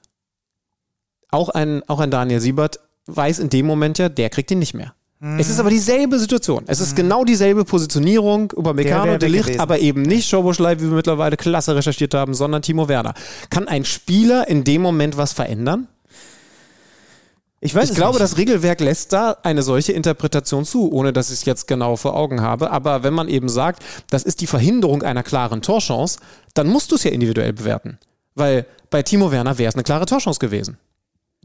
[1.35, 4.75] Auch ein, auch ein Daniel Siebert weiß in dem Moment ja, der kriegt ihn nicht
[4.75, 4.95] mehr.
[5.21, 5.39] Mhm.
[5.39, 6.65] Es ist aber dieselbe Situation.
[6.67, 6.97] Es ist mhm.
[6.97, 11.75] genau dieselbe Positionierung über Meccano, der Licht, aber eben nicht Schoboschlei, wie wir mittlerweile klasse
[11.75, 13.15] recherchiert haben, sondern Timo Werner.
[13.51, 15.89] Kann ein Spieler in dem Moment was verändern?
[17.61, 18.23] Ich weiß ich glaube, nicht.
[18.23, 22.15] das Regelwerk lässt da eine solche Interpretation zu, ohne dass ich es jetzt genau vor
[22.15, 22.71] Augen habe.
[22.71, 26.19] Aber wenn man eben sagt, das ist die Verhinderung einer klaren Torchance,
[26.53, 27.99] dann musst du es ja individuell bewerten.
[28.35, 30.77] Weil bei Timo Werner wäre es eine klare Torchance gewesen.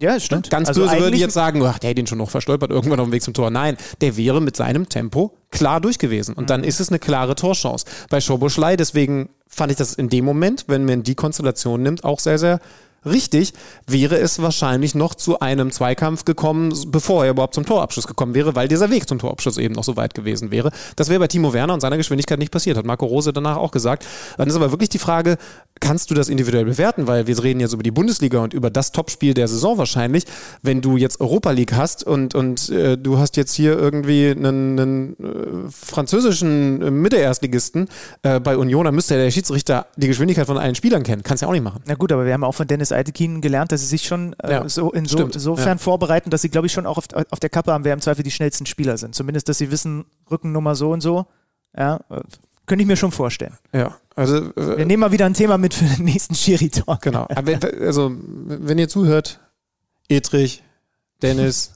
[0.01, 0.49] Ja, stimmt.
[0.49, 3.07] Ganz Also böse würden jetzt sagen, ach, der hätte ihn schon noch verstolpert irgendwann auf
[3.07, 3.49] dem Weg zum Tor.
[3.49, 6.33] Nein, der wäre mit seinem Tempo klar durch gewesen.
[6.35, 6.47] Und Mhm.
[6.47, 7.85] dann ist es eine klare Torchance.
[8.09, 12.19] Bei Schoboschlei, deswegen fand ich das in dem Moment, wenn man die Konstellation nimmt, auch
[12.19, 12.59] sehr, sehr
[13.05, 13.53] richtig,
[13.87, 18.55] wäre es wahrscheinlich noch zu einem Zweikampf gekommen, bevor er überhaupt zum Torabschluss gekommen wäre,
[18.55, 20.71] weil dieser Weg zum Torabschluss eben noch so weit gewesen wäre.
[20.95, 23.71] Das wäre bei Timo Werner und seiner Geschwindigkeit nicht passiert, hat Marco Rose danach auch
[23.71, 24.05] gesagt.
[24.37, 25.37] Dann ist aber wirklich die Frage,
[25.79, 27.07] kannst du das individuell bewerten?
[27.07, 30.25] Weil wir reden jetzt über die Bundesliga und über das Topspiel der Saison wahrscheinlich.
[30.61, 34.79] Wenn du jetzt Europa League hast und, und äh, du hast jetzt hier irgendwie einen,
[34.79, 37.87] einen äh, französischen äh, Mitte-Erstligisten
[38.23, 41.23] äh, bei Union, dann müsste der Schiedsrichter die Geschwindigkeit von allen Spielern kennen.
[41.23, 41.81] Kannst ja auch nicht machen.
[41.87, 44.51] Na gut, aber wir haben auch von Dennis Eitekin gelernt, dass sie sich schon äh,
[44.51, 45.83] Ja, so in so, insofern ja.
[45.83, 48.23] vorbereiten, dass sie, glaube ich, schon auch auf, auf der Kappe haben, wer im Zweifel
[48.23, 49.15] die schnellsten Spieler sind.
[49.15, 51.25] Zumindest, dass sie wissen, Rückennummer so und so.
[51.77, 52.21] Ja, äh,
[52.65, 53.57] könnte ich mir schon vorstellen.
[53.73, 57.01] Ja, also äh, Wir nehmen mal wieder ein Thema mit für den nächsten Schiri-Talk.
[57.01, 57.25] Genau.
[57.25, 59.39] Also, wenn ihr zuhört,
[60.07, 60.63] Edrich,
[61.21, 61.73] Dennis,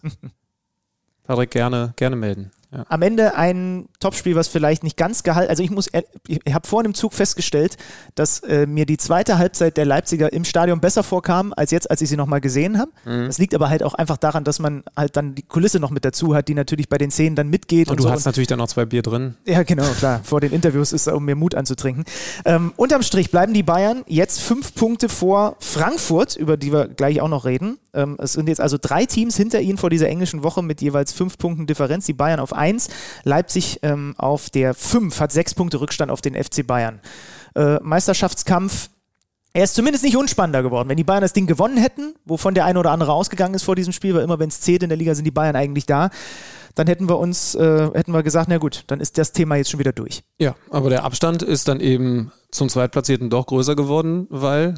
[1.23, 2.51] Patrick, gerne, gerne melden.
[2.73, 2.85] Ja.
[2.89, 5.49] Am Ende ein Topspiel, was vielleicht nicht ganz gehalten.
[5.49, 5.89] Also ich muss,
[6.27, 7.77] ich habe vorhin im Zug festgestellt,
[8.15, 12.01] dass äh, mir die zweite Halbzeit der Leipziger im Stadion besser vorkam als jetzt, als
[12.01, 12.91] ich sie nochmal gesehen habe.
[13.05, 13.27] Mhm.
[13.27, 16.03] Das liegt aber halt auch einfach daran, dass man halt dann die Kulisse noch mit
[16.03, 17.89] dazu hat, die natürlich bei den Szenen dann mitgeht.
[17.89, 18.11] Und du so.
[18.11, 19.35] hast natürlich dann noch zwei Bier drin.
[19.45, 20.21] Ja, genau, klar.
[20.23, 22.05] Vor den Interviews ist es, um mir Mut anzutrinken.
[22.45, 27.21] Ähm, unterm Strich bleiben die Bayern jetzt fünf Punkte vor Frankfurt, über die wir gleich
[27.21, 27.77] auch noch reden.
[27.93, 31.13] Ähm, es sind jetzt also drei Teams hinter ihnen vor dieser englischen Woche mit jeweils
[31.13, 32.05] fünf Punkten Differenz.
[32.05, 32.89] Die Bayern auf eins,
[33.23, 37.01] Leipzig ähm, auf der fünf, hat sechs Punkte Rückstand auf den FC Bayern.
[37.55, 38.89] Äh, Meisterschaftskampf
[39.55, 40.89] er ist zumindest nicht unspannender geworden.
[40.89, 43.75] Wenn die Bayern das Ding gewonnen hätten, wovon der eine oder andere ausgegangen ist vor
[43.75, 46.09] diesem Spiel, weil immer wenn es zählt in der Liga, sind die Bayern eigentlich da,
[46.73, 49.69] dann hätten wir uns, äh, hätten wir gesagt, na gut, dann ist das Thema jetzt
[49.69, 50.23] schon wieder durch.
[50.39, 54.73] Ja, aber der Abstand ist dann eben zum Zweitplatzierten doch größer geworden, weil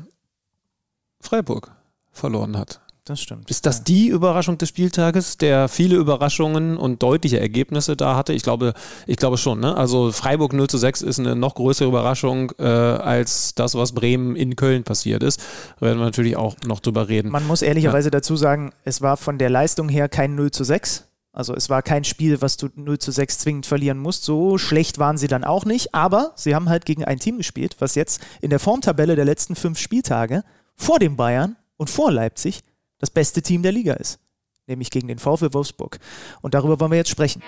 [1.21, 1.71] Freiburg
[2.11, 2.81] verloren hat.
[3.05, 3.51] Das stimmt.
[3.51, 8.33] Ist das die Überraschung des Spieltages, der viele Überraschungen und deutliche Ergebnisse da hatte?
[8.33, 8.73] Ich glaube,
[9.05, 9.59] ich glaube schon.
[9.59, 9.77] Ne?
[9.77, 14.35] Also Freiburg 0 zu 6 ist eine noch größere Überraschung äh, als das, was Bremen
[14.35, 15.39] in Köln passiert ist.
[15.79, 17.29] Da werden wir natürlich auch noch drüber reden.
[17.29, 21.05] Man muss ehrlicherweise dazu sagen, es war von der Leistung her kein 0 zu 6.
[21.31, 24.23] Also es war kein Spiel, was du 0 zu 6 zwingend verlieren musst.
[24.23, 25.93] So schlecht waren sie dann auch nicht.
[25.93, 29.55] Aber sie haben halt gegen ein Team gespielt, was jetzt in der Formtabelle der letzten
[29.55, 30.43] fünf Spieltage
[30.75, 32.63] vor dem Bayern und vor Leipzig
[33.05, 34.19] das beste Team der Liga ist.
[34.67, 35.99] Nämlich gegen den VfL Wolfsburg.
[36.41, 37.43] Und darüber wollen wir jetzt sprechen.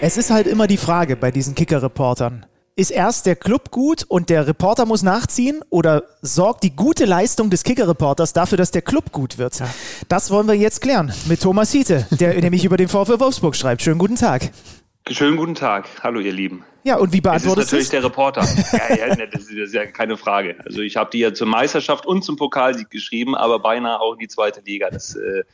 [0.00, 2.46] Es ist halt immer die Frage bei diesen Kicker-Reportern.
[2.76, 7.50] Ist erst der Club gut und der Reporter muss nachziehen oder sorgt die gute Leistung
[7.50, 9.60] des Kicker-Reporters dafür, dass der Club gut wird?
[10.08, 13.82] Das wollen wir jetzt klären mit Thomas Hiete, der nämlich über den VfL Wolfsburg schreibt.
[13.82, 14.52] Schönen guten Tag.
[15.10, 15.88] Schönen guten Tag.
[16.02, 16.64] Hallo, ihr Lieben.
[16.82, 17.90] Ja, und wie Es ist beantwortest du natürlich es?
[17.90, 18.40] der Reporter.
[18.72, 20.56] ja, ja, ne, das, ist, das ist ja keine Frage.
[20.64, 24.18] Also ich habe die ja zur Meisterschaft und zum Pokalsieg geschrieben, aber beinahe auch in
[24.18, 24.88] die zweite Liga.
[24.90, 25.44] Das, äh,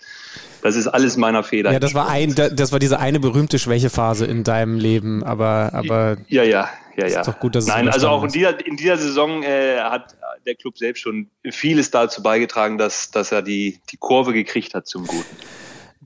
[0.62, 1.72] das ist alles meiner Feder.
[1.72, 6.18] Ja, das war ein, das war diese eine berühmte Schwächephase in deinem Leben, aber, aber
[6.29, 7.22] Ja, ja, ja, Ist ja.
[7.22, 10.16] doch gut, dass es Nein, also auch in dieser, in dieser Saison äh, hat
[10.47, 14.87] der Club selbst schon vieles dazu beigetragen, dass, dass er die, die Kurve gekriegt hat
[14.87, 15.24] zum Guten.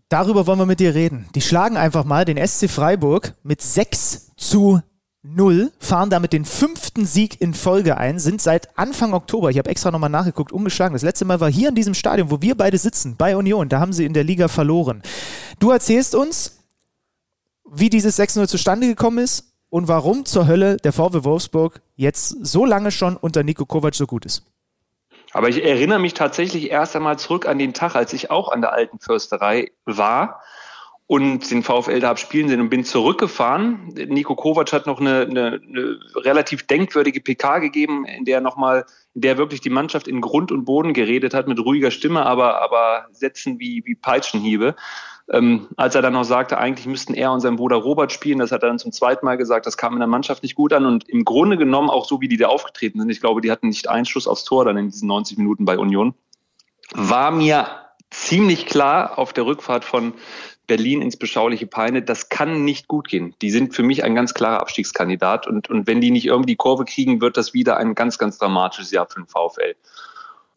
[0.09, 1.29] Darüber wollen wir mit dir reden.
[1.37, 4.83] Die schlagen einfach mal den SC Freiburg mit 6 zu
[5.23, 9.69] 0, fahren damit den fünften Sieg in Folge ein, sind seit Anfang Oktober, ich habe
[9.69, 10.95] extra nochmal nachgeguckt, ungeschlagen.
[10.95, 13.69] Das letzte Mal war hier in diesem Stadion, wo wir beide sitzen, bei Union.
[13.69, 15.03] Da haben sie in der Liga verloren.
[15.59, 16.61] Du erzählst uns,
[17.71, 22.65] wie dieses 6-0 zustande gekommen ist und warum zur Hölle der VW Wolfsburg jetzt so
[22.65, 24.45] lange schon unter Nico Kovac so gut ist.
[25.33, 28.63] Aber ich erinnere mich tatsächlich erst einmal zurück an den Tag, als ich auch an
[28.63, 30.41] der alten Försterei war
[31.11, 33.93] und den VfL da hab spielen sehen und bin zurückgefahren.
[34.07, 39.23] Nico Kovac hat noch eine, eine, eine relativ denkwürdige PK gegeben, in der nochmal, in
[39.23, 43.09] der wirklich die Mannschaft in Grund und Boden geredet hat, mit ruhiger Stimme, aber, aber
[43.11, 44.77] Sätzen wie, wie Peitschenhiebe.
[45.33, 48.53] Ähm, als er dann noch sagte, eigentlich müssten er und sein Bruder Robert spielen, das
[48.53, 50.87] hat er dann zum zweiten Mal gesagt, das kam in der Mannschaft nicht gut an
[50.87, 53.67] und im Grunde genommen auch so, wie die da aufgetreten sind, ich glaube, die hatten
[53.67, 56.15] nicht einen Schuss aufs Tor dann in diesen 90 Minuten bei Union,
[56.93, 57.67] war mir
[58.11, 60.15] ziemlich klar auf der Rückfahrt von
[60.71, 63.35] Berlin ins beschauliche Peine, das kann nicht gut gehen.
[63.43, 66.57] Die sind für mich ein ganz klarer Abstiegskandidat und, und wenn die nicht irgendwie die
[66.57, 69.75] Kurve kriegen, wird das wieder ein ganz, ganz dramatisches Jahr für den VfL.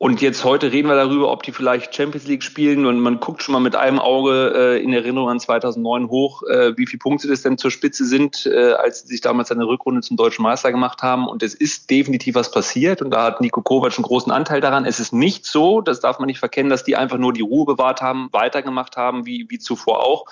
[0.04, 3.42] Und jetzt heute reden wir darüber, ob die vielleicht Champions League spielen und man guckt
[3.42, 7.30] schon mal mit einem Auge äh, in Erinnerung an 2009 hoch, äh, wie viele Punkte
[7.30, 10.74] das denn zur Spitze sind, äh, als sie sich damals eine Rückrunde zum deutschen Meister
[10.74, 11.26] gemacht haben.
[11.26, 14.84] Und es ist definitiv was passiert und da hat Nico Kovac einen großen Anteil daran.
[14.84, 17.66] Es ist nicht so, das darf man nicht verkennen, dass die einfach nur die Ruhe
[17.66, 20.26] bewahrt haben, weitergemacht haben, wie, wie zuvor auch.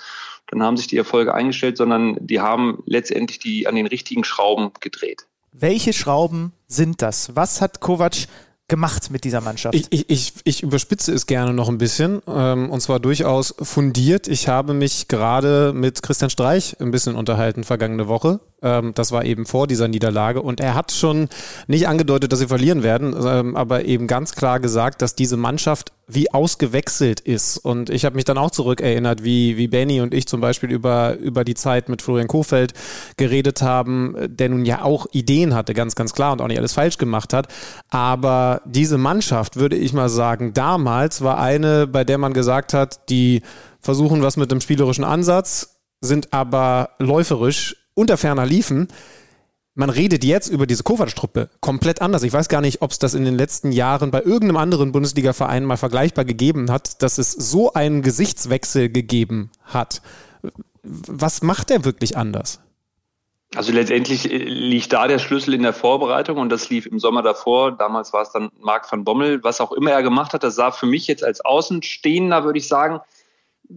[0.48, 4.72] Dann haben sich die Erfolge eingestellt, sondern die haben letztendlich die an den richtigen Schrauben
[4.80, 5.28] gedreht.
[5.50, 7.34] Welche Schrauben sind das?
[7.36, 8.26] Was hat Kovac
[8.72, 9.74] gemacht mit dieser Mannschaft?
[9.74, 14.28] Ich, ich, ich, ich überspitze es gerne noch ein bisschen ähm, und zwar durchaus fundiert.
[14.28, 18.40] Ich habe mich gerade mit Christian Streich ein bisschen unterhalten vergangene Woche.
[18.62, 21.28] Ähm, das war eben vor dieser Niederlage und er hat schon
[21.66, 25.92] nicht angedeutet, dass sie verlieren werden, ähm, aber eben ganz klar gesagt, dass diese Mannschaft
[26.14, 27.58] wie ausgewechselt ist.
[27.58, 31.16] Und ich habe mich dann auch zurückerinnert, wie, wie Benny und ich zum Beispiel über,
[31.16, 32.74] über die Zeit mit Florian Kofeld
[33.16, 36.72] geredet haben, der nun ja auch Ideen hatte, ganz, ganz klar und auch nicht alles
[36.72, 37.48] falsch gemacht hat.
[37.90, 43.08] Aber diese Mannschaft, würde ich mal sagen, damals war eine, bei der man gesagt hat,
[43.08, 43.42] die
[43.80, 48.88] versuchen was mit dem spielerischen Ansatz, sind aber läuferisch unter ferner liefen
[49.74, 52.22] man redet jetzt über diese Kovac-Truppe komplett anders.
[52.22, 55.64] Ich weiß gar nicht, ob es das in den letzten Jahren bei irgendeinem anderen Bundesliga-Verein
[55.64, 60.02] mal vergleichbar gegeben hat, dass es so einen Gesichtswechsel gegeben hat.
[60.82, 62.60] Was macht er wirklich anders?
[63.54, 67.22] Also letztendlich äh, liegt da der Schlüssel in der Vorbereitung und das lief im Sommer
[67.22, 67.72] davor.
[67.72, 69.44] Damals war es dann Marc van Bommel.
[69.44, 72.68] Was auch immer er gemacht hat, das sah für mich jetzt als Außenstehender, würde ich
[72.68, 73.00] sagen,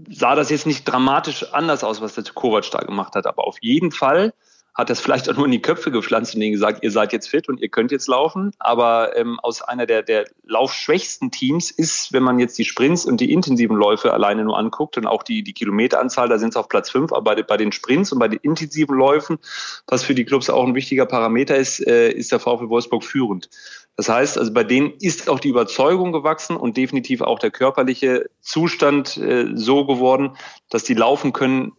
[0.10, 3.28] sah das jetzt nicht dramatisch anders aus, was der Kovac da gemacht hat.
[3.28, 4.34] Aber auf jeden Fall
[4.76, 7.30] hat das vielleicht auch nur in die Köpfe gepflanzt und denen gesagt, ihr seid jetzt
[7.30, 8.52] fit und ihr könnt jetzt laufen.
[8.60, 13.22] Aber ähm, aus einer der, der laufschwächsten Teams ist, wenn man jetzt die Sprints und
[13.22, 16.68] die intensiven Läufe alleine nur anguckt und auch die, die Kilometeranzahl, da sind es auf
[16.68, 19.40] Platz fünf, aber bei, bei den Sprints und bei den intensiven Läufen,
[19.88, 23.50] was für die Clubs auch ein wichtiger Parameter ist, äh, ist der VfL Wolfsburg führend.
[23.96, 28.30] Das heißt, also bei denen ist auch die Überzeugung gewachsen und definitiv auch der körperliche
[28.42, 30.36] Zustand äh, so geworden,
[30.70, 31.72] dass die laufen können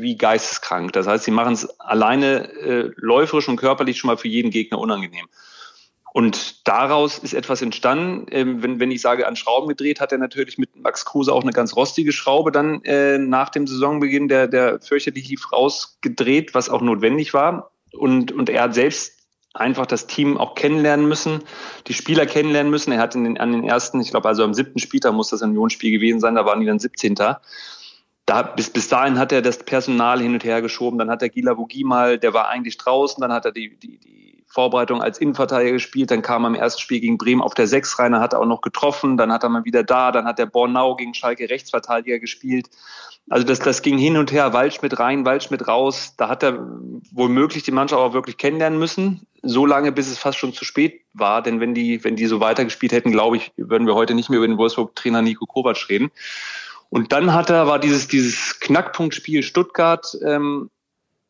[0.00, 0.92] wie geisteskrank.
[0.92, 4.78] Das heißt, sie machen es alleine äh, läuferisch und körperlich schon mal für jeden Gegner
[4.78, 5.26] unangenehm.
[6.12, 8.26] Und daraus ist etwas entstanden.
[8.30, 11.42] Ähm, wenn, wenn ich sage, an Schrauben gedreht, hat er natürlich mit Max Kruse auch
[11.42, 16.70] eine ganz rostige Schraube dann äh, nach dem Saisonbeginn der, der fürchterlich lief rausgedreht, was
[16.70, 17.70] auch notwendig war.
[17.92, 19.18] Und, und er hat selbst
[19.54, 21.42] einfach das Team auch kennenlernen müssen,
[21.86, 22.92] die Spieler kennenlernen müssen.
[22.92, 25.42] Er hat in den, an den ersten, ich glaube also am siebten Spieltag muss das
[25.42, 27.14] ein Unionsspiel gewesen sein, da waren die dann 17
[28.28, 30.98] da, bis, bis dahin hat er das Personal hin und her geschoben.
[30.98, 33.22] Dann hat er Gila Vogi mal, der war eigentlich draußen.
[33.22, 36.10] Dann hat er die, die, die Vorbereitung als Innenverteidiger gespielt.
[36.10, 38.12] Dann kam er im ersten Spiel gegen Bremen auf der Sechs rein.
[38.12, 39.16] Dann hat er auch noch getroffen.
[39.16, 40.12] Dann hat er mal wieder da.
[40.12, 42.68] Dann hat er Bornau gegen Schalke Rechtsverteidiger gespielt.
[43.30, 44.52] Also das, das ging hin und her.
[44.52, 46.14] Waldschmidt rein, Waldschmidt raus.
[46.18, 46.58] Da hat er
[47.10, 49.26] womöglich die Mannschaft auch wirklich kennenlernen müssen.
[49.42, 51.40] So lange, bis es fast schon zu spät war.
[51.40, 54.38] Denn wenn die, wenn die so weitergespielt hätten, glaube ich, würden wir heute nicht mehr
[54.38, 56.10] über den Wolfsburg-Trainer Nico Kovac reden.
[56.90, 60.70] Und dann hat er, war dieses, dieses Knackpunktspiel Stuttgart, ähm,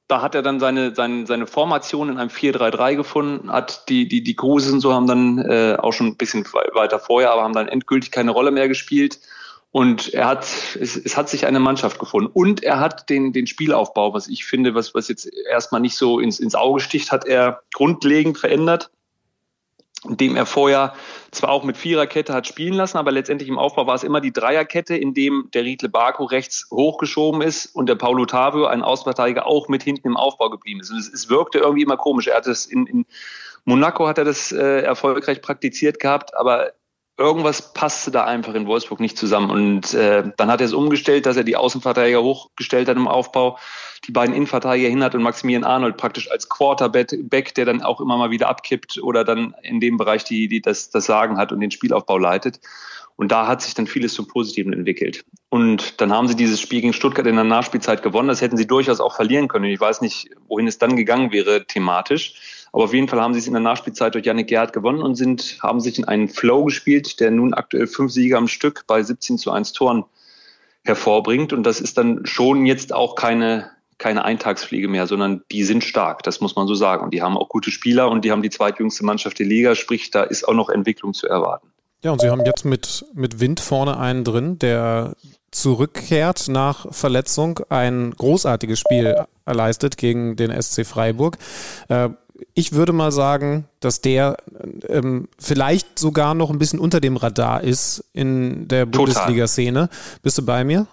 [0.06, 4.22] da hat er dann seine, seine, seine Formation in einem 4-3-3 gefunden, hat die, die,
[4.22, 7.68] die Grusen so haben dann äh, auch schon ein bisschen weiter vorher, aber haben dann
[7.68, 9.20] endgültig keine Rolle mehr gespielt.
[9.70, 10.46] Und er hat,
[10.80, 12.30] es, es hat sich eine Mannschaft gefunden.
[12.32, 16.20] Und er hat den, den Spielaufbau, was ich finde, was, was jetzt erstmal nicht so
[16.20, 18.90] ins, ins Auge sticht, hat er grundlegend verändert
[20.04, 20.94] dem er vorher
[21.30, 24.32] zwar auch mit Viererkette hat spielen lassen, aber letztendlich im Aufbau war es immer die
[24.32, 29.46] Dreierkette, in dem der Riedle Barco rechts hochgeschoben ist und der Paulo Tavio, ein Außenverteidiger,
[29.46, 30.90] auch mit hinten im Aufbau geblieben ist.
[30.90, 32.28] Und es, es wirkte irgendwie immer komisch.
[32.28, 33.06] Er hat es in, in
[33.64, 36.72] Monaco hat er das äh, erfolgreich praktiziert gehabt, aber
[37.18, 39.50] irgendwas passte da einfach in Wolfsburg nicht zusammen.
[39.50, 43.58] Und äh, dann hat er es umgestellt, dass er die Außenverteidiger hochgestellt hat im Aufbau,
[44.06, 48.16] die beiden Innenverteidiger hin hat und Maximilian Arnold praktisch als Quarterback, der dann auch immer
[48.16, 51.58] mal wieder abkippt oder dann in dem Bereich die, die das, das Sagen hat und
[51.60, 52.60] den Spielaufbau leitet.
[53.18, 55.24] Und da hat sich dann vieles zum Positiven entwickelt.
[55.48, 58.28] Und dann haben sie dieses Spiel gegen Stuttgart in der Nachspielzeit gewonnen.
[58.28, 59.64] Das hätten sie durchaus auch verlieren können.
[59.64, 62.68] Ich weiß nicht, wohin es dann gegangen wäre thematisch.
[62.72, 65.16] Aber auf jeden Fall haben sie es in der Nachspielzeit durch Janik Gerhardt gewonnen und
[65.16, 69.02] sind, haben sich in einen Flow gespielt, der nun aktuell fünf Siege am Stück bei
[69.02, 70.04] 17 zu 1 Toren
[70.84, 71.52] hervorbringt.
[71.52, 73.68] Und das ist dann schon jetzt auch keine,
[73.98, 77.02] keine Eintagsfliege mehr, sondern die sind stark, das muss man so sagen.
[77.02, 80.12] Und die haben auch gute Spieler und die haben die zweitjüngste Mannschaft der Liga, sprich,
[80.12, 81.72] da ist auch noch Entwicklung zu erwarten.
[82.02, 85.14] Ja, und sie haben jetzt mit, mit Wind vorne einen drin, der
[85.50, 91.38] zurückkehrt nach Verletzung, ein großartiges Spiel leistet gegen den SC Freiburg.
[91.88, 92.10] Äh,
[92.54, 94.36] ich würde mal sagen, dass der
[94.88, 99.88] ähm, vielleicht sogar noch ein bisschen unter dem Radar ist in der Bundesliga-Szene.
[100.22, 100.86] Bist du bei mir?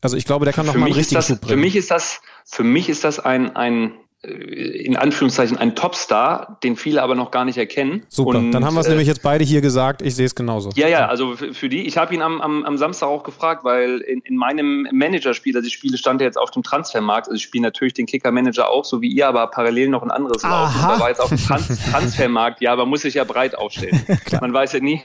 [0.00, 1.50] Also ich glaube, der kann noch für mal einen richtigen das, Schub bringen.
[1.50, 3.92] Für mich ist das, für mich ist das ein, ein
[4.26, 8.02] in Anführungszeichen ein Topstar, den viele aber noch gar nicht erkennen.
[8.08, 10.02] Super, und, dann haben wir es äh, nämlich jetzt beide hier gesagt.
[10.02, 10.70] Ich sehe es genauso.
[10.74, 11.86] Ja, ja, also für, die.
[11.86, 15.66] Ich habe ihn am, am, am, Samstag auch gefragt, weil in, in meinem Managerspiel, also
[15.66, 17.28] ich spiele, stand er jetzt auf dem Transfermarkt.
[17.28, 20.42] Also ich spiele natürlich den Kicker-Manager auch, so wie ihr, aber parallel noch ein anderes
[20.42, 20.78] laufen.
[20.80, 22.60] Da war jetzt auf dem Trans Transfermarkt.
[22.60, 24.04] Ja, aber muss sich ja breit aufstellen.
[24.40, 25.02] man weiß ja nie,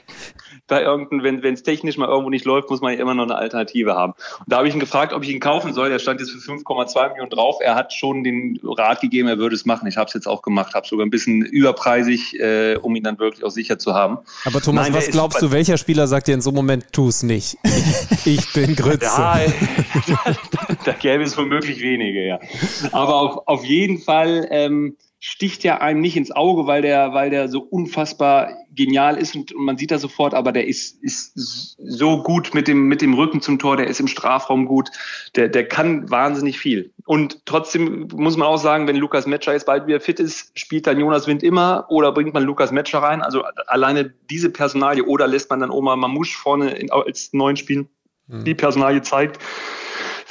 [0.72, 3.34] bei irgendeinem, wenn es technisch mal irgendwo nicht läuft, muss man ja immer noch eine
[3.34, 4.14] Alternative haben.
[4.38, 5.90] Und da habe ich ihn gefragt, ob ich ihn kaufen soll.
[5.90, 7.58] Der stand jetzt für 5,2 Millionen drauf.
[7.60, 9.86] Er hat schon den Rat gegeben, er würde es machen.
[9.86, 13.18] Ich habe es jetzt auch gemacht, habe sogar ein bisschen überpreisig, äh, um ihn dann
[13.18, 14.20] wirklich auch sicher zu haben.
[14.46, 17.08] Aber Thomas, Nein, was glaubst du, welcher Spieler sagt dir in so einem Moment, tu
[17.08, 17.58] es nicht?
[18.24, 19.00] Ich, bin Grütze.
[19.00, 19.40] da,
[20.84, 22.40] da gäbe es womöglich wenige, ja.
[22.92, 27.30] Aber auf, auf jeden Fall ähm, sticht ja einem nicht ins Auge, weil der, weil
[27.30, 31.76] der so unfassbar genial ist und, und man sieht das sofort, aber der ist, ist
[31.78, 34.90] so gut mit dem, mit dem Rücken zum Tor, der ist im Strafraum gut,
[35.36, 36.92] der, der kann wahnsinnig viel.
[37.04, 40.88] Und trotzdem muss man auch sagen, wenn Lukas Metscher jetzt bald wieder fit ist, spielt
[40.88, 43.22] dann Jonas Wind immer oder bringt man Lukas Metscher rein?
[43.22, 47.88] Also alleine diese Personalie oder lässt man dann Oma Mamouche vorne in, als neuen spielen?
[48.26, 48.44] Mhm.
[48.44, 49.38] Die Personalie zeigt,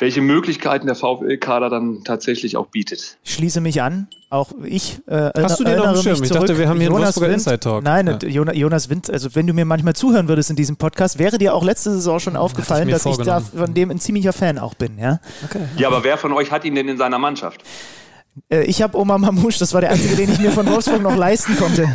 [0.02, 3.19] welche Möglichkeiten der VfL-Kader dann tatsächlich auch bietet.
[3.23, 4.07] Ich schließe mich an.
[4.32, 6.23] Auch ich äh, Hast du den auf dem Schirm?
[6.23, 7.84] Ich dachte, wir haben hier Jonas einen Inside Talk.
[7.84, 8.52] Nein, ja.
[8.53, 11.64] Jonas Wind, also wenn du mir manchmal zuhören würdest in diesem Podcast, wäre dir auch
[11.64, 14.98] letzte Saison schon aufgefallen, ich dass ich da von dem ein ziemlicher Fan auch bin.
[14.98, 15.19] Ja?
[15.45, 15.65] Okay.
[15.78, 17.61] ja, aber wer von euch hat ihn denn in seiner Mannschaft?
[18.49, 21.16] Äh, ich habe Oma Mamouche, das war der einzige, den ich mir von Wolfsburg noch
[21.16, 21.94] leisten konnte.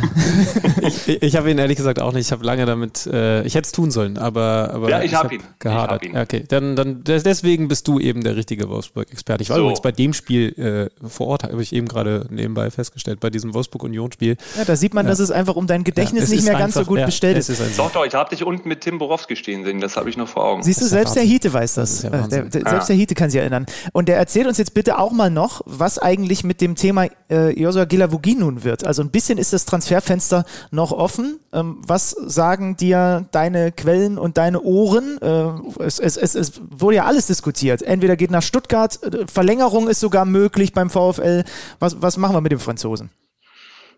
[0.81, 2.27] ich, ich habe ihn ehrlich gesagt auch nicht.
[2.27, 5.15] Ich habe lange damit, äh, ich hätte es tun sollen, aber, aber ja, ich, ich
[5.15, 5.41] habe hab ihn.
[5.57, 6.05] Gehadert.
[6.05, 6.21] Ich hab ihn.
[6.21, 9.41] Okay, dann, dann deswegen bist du eben der richtige Wolfsburg-Experte.
[9.41, 9.63] Ich war so.
[9.63, 13.55] übrigens bei dem Spiel äh, vor Ort, habe ich eben gerade nebenbei festgestellt, bei diesem
[13.55, 14.37] Wolfsburg-Union-Spiel.
[14.57, 15.09] Ja, da sieht man, ja.
[15.09, 17.37] dass es einfach um dein Gedächtnis ja, nicht mehr ganz einfach, so gut ja, bestellt
[17.37, 17.49] ist.
[17.49, 20.17] ist doch, doch, ich habe dich unten mit Tim Borowski stehen sehen, das habe ich
[20.17, 20.61] noch vor Augen.
[20.61, 22.01] Siehst du, selbst der Hiete weiß das.
[22.01, 23.65] das äh, der, der, selbst der Hiete kann sich erinnern.
[23.91, 27.59] Und der erzählt uns jetzt bitte auch mal noch, was eigentlich mit dem Thema äh,
[27.59, 28.85] Josua Gilavogi nun wird.
[28.85, 31.39] Also ein bisschen ist das Transferfenster noch offen.
[31.53, 35.17] Ähm, was sagen dir deine Quellen und deine Ohren?
[35.21, 37.81] Äh, es, es, es, es, wurde ja alles diskutiert.
[37.81, 41.43] Entweder geht nach Stuttgart, äh, Verlängerung ist sogar möglich beim VfL.
[41.79, 43.09] Was, was machen wir mit dem Franzosen?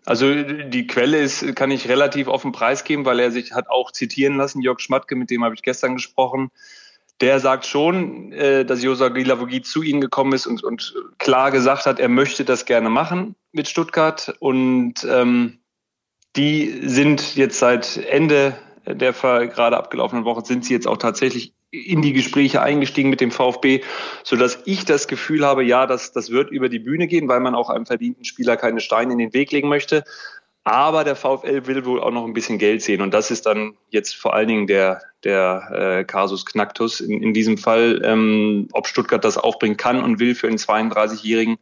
[0.06, 4.36] Also die Quelle ist, kann ich relativ offen preisgeben, weil er sich hat auch zitieren
[4.36, 6.50] lassen, Jörg Schmatke, mit dem habe ich gestern gesprochen
[7.20, 11.86] der sagt schon, äh, dass Josa Gilavogi zu ihnen gekommen ist und, und klar gesagt
[11.86, 14.34] hat, er möchte das gerne machen mit Stuttgart.
[14.38, 15.58] Und ähm,
[16.36, 18.56] die sind jetzt seit Ende
[18.86, 23.30] der gerade abgelaufenen Woche, sind sie jetzt auch tatsächlich in die Gespräche eingestiegen mit dem
[23.30, 23.82] VfB,
[24.24, 27.40] so dass ich das Gefühl habe, ja, das, das wird über die Bühne gehen, weil
[27.40, 30.02] man auch einem verdienten Spieler keine Steine in den Weg legen möchte.
[30.64, 33.00] Aber der VfL will wohl auch noch ein bisschen Geld sehen.
[33.00, 35.70] Und das ist dann jetzt vor allen Dingen der, der
[36.00, 40.34] äh, Kasus Knacktus in, in diesem Fall, ähm, ob Stuttgart das aufbringen kann und will
[40.34, 41.58] für einen 32-Jährigen,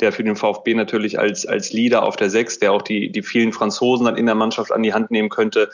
[0.00, 3.22] der für den VfB natürlich als, als Leader auf der Sechs, der auch die, die
[3.22, 5.70] vielen Franzosen dann in der Mannschaft an die Hand nehmen könnte,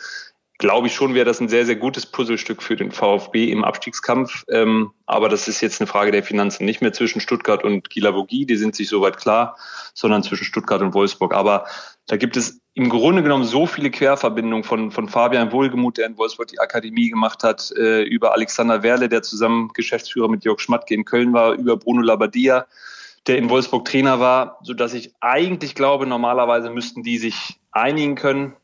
[0.59, 4.45] glaube ich schon, wäre das ein sehr, sehr gutes Puzzlestück für den VfB im Abstiegskampf.
[4.51, 6.65] Ähm, aber das ist jetzt eine Frage der Finanzen.
[6.65, 9.57] Nicht mehr zwischen Stuttgart und Gilavogi, die sind sich soweit klar,
[9.95, 11.33] sondern zwischen Stuttgart und Wolfsburg.
[11.33, 11.67] Aber
[12.09, 16.17] da gibt es im Grunde genommen so viele Querverbindungen von, von Fabian Wohlgemuth, der in
[16.17, 20.95] Wolfsburg die Akademie gemacht hat, äh, über Alexander Werle, der zusammen Geschäftsführer mit Jörg Schmatke
[20.95, 22.67] in Köln war, über Bruno Labbadia,
[23.27, 28.15] der in Wolfsburg Trainer war, so dass ich eigentlich glaube, normalerweise müssten die sich einigen
[28.15, 28.55] können,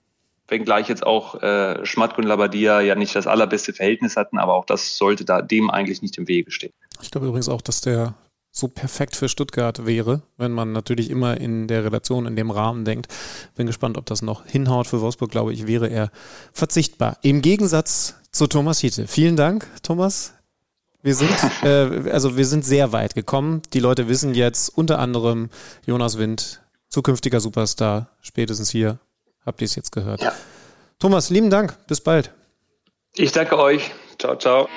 [0.49, 4.65] wenngleich jetzt auch äh, Schmatke und Labbadia ja nicht das allerbeste Verhältnis hatten, aber auch
[4.65, 6.73] das sollte da dem eigentlich nicht im Wege stehen.
[7.03, 8.15] Ich glaube übrigens auch, dass der
[8.57, 12.85] so perfekt für Stuttgart wäre, wenn man natürlich immer in der Relation, in dem Rahmen
[12.85, 13.09] denkt.
[13.57, 14.87] Bin gespannt, ob das noch hinhaut.
[14.87, 16.11] Für Wolfsburg, glaube ich, wäre er
[16.53, 17.19] verzichtbar.
[17.23, 19.09] Im Gegensatz zu Thomas Hiete.
[19.09, 20.35] Vielen Dank, Thomas.
[21.03, 23.61] Wir sind, äh, also wir sind sehr weit gekommen.
[23.73, 25.51] Die Leute wissen jetzt unter anderem
[25.85, 29.01] Jonas Wind, zukünftiger Superstar, spätestens hier.
[29.45, 30.23] Habt ihr es jetzt gehört?
[30.23, 30.33] Ja.
[31.01, 31.77] Thomas, lieben Dank.
[31.89, 32.31] Bis bald.
[33.17, 33.91] Ich danke euch.
[34.19, 34.69] Ciao, ciao.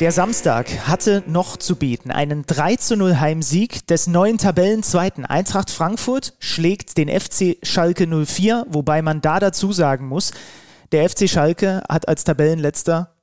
[0.00, 2.12] Der Samstag hatte noch zu bieten.
[2.12, 8.66] Einen 3 zu 0 Heimsieg des neuen Tabellenzweiten Eintracht Frankfurt schlägt den FC Schalke 04,
[8.68, 10.30] wobei man da dazu sagen muss,
[10.92, 13.17] der FC Schalke hat als Tabellenletzter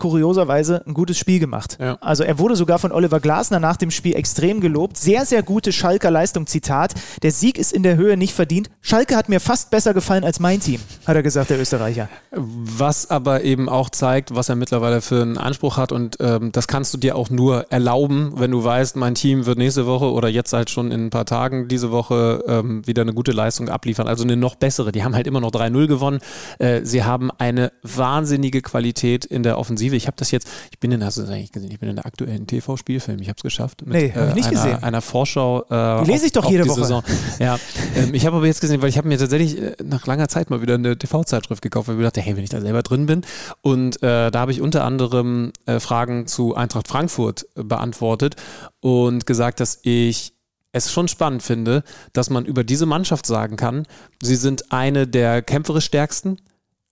[0.00, 1.78] kurioserweise ein gutes Spiel gemacht.
[1.80, 1.98] Ja.
[2.00, 4.96] Also er wurde sogar von Oliver Glasner nach dem Spiel extrem gelobt.
[4.96, 6.46] Sehr, sehr gute Schalker Leistung.
[6.46, 8.70] Zitat, der Sieg ist in der Höhe nicht verdient.
[8.80, 12.08] Schalke hat mir fast besser gefallen als mein Team, hat er gesagt, der Österreicher.
[12.32, 16.66] Was aber eben auch zeigt, was er mittlerweile für einen Anspruch hat und ähm, das
[16.66, 20.28] kannst du dir auch nur erlauben, wenn du weißt, mein Team wird nächste Woche oder
[20.28, 24.08] jetzt halt schon in ein paar Tagen diese Woche ähm, wieder eine gute Leistung abliefern.
[24.08, 24.92] Also eine noch bessere.
[24.92, 26.20] Die haben halt immer noch 3-0 gewonnen.
[26.58, 29.96] Äh, sie haben eine wahnsinnige Qualität in der Offensive Perspektive.
[29.96, 31.96] Ich habe das jetzt, ich bin in, hast du das eigentlich gesehen, ich bin in
[31.96, 33.82] der aktuellen TV-Spielfilm, ich habe es geschafft.
[33.84, 34.82] Mit, nee, habe ich nicht einer, gesehen.
[34.82, 35.62] Einer Vorschau.
[35.68, 36.82] Äh, die lese ich doch jede Woche.
[36.82, 37.02] Saison.
[37.38, 37.58] Ja,
[37.96, 40.50] ähm, ich habe aber jetzt gesehen, weil ich habe mir tatsächlich äh, nach langer Zeit
[40.50, 43.22] mal wieder eine TV-Zeitschrift gekauft, weil ich dachte, hey, wenn ich da selber drin bin.
[43.62, 48.36] Und äh, da habe ich unter anderem äh, Fragen zu Eintracht Frankfurt äh, beantwortet
[48.80, 50.34] und gesagt, dass ich
[50.72, 53.86] es schon spannend finde, dass man über diese Mannschaft sagen kann,
[54.22, 56.36] sie sind eine der kämpferisch stärksten,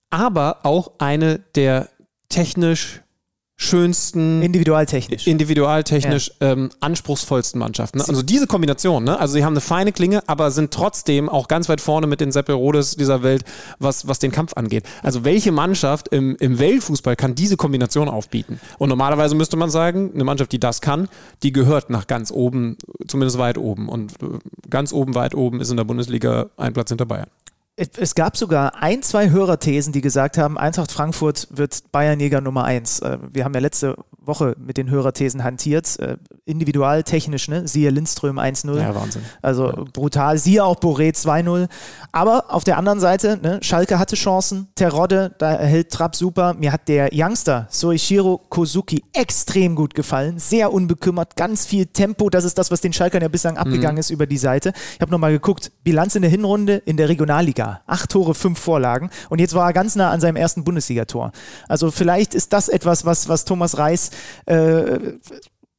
[0.09, 1.89] aber auch eine der
[2.29, 3.01] technisch
[3.61, 6.53] schönsten individualtechnisch individualtechnisch ja.
[6.53, 7.97] ähm, anspruchsvollsten Mannschaften.
[7.97, 8.05] Ne?
[8.07, 9.19] Also diese Kombination, ne?
[9.19, 12.31] also sie haben eine feine Klinge, aber sind trotzdem auch ganz weit vorne mit den
[12.31, 13.43] Seppelrodes dieser Welt,
[13.77, 14.85] was, was den Kampf angeht.
[15.03, 18.61] Also welche Mannschaft im, im Weltfußball kann diese Kombination aufbieten?
[18.77, 21.09] Und normalerweise müsste man sagen, eine Mannschaft, die das kann,
[21.43, 22.77] die gehört nach ganz oben,
[23.07, 23.89] zumindest weit oben.
[23.89, 24.39] Und äh,
[24.69, 27.27] ganz oben, weit oben ist in der Bundesliga ein Platz hinter Bayern
[27.79, 32.99] es gab sogar ein, zwei Hörerthesen, die gesagt haben, Eintracht Frankfurt wird Bayernjäger Nummer eins.
[32.99, 33.95] Äh, wir haben ja letzte
[34.29, 35.97] Woche mit den Hörerthesen hantiert.
[35.99, 37.67] Äh, individual, technisch, ne?
[37.67, 38.77] Siehe Lindström 1-0.
[38.77, 39.21] Ja, Wahnsinn.
[39.41, 39.83] Also ja.
[39.93, 40.37] brutal.
[40.37, 41.67] Siehe auch Boré 2-0.
[42.11, 43.59] Aber auf der anderen Seite, ne?
[43.61, 44.67] Schalke hatte Chancen.
[44.75, 46.53] Terodde, da hält Trapp super.
[46.53, 50.39] Mir hat der Youngster Soichiro Kozuki extrem gut gefallen.
[50.39, 52.29] Sehr unbekümmert, ganz viel Tempo.
[52.29, 53.99] Das ist das, was den Schalkern ja bislang abgegangen mhm.
[53.99, 54.73] ist über die Seite.
[54.95, 55.71] Ich habe nochmal geguckt.
[55.83, 57.68] Bilanz in der Hinrunde in der Regionalliga.
[57.85, 59.09] Acht Tore, fünf Vorlagen.
[59.29, 61.31] Und jetzt war er ganz nah an seinem ersten Bundesligator.
[61.67, 64.11] Also vielleicht ist das etwas, was, was Thomas Reis
[64.45, 64.99] äh,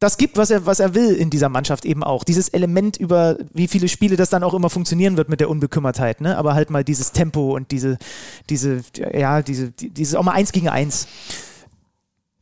[0.01, 2.25] das gibt, was er, was er will in dieser Mannschaft eben auch.
[2.25, 6.23] Dieses Element über wie viele Spiele das dann auch immer funktionieren wird mit der Unbekümmertheit,
[6.23, 6.39] ne?
[6.39, 7.99] Aber halt mal dieses Tempo und diese,
[8.49, 8.81] diese,
[9.13, 11.07] ja, diese, dieses auch mal eins gegen eins.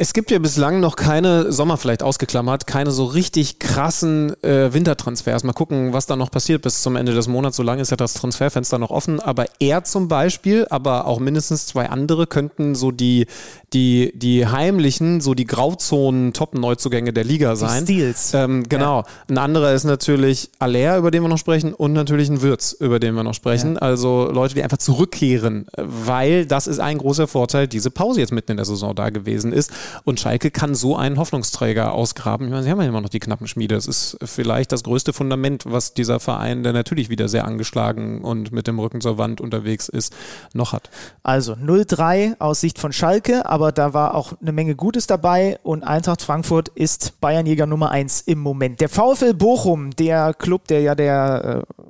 [0.01, 5.43] Es gibt ja bislang noch keine, Sommer vielleicht ausgeklammert, keine so richtig krassen äh, Wintertransfers.
[5.43, 7.57] Mal gucken, was da noch passiert bis zum Ende des Monats.
[7.57, 9.19] So lange ist ja das Transferfenster noch offen.
[9.19, 13.27] Aber er zum Beispiel, aber auch mindestens zwei andere könnten so die,
[13.73, 17.85] die, die heimlichen, so die Grauzonen Top-Neuzugänge der Liga sein.
[17.85, 18.35] Die Steals.
[18.35, 19.01] Ähm, genau.
[19.01, 19.07] Ja.
[19.29, 23.01] Ein anderer ist natürlich Aller, über den wir noch sprechen, und natürlich ein Würz, über
[23.01, 23.75] den wir noch sprechen.
[23.75, 23.81] Ja.
[23.81, 28.53] Also Leute, die einfach zurückkehren, weil das ist ein großer Vorteil, diese Pause jetzt mitten
[28.53, 29.73] in der Saison da gewesen ist.
[30.05, 32.47] Und Schalke kann so einen Hoffnungsträger ausgraben.
[32.47, 33.75] Ich meine, sie haben ja immer noch die knappen Schmiede.
[33.75, 38.53] Das ist vielleicht das größte Fundament, was dieser Verein, der natürlich wieder sehr angeschlagen und
[38.53, 40.15] mit dem Rücken zur Wand unterwegs ist,
[40.55, 40.91] noch hat.
[41.23, 45.85] Also 0-3 aus Sicht von Schalke, aber da war auch eine Menge Gutes dabei und
[45.85, 48.81] Eintracht Frankfurt ist Bayernjäger Nummer 1 im Moment.
[48.81, 51.83] Der VfL Bochum, der Club, der ja der äh,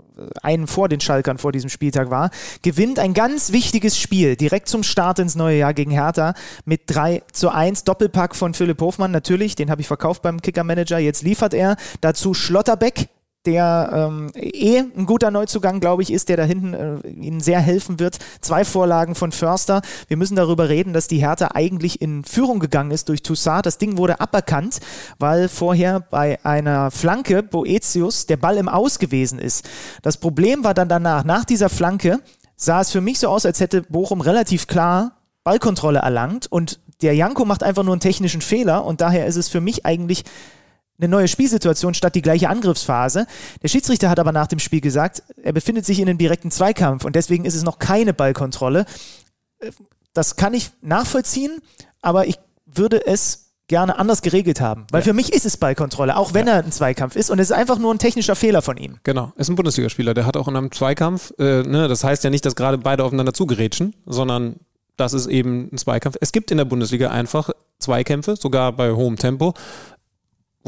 [0.43, 2.31] einen vor den Schalkern vor diesem Spieltag war,
[2.63, 6.35] gewinnt ein ganz wichtiges Spiel direkt zum Start ins neue Jahr gegen Hertha
[6.65, 7.85] mit 3 zu 1.
[7.85, 10.99] Doppelpack von Philipp Hofmann natürlich, den habe ich verkauft beim Kicker-Manager.
[10.99, 13.09] Jetzt liefert er dazu Schlotterbeck,
[13.47, 17.61] der ähm, eh ein guter Neuzugang, glaube ich, ist, der da hinten äh, ihnen sehr
[17.61, 18.19] helfen wird.
[18.41, 19.81] Zwei Vorlagen von Förster.
[20.09, 23.65] Wir müssen darüber reden, dass die Hertha eigentlich in Führung gegangen ist durch Toussaint.
[23.65, 24.81] Das Ding wurde aberkannt,
[25.19, 29.69] weil vorher bei einer Flanke Boetius der Ball im Aus gewesen ist.
[30.03, 32.21] Das Problem war dann danach, nach dieser Flanke
[32.57, 35.13] sah es für mich so aus, als hätte Bochum relativ klar
[35.45, 39.49] Ballkontrolle erlangt und der Janko macht einfach nur einen technischen Fehler und daher ist es
[39.49, 40.25] für mich eigentlich
[40.99, 43.27] eine neue Spielsituation statt die gleiche Angriffsphase.
[43.63, 47.05] Der Schiedsrichter hat aber nach dem Spiel gesagt, er befindet sich in einem direkten Zweikampf
[47.05, 48.85] und deswegen ist es noch keine Ballkontrolle.
[50.13, 51.61] Das kann ich nachvollziehen,
[52.03, 54.87] aber ich würde es gerne anders geregelt haben.
[54.91, 55.05] Weil ja.
[55.05, 56.55] für mich ist es Ballkontrolle, auch wenn ja.
[56.55, 57.31] er ein Zweikampf ist.
[57.31, 58.99] Und es ist einfach nur ein technischer Fehler von ihm.
[59.05, 60.15] Genau, ist ein Bundesligaspieler.
[60.15, 63.05] Der hat auch in einem Zweikampf, äh, ne, das heißt ja nicht, dass gerade beide
[63.05, 64.57] aufeinander zugerätschen, sondern
[64.97, 66.17] das ist eben ein Zweikampf.
[66.21, 69.55] Es gibt in der Bundesliga einfach Zweikämpfe, sogar bei hohem Tempo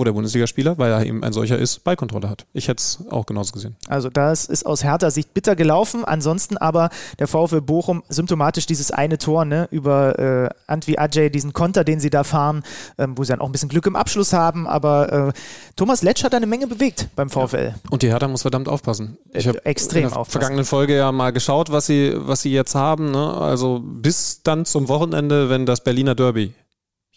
[0.01, 2.47] wo der Bundesligaspieler, weil er eben ein solcher ist, Ballkontrolle hat.
[2.55, 3.77] Ich hätte es auch genauso gesehen.
[3.87, 6.05] Also das ist aus härter Sicht bitter gelaufen.
[6.05, 11.53] Ansonsten aber der VfL Bochum symptomatisch dieses eine Tor ne, über äh, Antwi Ajay, diesen
[11.53, 12.63] Konter, den sie da fahren,
[12.99, 14.67] ähm, wo sie dann auch ein bisschen Glück im Abschluss haben.
[14.67, 15.33] Aber äh,
[15.77, 17.75] Thomas Letsch hat eine Menge bewegt beim VfL.
[17.75, 17.91] Ja.
[17.91, 19.19] Und die Hertha muss verdammt aufpassen.
[19.35, 20.33] Ich habe extrem in der aufpassen.
[20.33, 23.11] vergangenen Folge ja mal geschaut, was sie, was sie jetzt haben.
[23.11, 23.35] Ne?
[23.35, 26.55] Also bis dann zum Wochenende, wenn das Berliner Derby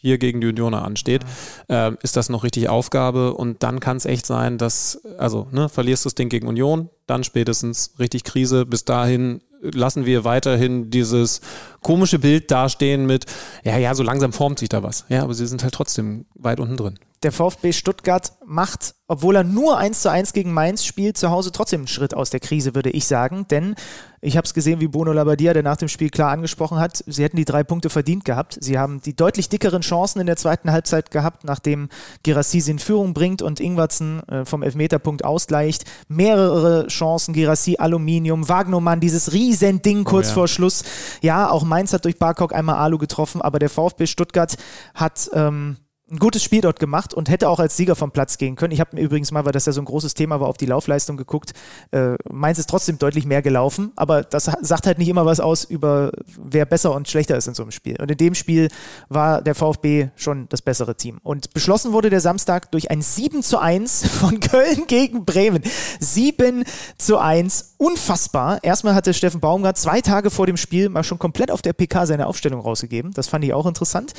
[0.04, 1.24] hier gegen die Unioner ansteht,
[1.70, 5.70] äh, ist das noch richtig Aufgabe und dann kann es echt sein, dass, also, ne,
[5.70, 8.66] verlierst du das Ding gegen Union, dann spätestens richtig Krise.
[8.66, 11.40] Bis dahin lassen wir weiterhin dieses
[11.82, 13.26] komische Bild dastehen mit,
[13.64, 15.06] ja, ja, so langsam formt sich da was.
[15.08, 17.00] Ja, aber sie sind halt trotzdem weit unten drin.
[17.24, 21.52] Der VfB Stuttgart macht, obwohl er nur 1 zu 1 gegen Mainz spielt, zu Hause
[21.52, 23.46] trotzdem einen Schritt aus der Krise, würde ich sagen.
[23.50, 23.76] Denn
[24.22, 27.24] ich habe es gesehen, wie Bruno Labbadia, der nach dem Spiel klar angesprochen hat, sie
[27.24, 28.58] hätten die drei Punkte verdient gehabt.
[28.62, 31.90] Sie haben die deutlich dickeren Chancen in der zweiten Halbzeit gehabt, nachdem
[32.24, 35.84] Girassi sie in Führung bringt und Ingwertsen äh, vom Elfmeterpunkt ausgleicht.
[36.08, 40.34] Mehrere Chancen, Girassi, Aluminium, Wagnermann, dieses Riesending kurz oh ja.
[40.36, 40.84] vor Schluss.
[41.22, 44.56] Ja, auch Mainz hat durch Barkok einmal Alu getroffen, aber der VfB Stuttgart
[44.96, 45.30] hat...
[45.34, 45.78] Ähm,
[46.14, 48.72] ein gutes Spiel dort gemacht und hätte auch als Sieger vom Platz gehen können.
[48.72, 50.68] Ich habe mir übrigens mal, weil das ja so ein großes Thema war, auf die
[50.68, 51.54] Laufleistung geguckt.
[51.92, 55.64] Äh, Mainz ist trotzdem deutlich mehr gelaufen, aber das sagt halt nicht immer was aus
[55.64, 57.98] über wer besser und schlechter ist in so einem Spiel.
[58.00, 58.70] Und in dem Spiel
[59.10, 61.20] war der VfB schon das bessere Team.
[61.24, 65.64] Und beschlossen wurde der Samstag durch ein 7 zu 1 von Köln gegen Bremen.
[66.00, 66.64] 7
[66.98, 68.64] zu 1, unfassbar.
[68.64, 72.06] Erstmal hatte Steffen Baumgart zwei Tage vor dem Spiel mal schon komplett auf der PK
[72.06, 73.14] seine Aufstellung rausgegeben.
[73.14, 74.14] Das fand ich auch interessant.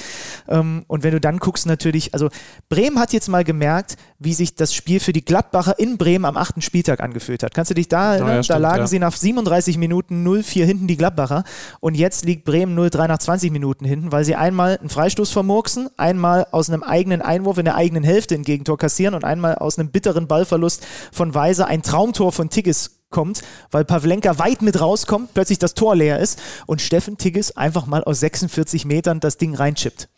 [0.49, 2.31] Ähm, und wenn du dann guckst, natürlich natürlich, also
[2.69, 6.36] Bremen hat jetzt mal gemerkt, wie sich das Spiel für die Gladbacher in Bremen am
[6.36, 7.52] achten Spieltag angefühlt hat.
[7.55, 8.28] Kannst du dich da erinnern?
[8.28, 8.86] Ja, ja, stimmt, da lagen ja.
[8.86, 11.44] sie nach 37 Minuten 0-4 hinten, die Gladbacher.
[11.81, 15.90] Und jetzt liegt Bremen 0-3 nach 20 Minuten hinten, weil sie einmal einen Freistoß vermurksen,
[15.97, 19.78] einmal aus einem eigenen Einwurf in der eigenen Hälfte ein Gegentor kassieren und einmal aus
[19.78, 25.35] einem bitteren Ballverlust von Weiser ein Traumtor von Tigges kommt, weil Pavlenka weit mit rauskommt,
[25.35, 29.55] plötzlich das Tor leer ist und Steffen Tigges einfach mal aus 46 Metern das Ding
[29.55, 30.09] reinchippt.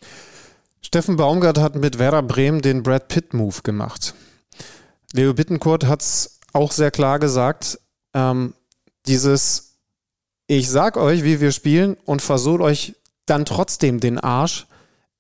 [0.82, 4.15] Steffen Baumgart hat mit Werder Bremen den Brad Pitt-Move gemacht.
[5.12, 7.78] Leo Bittencourt hat es auch sehr klar gesagt.
[8.15, 8.55] Ähm,
[9.07, 9.78] dieses,
[10.47, 12.94] ich sag euch, wie wir spielen und versohl euch
[13.27, 14.66] dann trotzdem den Arsch,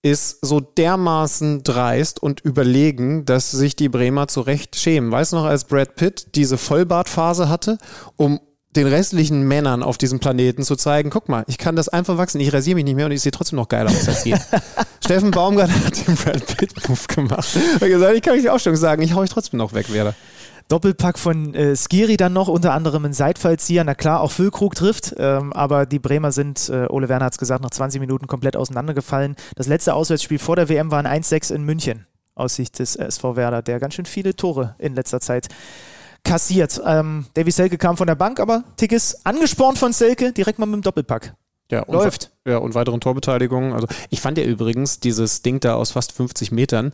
[0.02, 5.10] ist so dermaßen dreist und überlegen, dass sich die Bremer zu Recht schämen.
[5.10, 7.78] Weißt du noch, als Brad Pitt diese Vollbartphase hatte,
[8.16, 8.40] um
[8.76, 12.40] den restlichen Männern auf diesem Planeten zu zeigen, guck mal, ich kann das einfach wachsen,
[12.40, 14.38] ich rasiere mich nicht mehr und ich sehe trotzdem noch geiler aus als ihr.
[15.04, 17.48] Steffen Baumgart hat den Brad Pitt-Move gemacht.
[17.80, 20.14] Er gesagt, ich kann euch die Aufstellung sagen, ich hau euch trotzdem noch weg, werde.
[20.68, 23.84] Doppelpack von äh, Skiri dann noch, unter anderem ein Seitfallzieher.
[23.84, 27.38] Na klar, auch Füllkrug trifft, ähm, aber die Bremer sind, äh, Ole Werner hat es
[27.38, 29.36] gesagt, nach 20 Minuten komplett auseinandergefallen.
[29.54, 33.36] Das letzte Auswärtsspiel vor der WM war ein 1-6 in München aus Sicht des SV
[33.36, 35.48] Werder, der ganz schön viele Tore in letzter Zeit
[36.26, 36.80] kassiert.
[36.84, 40.74] Ähm, Davy Selke kam von der Bank, aber Tickes angespornt von Selke, direkt mal mit
[40.74, 41.34] dem Doppelpack.
[41.70, 42.30] Ja, und Läuft.
[42.46, 43.72] Ja, und weiteren Torbeteiligungen.
[43.72, 46.92] Also ich fand ja übrigens dieses Ding da aus fast 50 Metern,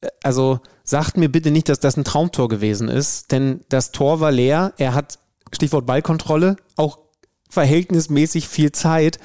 [0.00, 4.20] äh, also sagt mir bitte nicht, dass das ein Traumtor gewesen ist, denn das Tor
[4.20, 4.72] war leer.
[4.78, 5.18] Er hat,
[5.52, 6.98] Stichwort Ballkontrolle, auch
[7.48, 9.18] verhältnismäßig viel Zeit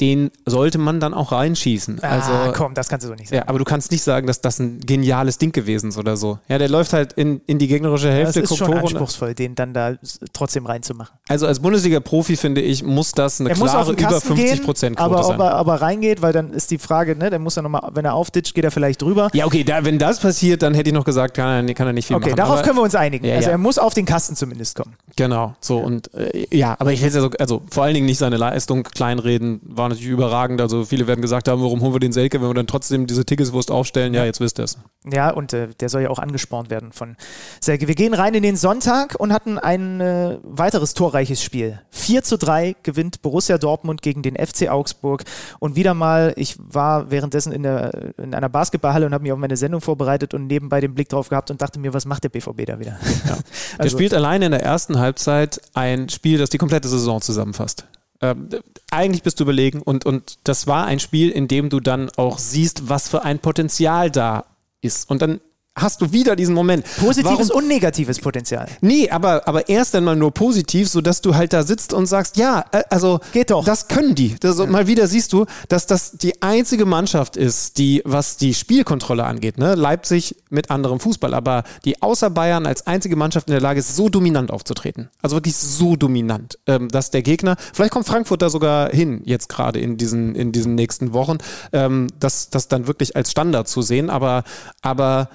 [0.00, 2.00] den sollte man dann auch reinschießen.
[2.02, 3.38] Ah, also, komm, das kannst du so nicht sagen.
[3.38, 6.38] Ja, aber du kannst nicht sagen, dass das ein geniales Ding gewesen ist oder so.
[6.48, 8.40] Ja, der läuft halt in, in die gegnerische Hälfte.
[8.40, 9.94] Ja, das ist schon anspruchsvoll, den dann da
[10.32, 11.16] trotzdem reinzumachen.
[11.28, 15.36] Also als Bundesliga-Profi finde ich, muss das eine er klare über 50 Prozent aber sein.
[15.36, 18.04] Ob er aber reingeht, weil dann ist die Frage, ne, der muss er nochmal, wenn
[18.04, 19.30] er aufditscht, geht er vielleicht drüber.
[19.32, 21.92] Ja, okay, da, wenn das passiert, dann hätte ich noch gesagt, kann er, kann er
[21.94, 22.32] nicht viel okay, machen.
[22.32, 23.24] Okay, darauf aber, können wir uns einigen.
[23.24, 24.94] Ja, also er muss auf den Kasten zumindest kommen.
[25.16, 28.18] Genau, so und äh, ja, aber ich will es also, also vor allen Dingen nicht
[28.18, 32.12] seine Leistung kleinreden, war natürlich überragend also viele werden gesagt haben, warum holen wir den
[32.12, 34.14] Selke, wenn wir dann trotzdem diese Ticketswurst aufstellen?
[34.14, 34.78] Ja, jetzt wisst ihr es.
[35.12, 37.16] Ja, und äh, der soll ja auch angespornt werden von
[37.60, 37.86] Selke.
[37.86, 41.80] Wir gehen rein in den Sonntag und hatten ein äh, weiteres torreiches Spiel.
[41.90, 45.22] 4 zu 3 gewinnt Borussia Dortmund gegen den FC Augsburg.
[45.60, 49.38] Und wieder mal, ich war währenddessen in, der, in einer Basketballhalle und habe mich auf
[49.38, 52.30] meine Sendung vorbereitet und nebenbei den Blick drauf gehabt und dachte mir, was macht der
[52.30, 52.98] BVB da wieder?
[53.26, 53.32] Ja.
[53.78, 57.86] also, der spielt alleine in der ersten Halbzeit ein Spiel, das die komplette Saison zusammenfasst.
[58.20, 58.48] Ähm,
[58.90, 62.38] eigentlich bist du überlegen und, und das war ein Spiel, in dem du dann auch
[62.38, 64.46] siehst, was für ein Potenzial da
[64.80, 65.10] ist.
[65.10, 65.40] Und dann
[65.76, 66.84] hast du wieder diesen Moment.
[66.98, 67.62] Positives Warum?
[67.62, 68.66] und negatives Potenzial.
[68.80, 72.64] Nee, aber, aber erst einmal nur positiv, sodass du halt da sitzt und sagst, ja,
[72.72, 73.64] äh, also geht doch.
[73.64, 74.36] Das können die.
[74.40, 74.66] Das, ja.
[74.66, 79.58] Mal wieder siehst du, dass das die einzige Mannschaft ist, die, was die Spielkontrolle angeht,
[79.58, 79.74] ne?
[79.74, 83.94] Leipzig mit anderem Fußball, aber die außer Bayern als einzige Mannschaft in der Lage ist,
[83.94, 85.10] so dominant aufzutreten.
[85.20, 89.48] Also wirklich so dominant, ähm, dass der Gegner, vielleicht kommt Frankfurt da sogar hin, jetzt
[89.48, 91.38] gerade in diesen, in diesen nächsten Wochen,
[91.72, 94.44] ähm, das, das dann wirklich als Standard zu sehen, aber,
[94.80, 95.28] aber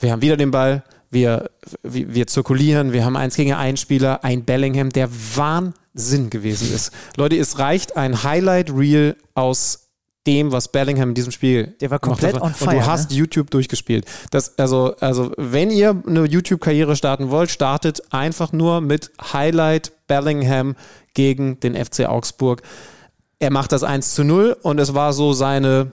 [0.00, 1.50] wir haben wieder den Ball, wir,
[1.82, 6.92] wir, wir zirkulieren, wir haben eins gegen einen Spieler, ein Bellingham, der Wahnsinn gewesen ist.
[7.16, 9.88] Leute, es reicht ein Highlight-Reel aus
[10.26, 12.70] dem, was Bellingham in diesem Spiel Der war komplett on fire.
[12.70, 13.16] Und du hast ne?
[13.16, 14.04] YouTube durchgespielt.
[14.30, 20.76] Das, also, also, wenn ihr eine YouTube-Karriere starten wollt, startet einfach nur mit Highlight Bellingham
[21.14, 22.62] gegen den FC Augsburg.
[23.38, 25.92] Er macht das 1 zu 0 und es war so seine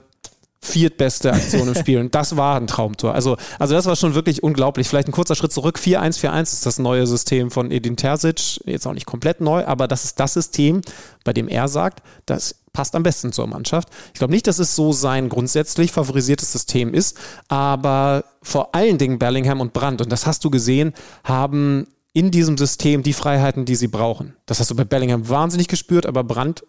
[0.66, 1.98] viertbeste Aktion im Spiel.
[1.98, 3.14] Und das war ein Traumtor.
[3.14, 4.88] Also, also das war schon wirklich unglaublich.
[4.88, 5.78] Vielleicht ein kurzer Schritt zurück.
[5.78, 8.60] 4-1-4-1 ist das neue System von Edin Terzic.
[8.66, 10.82] Jetzt auch nicht komplett neu, aber das ist das System,
[11.24, 13.88] bei dem er sagt, dass passt am besten zur Mannschaft.
[14.12, 17.16] Ich glaube nicht, dass es so sein grundsätzlich favorisiertes System ist,
[17.48, 20.92] aber vor allen Dingen Bellingham und Brandt, und das hast du gesehen,
[21.24, 24.36] haben in diesem System die Freiheiten, die sie brauchen.
[24.44, 26.64] Das hast du bei Bellingham wahnsinnig gespürt, aber Brandt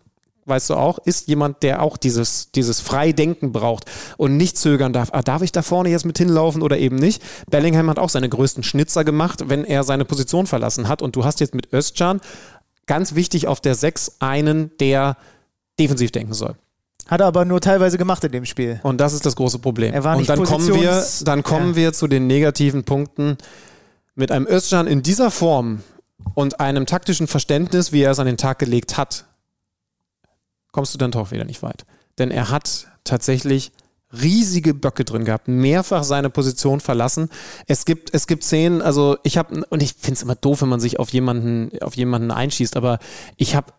[0.47, 3.85] weißt du auch, ist jemand, der auch dieses, dieses Freidenken braucht
[4.17, 5.09] und nicht zögern darf.
[5.11, 7.21] Ah, darf ich da vorne jetzt mit hinlaufen oder eben nicht?
[7.49, 11.01] Bellingham hat auch seine größten Schnitzer gemacht, wenn er seine Position verlassen hat.
[11.01, 12.21] Und du hast jetzt mit Özcan
[12.85, 15.17] ganz wichtig auf der 6 einen, der
[15.79, 16.55] defensiv denken soll.
[17.07, 18.79] Hat er aber nur teilweise gemacht in dem Spiel.
[18.83, 19.93] Und das ist das große Problem.
[19.93, 21.75] Er war nicht und dann kommen wir, dann kommen ja.
[21.75, 23.37] wir zu den negativen Punkten.
[24.15, 25.83] Mit einem Özcan in dieser Form
[26.33, 29.25] und einem taktischen Verständnis, wie er es an den Tag gelegt hat,
[30.77, 31.87] kommst du dann doch wieder nicht weit.
[32.19, 33.71] Denn er hat tatsächlich
[34.13, 37.29] riesige Böcke drin gehabt, mehrfach seine Position verlassen.
[37.65, 40.69] Es gibt, es gibt Szenen, also ich habe, und ich finde es immer doof, wenn
[40.69, 42.99] man sich auf jemanden, auf jemanden einschießt, aber
[43.37, 43.73] ich habe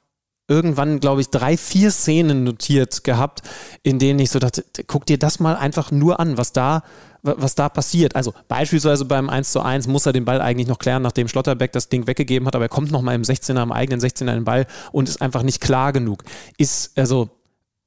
[0.49, 3.43] irgendwann, glaube ich, drei, vier Szenen notiert gehabt,
[3.85, 6.83] in denen ich so dachte, guck dir das mal einfach nur an, was da,
[7.23, 8.17] was da passiert.
[8.17, 11.73] Also beispielsweise beim 1 zu 1 muss er den Ball eigentlich noch klären, nachdem Schlotterbeck
[11.73, 14.45] das Ding weggegeben hat, aber er kommt nochmal im 16er, im eigenen 16er in den
[14.45, 16.25] Ball und ist einfach nicht klar genug.
[16.57, 17.31] Ist, also,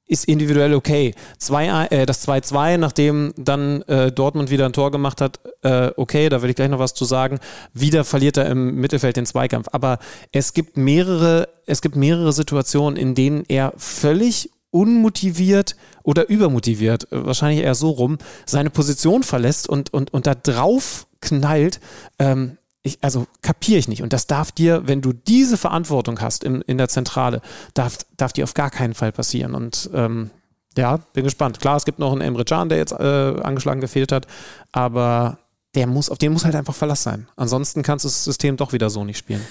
[0.06, 1.14] ist individuell okay.
[1.38, 6.28] Zwei, äh, das 2-2, nachdem dann äh, Dortmund wieder ein Tor gemacht hat, äh, okay,
[6.28, 7.38] da will ich gleich noch was zu sagen.
[7.72, 9.68] Wieder verliert er im Mittelfeld den Zweikampf.
[9.72, 9.98] Aber
[10.30, 17.24] es gibt mehrere, es gibt mehrere Situationen, in denen er völlig unmotiviert oder übermotiviert, äh,
[17.24, 21.78] wahrscheinlich eher so rum, seine Position verlässt und, und, und da drauf knallt.
[22.18, 24.02] Ähm, ich, also kapiere ich nicht.
[24.02, 27.40] Und das darf dir, wenn du diese Verantwortung hast in, in der Zentrale,
[27.74, 29.54] darf, darf dir auf gar keinen Fall passieren.
[29.54, 30.30] Und ähm,
[30.76, 31.60] ja, bin gespannt.
[31.60, 34.26] Klar, es gibt noch einen Emre Can, der jetzt äh, angeschlagen gefehlt hat,
[34.72, 35.38] aber
[35.74, 37.28] der muss, auf den muss halt einfach Verlass sein.
[37.36, 39.42] Ansonsten kannst du das System doch wieder so nicht spielen.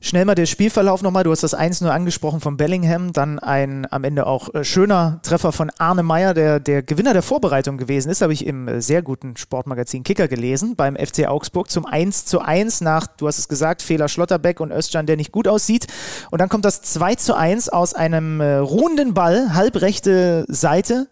[0.00, 1.24] Schnell mal der Spielverlauf nochmal.
[1.24, 3.12] Du hast das 1 nur angesprochen von Bellingham.
[3.12, 7.22] Dann ein am Ende auch äh, schöner Treffer von Arne Meyer, der der Gewinner der
[7.22, 8.22] Vorbereitung gewesen ist.
[8.22, 10.76] Habe ich im äh, sehr guten Sportmagazin Kicker gelesen.
[10.76, 14.70] Beim FC Augsburg zum 1 zu 1 nach, du hast es gesagt, Fehler Schlotterbeck und
[14.70, 15.88] Özcan, der nicht gut aussieht.
[16.30, 21.08] Und dann kommt das 2 zu 1 aus einem äh, ruhenden Ball, halbrechte Seite.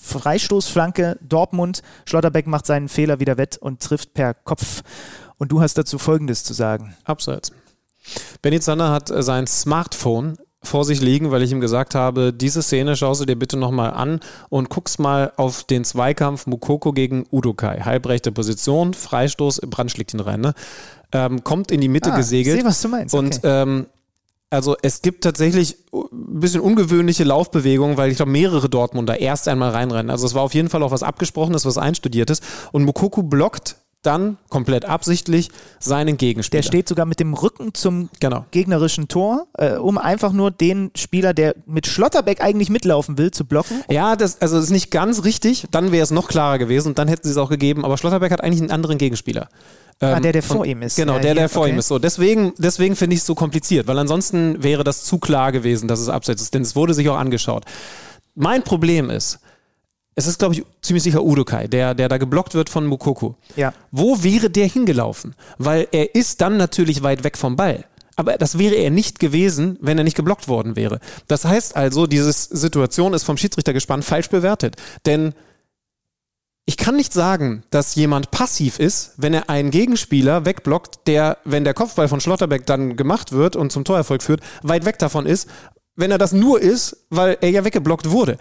[0.00, 1.82] Freistoßflanke Dortmund.
[2.04, 4.82] Schlotterbeck macht seinen Fehler wieder wett und trifft per Kopf.
[5.38, 6.96] Und du hast dazu Folgendes zu sagen.
[7.04, 7.52] Abseits.
[8.42, 12.62] Benny Zander hat äh, sein Smartphone vor sich liegen, weil ich ihm gesagt habe, diese
[12.62, 17.26] Szene schaust du dir bitte nochmal an und guckst mal auf den Zweikampf Mukoko gegen
[17.30, 17.80] Udokai.
[17.82, 20.54] Halbrechte Position, Freistoß, Brand schlägt ihn rein, ne?
[21.12, 22.56] Ähm, kommt in die Mitte Ah, gesegelt.
[22.56, 23.62] sehe, was du meinst, Und okay.
[23.62, 23.86] ähm,
[24.50, 29.70] also es gibt tatsächlich ein bisschen ungewöhnliche Laufbewegungen, weil ich glaube, mehrere Dortmunder erst einmal
[29.70, 30.10] reinrennen.
[30.10, 32.40] Also es war auf jeden Fall auch was Abgesprochenes, was Einstudiertes.
[32.72, 33.76] Und Mukoko blockt
[34.06, 35.50] dann komplett absichtlich
[35.80, 36.62] seinen Gegenspieler.
[36.62, 38.44] Der steht sogar mit dem Rücken zum Genau.
[38.50, 43.44] gegnerischen Tor, äh, um einfach nur den Spieler, der mit Schlotterbeck eigentlich mitlaufen will, zu
[43.44, 43.82] blocken.
[43.90, 45.66] Ja, das also das ist nicht ganz richtig.
[45.70, 47.84] Dann wäre es noch klarer gewesen und dann hätten sie es auch gegeben.
[47.84, 49.48] Aber Schlotterbeck hat eigentlich einen anderen Gegenspieler.
[50.00, 50.96] Ah, Ähm, der, der vor und- ihm ist.
[50.96, 51.70] Genau, Ja, der, der vor okay.
[51.72, 51.86] ihm ist.
[51.88, 55.86] So, deswegen, deswegen finde ich es so kompliziert, weil ansonsten wäre das zu klar gewesen,
[55.86, 57.64] dass es abseits ist, denn es wurde sich auch angeschaut.
[58.34, 59.38] Mein Problem ist,
[60.14, 63.36] es ist, glaube ich, ziemlich sicher Udokai, der, der da geblockt wird von Mukoko.
[63.56, 63.72] Ja.
[63.90, 65.34] Wo wäre der hingelaufen?
[65.58, 67.84] Weil er ist dann natürlich weit weg vom Ball.
[68.16, 71.00] Aber das wäre er nicht gewesen, wenn er nicht geblockt worden wäre.
[71.26, 74.76] Das heißt also, diese Situation ist vom Schiedsrichter gespannt falsch bewertet.
[75.04, 75.34] Denn
[76.64, 81.64] ich kann nicht sagen, dass jemand passiv ist, wenn er einen Gegenspieler wegblockt, der, wenn
[81.64, 85.48] der Kopfball von Schlotterbeck dann gemacht wird und zum Torerfolg führt, weit weg davon ist,
[85.96, 88.38] wenn er das nur ist, weil er ja weggeblockt wurde.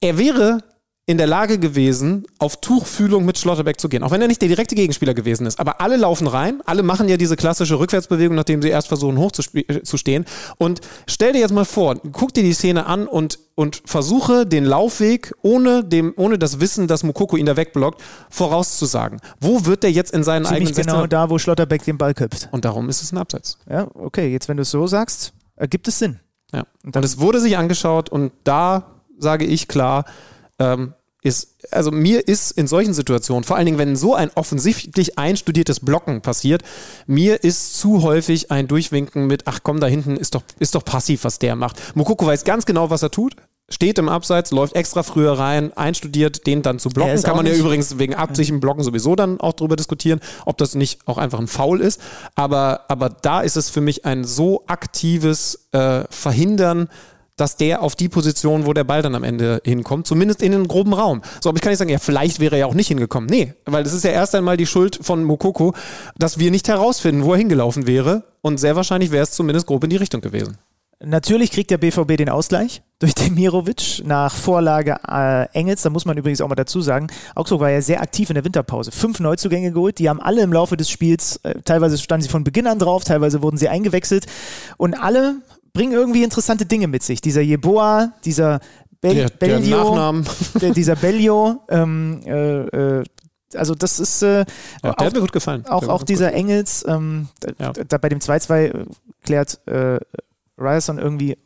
[0.00, 0.62] Er wäre
[1.08, 4.02] in der Lage gewesen, auf Tuchfühlung mit Schlotterbeck zu gehen.
[4.02, 5.58] Auch wenn er nicht der direkte Gegenspieler gewesen ist.
[5.58, 10.26] Aber alle laufen rein, alle machen ja diese klassische Rückwärtsbewegung, nachdem sie erst versuchen hochzustehen.
[10.58, 14.66] Und stell dir jetzt mal vor, guck dir die Szene an und, und versuche den
[14.66, 19.18] Laufweg, ohne, dem, ohne das Wissen, dass Mukoko ihn da wegblockt, vorauszusagen.
[19.40, 22.12] Wo wird der jetzt in seinen Ziemlich eigenen genau 16er da, wo Schlotterbeck den Ball
[22.12, 22.50] köpft.
[22.52, 23.56] Und darum ist es ein Abseits.
[23.66, 26.20] Ja, okay, jetzt wenn du es so sagst, ergibt es Sinn.
[26.52, 26.64] Ja.
[26.84, 30.04] Und es wurde sich angeschaut und da sage ich klar,
[30.58, 30.92] ähm,
[31.22, 35.80] ist, also mir ist in solchen Situationen, vor allen Dingen, wenn so ein offensichtlich einstudiertes
[35.80, 36.62] Blocken passiert,
[37.06, 40.84] mir ist zu häufig ein Durchwinken mit, ach komm, da hinten ist doch, ist doch
[40.84, 41.96] passiv, was der macht.
[41.96, 43.34] Mokoko weiß ganz genau, was er tut.
[43.70, 47.22] Steht im Abseits, läuft extra früher rein, einstudiert, den dann zu blocken.
[47.22, 51.06] Kann man ja übrigens wegen absichtlichem Blocken sowieso dann auch drüber diskutieren, ob das nicht
[51.06, 52.00] auch einfach ein Foul ist.
[52.34, 56.88] Aber, aber da ist es für mich ein so aktives äh, Verhindern,
[57.38, 60.68] dass der auf die Position, wo der Ball dann am Ende hinkommt, zumindest in den
[60.68, 61.22] groben Raum.
[61.40, 63.28] So, aber ich kann nicht sagen, ja, vielleicht wäre er ja auch nicht hingekommen.
[63.30, 65.74] Nee, weil das ist ja erst einmal die Schuld von Mokoko,
[66.18, 68.24] dass wir nicht herausfinden, wo er hingelaufen wäre.
[68.42, 70.58] Und sehr wahrscheinlich wäre es zumindest grob in die Richtung gewesen.
[71.00, 75.82] Natürlich kriegt der BVB den Ausgleich durch Demirovic nach Vorlage äh, Engels.
[75.82, 77.06] Da muss man übrigens auch mal dazu sagen,
[77.36, 78.90] Augsburg war ja sehr aktiv in der Winterpause.
[78.90, 82.42] Fünf Neuzugänge geholt, die haben alle im Laufe des Spiels, äh, teilweise standen sie von
[82.42, 84.26] Beginn an drauf, teilweise wurden sie eingewechselt
[84.76, 85.36] und alle
[85.78, 87.20] bringen irgendwie interessante Dinge mit sich.
[87.20, 88.58] Dieser Jeboa, dieser
[89.00, 90.26] Bel Der- der Bellio, Nachnamen.
[90.60, 93.04] der, dieser Bellio, ähm, äh, äh,
[93.54, 94.44] also das ist äh, Ja,
[94.82, 95.64] der auch, hat mir gut gefallen.
[95.66, 97.72] auch, Der auch dieser Engels, ähm, da, Ja.
[97.72, 98.86] da bei dem 2-2
[99.22, 100.00] klärt äh,
[100.58, 101.38] Ryerson irgendwie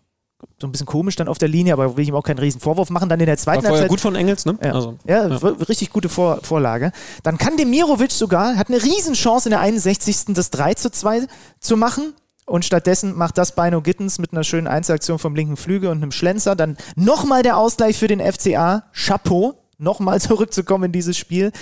[0.58, 2.60] so ein bisschen komisch dann auf der Linie, aber will ich ihm auch keinen riesen
[2.60, 3.08] Vorwurf machen.
[3.10, 4.58] Dann in der zweiten Halbzeit gut von Engels, ne?
[4.64, 5.36] ja, Also, ja, ja.
[5.68, 6.90] richtig gute Vor Vorlage.
[7.22, 10.34] Dann kann Demirovic sogar, hat eine Riesenchance in der 61.
[10.34, 11.26] das 3 zu 2
[11.60, 12.14] zu machen.
[12.46, 16.12] Und stattdessen macht das Bino Gittens mit einer schönen Einzelaktion vom linken Flügel und einem
[16.12, 16.56] Schlenzer.
[16.56, 18.84] Dann nochmal der Ausgleich für den FCA.
[18.92, 19.54] Chapeau.
[19.78, 21.52] Nochmal zurückzukommen in dieses Spiel.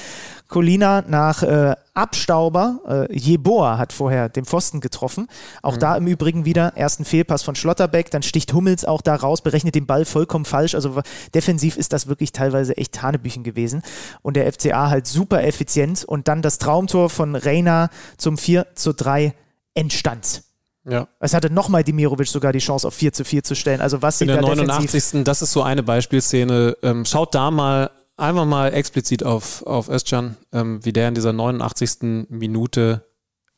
[0.49, 3.09] Colina nach äh, Abstauber.
[3.11, 5.29] Äh, Jeboa hat vorher den Pfosten getroffen.
[5.63, 8.11] Auch da im Übrigen wieder ersten Fehlpass von Schlotterbeck.
[8.11, 10.75] Dann sticht Hummels auch da raus, berechnet den Ball vollkommen falsch.
[10.75, 11.03] Also
[11.35, 13.83] defensiv ist das wirklich teilweise echt Hanebüchen gewesen.
[14.23, 16.05] Und der FCA halt super effizient.
[16.05, 19.35] Und dann das Traumtor von Reina zum 4 zu 3
[19.75, 20.43] entstand.
[20.89, 21.09] Ja.
[21.19, 23.81] Es hatte nochmal Dimirovic sogar die Chance auf 4 zu 4 zu stellen.
[23.81, 25.25] Also was sie In der da defensiv 89.
[25.25, 26.77] Das ist so eine Beispielszene.
[26.83, 31.33] Ähm, schaut da mal einfach mal explizit auf, auf Özcan, ähm, wie der in dieser
[31.33, 32.29] 89.
[32.29, 33.05] Minute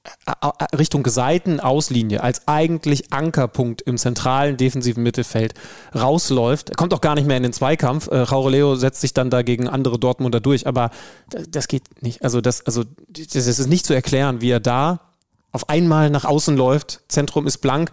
[0.04, 5.54] äh, äh, Richtung Seitenauslinie als eigentlich Ankerpunkt im zentralen defensiven Mittelfeld
[5.94, 6.70] rausläuft.
[6.70, 8.08] Er kommt auch gar nicht mehr in den Zweikampf.
[8.08, 10.90] Äh, Raureleo setzt sich dann dagegen andere Dortmunder durch, aber
[11.30, 12.24] das, das geht nicht.
[12.24, 15.11] Also das, also das ist nicht zu erklären, wie er da
[15.52, 17.90] auf einmal nach außen läuft, Zentrum ist blank.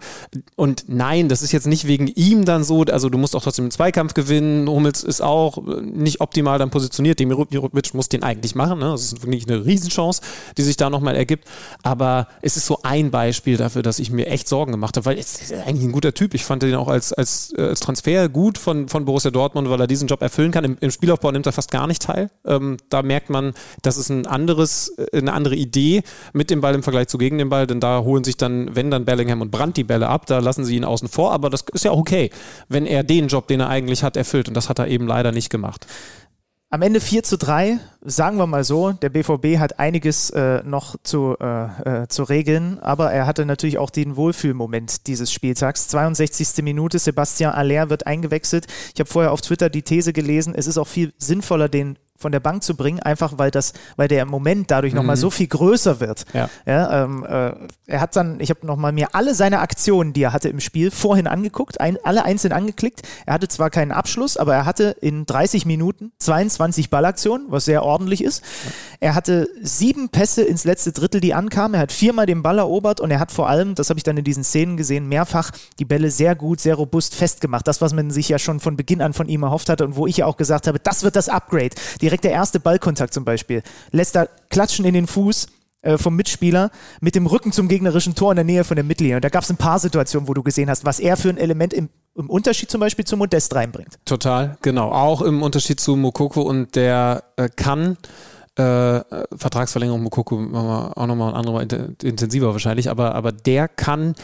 [0.56, 3.66] Und nein, das ist jetzt nicht wegen ihm dann so, also du musst auch trotzdem
[3.66, 8.78] den Zweikampf gewinnen, Hummels ist auch nicht optimal dann positioniert, Demirovic muss den eigentlich machen,
[8.78, 8.86] ne?
[8.86, 10.22] das ist wirklich eine Riesenchance,
[10.56, 11.46] die sich da nochmal ergibt,
[11.82, 15.18] aber es ist so ein Beispiel dafür, dass ich mir echt Sorgen gemacht habe, weil
[15.18, 18.30] es ist eigentlich ein guter Typ, ich fand den auch als, als, äh, als Transfer
[18.30, 21.44] gut von, von Borussia Dortmund, weil er diesen Job erfüllen kann, im, im Spielaufbau nimmt
[21.44, 25.34] er fast gar nicht teil, ähm, da merkt man, das ist ein anderes, äh, eine
[25.34, 28.38] andere Idee mit dem Ball im Vergleich zu gegen den Ball, denn da holen sich
[28.38, 31.32] dann, wenn dann Bellingham und Brandt die Bälle ab, da lassen sie ihn außen vor,
[31.32, 32.30] aber das ist ja okay,
[32.68, 35.32] wenn er den Job, den er eigentlich hat, erfüllt und das hat er eben leider
[35.32, 35.86] nicht gemacht.
[36.72, 40.94] Am Ende 4 zu 3, sagen wir mal so, der BVB hat einiges äh, noch
[41.02, 45.88] zu, äh, äh, zu regeln, aber er hatte natürlich auch den Wohlfühlmoment dieses Spieltags.
[45.88, 46.62] 62.
[46.62, 48.68] Minute, Sebastian Aller wird eingewechselt.
[48.94, 52.32] Ich habe vorher auf Twitter die These gelesen, es ist auch viel sinnvoller, den von
[52.32, 56.00] der Bank zu bringen, einfach weil das, weil der Moment dadurch nochmal so viel größer
[56.00, 56.24] wird.
[56.32, 56.48] Ja.
[56.66, 57.52] Ja, ähm, äh,
[57.86, 60.90] er hat dann, ich habe nochmal mir alle seine Aktionen, die er hatte im Spiel,
[60.90, 63.02] vorhin angeguckt, ein, alle einzeln angeklickt.
[63.26, 67.82] Er hatte zwar keinen Abschluss, aber er hatte in 30 Minuten 22 Ballaktionen, was sehr
[67.82, 68.44] ordentlich ist.
[69.00, 71.74] Er hatte sieben Pässe ins letzte Drittel, die ankamen.
[71.74, 74.16] Er hat viermal den Ball erobert und er hat vor allem, das habe ich dann
[74.16, 77.66] in diesen Szenen gesehen, mehrfach die Bälle sehr gut, sehr robust festgemacht.
[77.66, 80.06] Das, was man sich ja schon von Beginn an von ihm erhofft hatte und wo
[80.06, 81.70] ich ja auch gesagt habe, das wird das Upgrade.
[82.10, 83.62] Direkt der erste Ballkontakt zum Beispiel.
[83.92, 85.46] Lässt da klatschen in den Fuß
[85.82, 89.18] äh, vom Mitspieler mit dem Rücken zum gegnerischen Tor in der Nähe von der Mittellinie.
[89.18, 91.38] Und da gab es ein paar Situationen, wo du gesehen hast, was er für ein
[91.38, 94.00] Element im, im Unterschied zum Beispiel zum Modest reinbringt.
[94.06, 94.90] Total, genau.
[94.90, 97.96] Auch im Unterschied zu Mokoko und der äh, kann
[98.56, 99.00] äh,
[99.36, 104.16] Vertragsverlängerung Mokoko machen wir auch nochmal ein int- intensiver wahrscheinlich, aber, aber der kann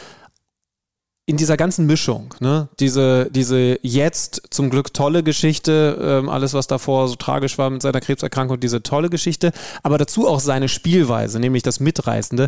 [1.29, 6.67] in dieser ganzen Mischung, ne, diese, diese jetzt zum Glück tolle Geschichte, ähm, alles was
[6.67, 9.51] davor so tragisch war mit seiner Krebserkrankung, diese tolle Geschichte,
[9.83, 12.47] aber dazu auch seine Spielweise, nämlich das Mitreißende,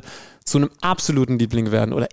[0.49, 2.07] zu einem absoluten Liebling werden oder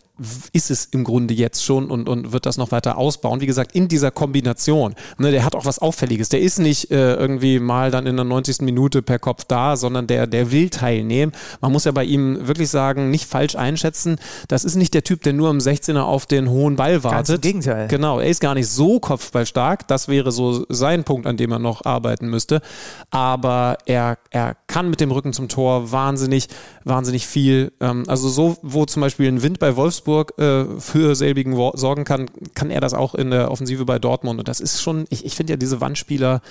[0.53, 3.43] ist es im Grunde jetzt schon und, und wird das noch weiter ausbauen.
[3.43, 6.31] Wie gesagt, in dieser Kombination, ne, der hat auch was Auffälliges.
[6.31, 8.63] Der ist nicht äh, irgendwie mal dann in der 90.
[8.63, 11.33] Minute per Kopf da, sondern der, der will teilnehmen.
[11.61, 14.17] Man muss ja bei ihm wirklich sagen, nicht falsch einschätzen.
[14.49, 17.19] Das ist nicht der Typ, der nur im 16er auf den hohen Ball wartet.
[17.19, 17.89] Ganz im Gegenteil.
[17.89, 19.87] Genau, er ist gar nicht so kopfballstark.
[19.87, 22.63] Das wäre so sein Punkt, an dem er noch arbeiten müsste.
[23.11, 26.49] Aber er, er kann mit dem Rücken zum Tor wahnsinnig,
[26.85, 27.73] wahnsinnig viel.
[27.81, 32.31] Ähm, also so, wo zum Beispiel ein Wind bei Wolfsburg äh, für selbigen sorgen kann,
[32.55, 34.39] kann er das auch in der Offensive bei Dortmund.
[34.39, 36.43] Und das ist schon, ich, ich finde ja diese Wandspieler,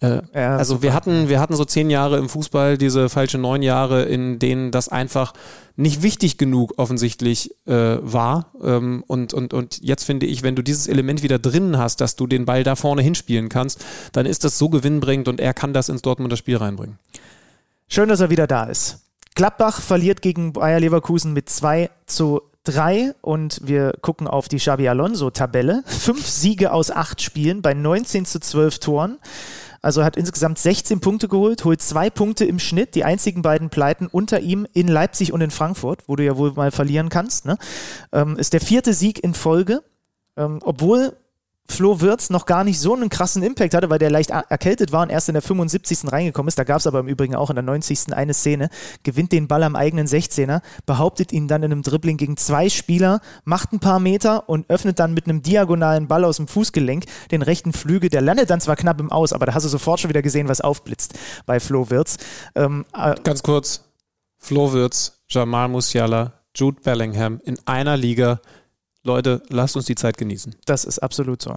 [0.00, 3.62] äh, Ja, also wir hatten, wir hatten so zehn Jahre im Fußball, diese falsche neun
[3.62, 5.32] Jahre, in denen das einfach
[5.76, 8.52] nicht wichtig genug offensichtlich äh, war.
[8.62, 12.16] Ähm, und, und, und jetzt finde ich, wenn du dieses Element wieder drin hast, dass
[12.16, 15.72] du den Ball da vorne hinspielen kannst, dann ist das so gewinnbringend und er kann
[15.72, 16.98] das ins Dortmunder Spiel reinbringen.
[17.88, 18.98] Schön, dass er wieder da ist.
[19.34, 24.88] Gladbach verliert gegen Bayer Leverkusen mit 2 zu 3 und wir gucken auf die Xabi
[24.88, 25.82] Alonso-Tabelle.
[25.86, 29.18] Fünf Siege aus acht Spielen bei 19 zu 12 Toren.
[29.80, 32.94] Also hat insgesamt 16 Punkte geholt, holt zwei Punkte im Schnitt.
[32.94, 36.52] Die einzigen beiden Pleiten unter ihm in Leipzig und in Frankfurt, wo du ja wohl
[36.52, 37.46] mal verlieren kannst.
[37.46, 37.58] Ne?
[38.12, 39.82] Ähm, ist der vierte Sieg in Folge.
[40.36, 41.16] Ähm, obwohl
[41.72, 45.02] Flo Wirtz noch gar nicht so einen krassen Impact hatte, weil der leicht erkältet war
[45.02, 46.12] und erst in der 75.
[46.12, 46.58] reingekommen ist.
[46.58, 48.12] Da gab es aber im Übrigen auch in der 90.
[48.12, 48.68] eine Szene.
[49.02, 53.20] Gewinnt den Ball am eigenen 16er, behauptet ihn dann in einem Dribbling gegen zwei Spieler,
[53.44, 57.42] macht ein paar Meter und öffnet dann mit einem diagonalen Ball aus dem Fußgelenk den
[57.42, 58.10] rechten Flügel.
[58.10, 60.48] Der landet dann zwar knapp im Aus, aber da hast du sofort schon wieder gesehen,
[60.48, 61.14] was aufblitzt
[61.46, 62.18] bei Flo Wirtz.
[62.54, 63.84] Ähm, äh, Ganz kurz,
[64.36, 68.40] Flo Wirtz, Jamal Musiala, Jude Bellingham in einer Liga
[69.04, 70.54] Leute, lasst uns die Zeit genießen.
[70.64, 71.56] Das ist absolut so.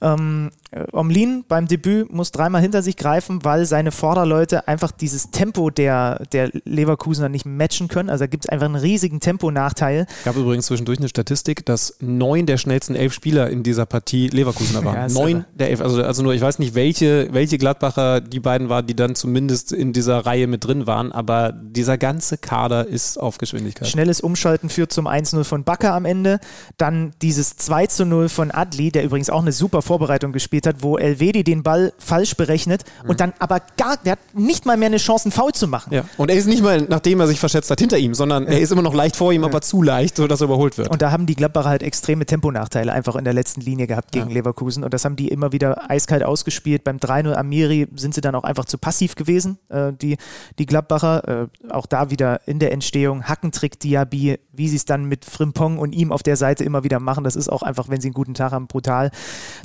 [0.00, 5.32] Ähm, äh, Omlin beim Debüt muss dreimal hinter sich greifen, weil seine Vorderleute einfach dieses
[5.32, 8.10] Tempo der, der Leverkusener nicht matchen können.
[8.10, 10.06] Also da gibt es einfach einen riesigen Temponachteil.
[10.18, 14.28] Es gab übrigens zwischendurch eine Statistik, dass neun der schnellsten elf Spieler in dieser Partie
[14.28, 14.94] Leverkusener waren.
[14.94, 15.80] Ja, neun der elf.
[15.80, 19.72] Also, also nur, ich weiß nicht, welche, welche Gladbacher die beiden waren, die dann zumindest
[19.72, 23.88] in dieser Reihe mit drin waren, aber dieser ganze Kader ist auf Geschwindigkeit.
[23.88, 26.38] Schnelles Umschalten führt zum 1-0 von Bakker am Ende.
[26.76, 26.83] Dann
[27.22, 30.98] dieses 2 zu 0 von Adli, der übrigens auch eine super Vorbereitung gespielt hat, wo
[30.98, 33.10] Elvedi den Ball falsch berechnet mhm.
[33.10, 35.94] und dann aber gar, der hat nicht mal mehr eine Chance, einen Foul zu machen.
[35.94, 36.04] Ja.
[36.16, 38.72] Und er ist nicht mal, nachdem er sich verschätzt hat, hinter ihm, sondern er ist
[38.72, 39.48] immer noch leicht vor ihm, ja.
[39.48, 40.88] aber zu leicht, sodass er überholt wird.
[40.88, 44.28] Und da haben die Gladbacher halt extreme Temponachteile einfach in der letzten Linie gehabt gegen
[44.28, 44.34] ja.
[44.34, 46.84] Leverkusen und das haben die immer wieder eiskalt ausgespielt.
[46.84, 50.16] Beim 3-0 Amiri sind sie dann auch einfach zu passiv gewesen, äh, die,
[50.58, 51.28] die Gladbacher.
[51.28, 55.78] Äh, auch da wieder in der Entstehung Hackentrick Diaby, wie sie es dann mit Frimpong
[55.78, 57.24] und ihm auf der Seite immer immer wieder machen.
[57.24, 59.10] Das ist auch einfach, wenn sie einen guten Tag haben, brutal.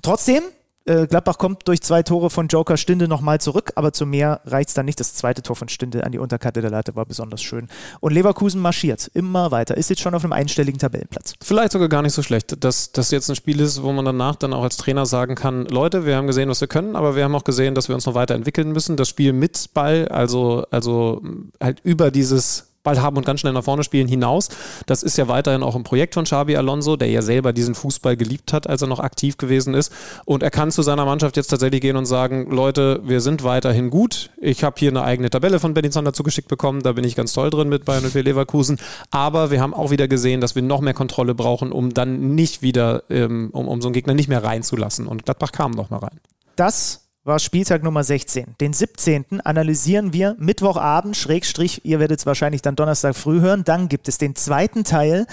[0.04, 0.44] Trotzdem,
[0.86, 4.70] äh, Gladbach kommt durch zwei Tore von Joker Stinde nochmal zurück, aber zu mehr reicht
[4.70, 5.00] es dann nicht.
[5.00, 7.68] Das zweite Tor von Stinde an die Unterkante der Latte war besonders schön.
[8.00, 11.34] Und Leverkusen marschiert immer weiter, ist jetzt schon auf einem einstelligen Tabellenplatz.
[11.42, 14.36] Vielleicht sogar gar nicht so schlecht, dass das jetzt ein Spiel ist, wo man danach
[14.36, 17.24] dann auch als Trainer sagen kann, Leute, wir haben gesehen, was wir können, aber wir
[17.24, 18.98] haben auch gesehen, dass wir uns noch weiterentwickeln müssen.
[18.98, 21.22] Das Spiel mit Ball, also, also
[21.60, 24.50] halt über dieses Ball haben und ganz schnell nach vorne spielen hinaus.
[24.86, 28.18] Das ist ja weiterhin auch ein Projekt von Xabi Alonso, der ja selber diesen Fußball
[28.18, 29.92] geliebt hat, als er noch aktiv gewesen ist.
[30.26, 33.90] Und er kann zu seiner Mannschaft jetzt tatsächlich gehen und sagen, Leute, wir sind weiterhin
[33.90, 34.32] gut.
[34.42, 36.82] Ich habe hier eine eigene Tabelle von Benny Zander zugeschickt bekommen.
[36.82, 38.80] Da bin ich ganz toll drin mit Bayern und Leverkusen.
[39.12, 42.62] Aber wir haben auch wieder gesehen, dass wir noch mehr Kontrolle brauchen, um dann nicht
[42.62, 45.08] wieder, ähm, um, um so einen Gegner nicht mehr reinzulassen.
[45.08, 46.20] Und Gladbach kam noch mal rein.
[46.56, 48.56] Das war Spieltag Nummer 16.
[48.60, 49.42] Den 17.
[49.44, 53.64] analysieren wir Mittwochabend, Schrägstrich, ihr werdet es wahrscheinlich dann Donnerstag früh hören.
[53.64, 55.28] Dann gibt es den zweiten Teil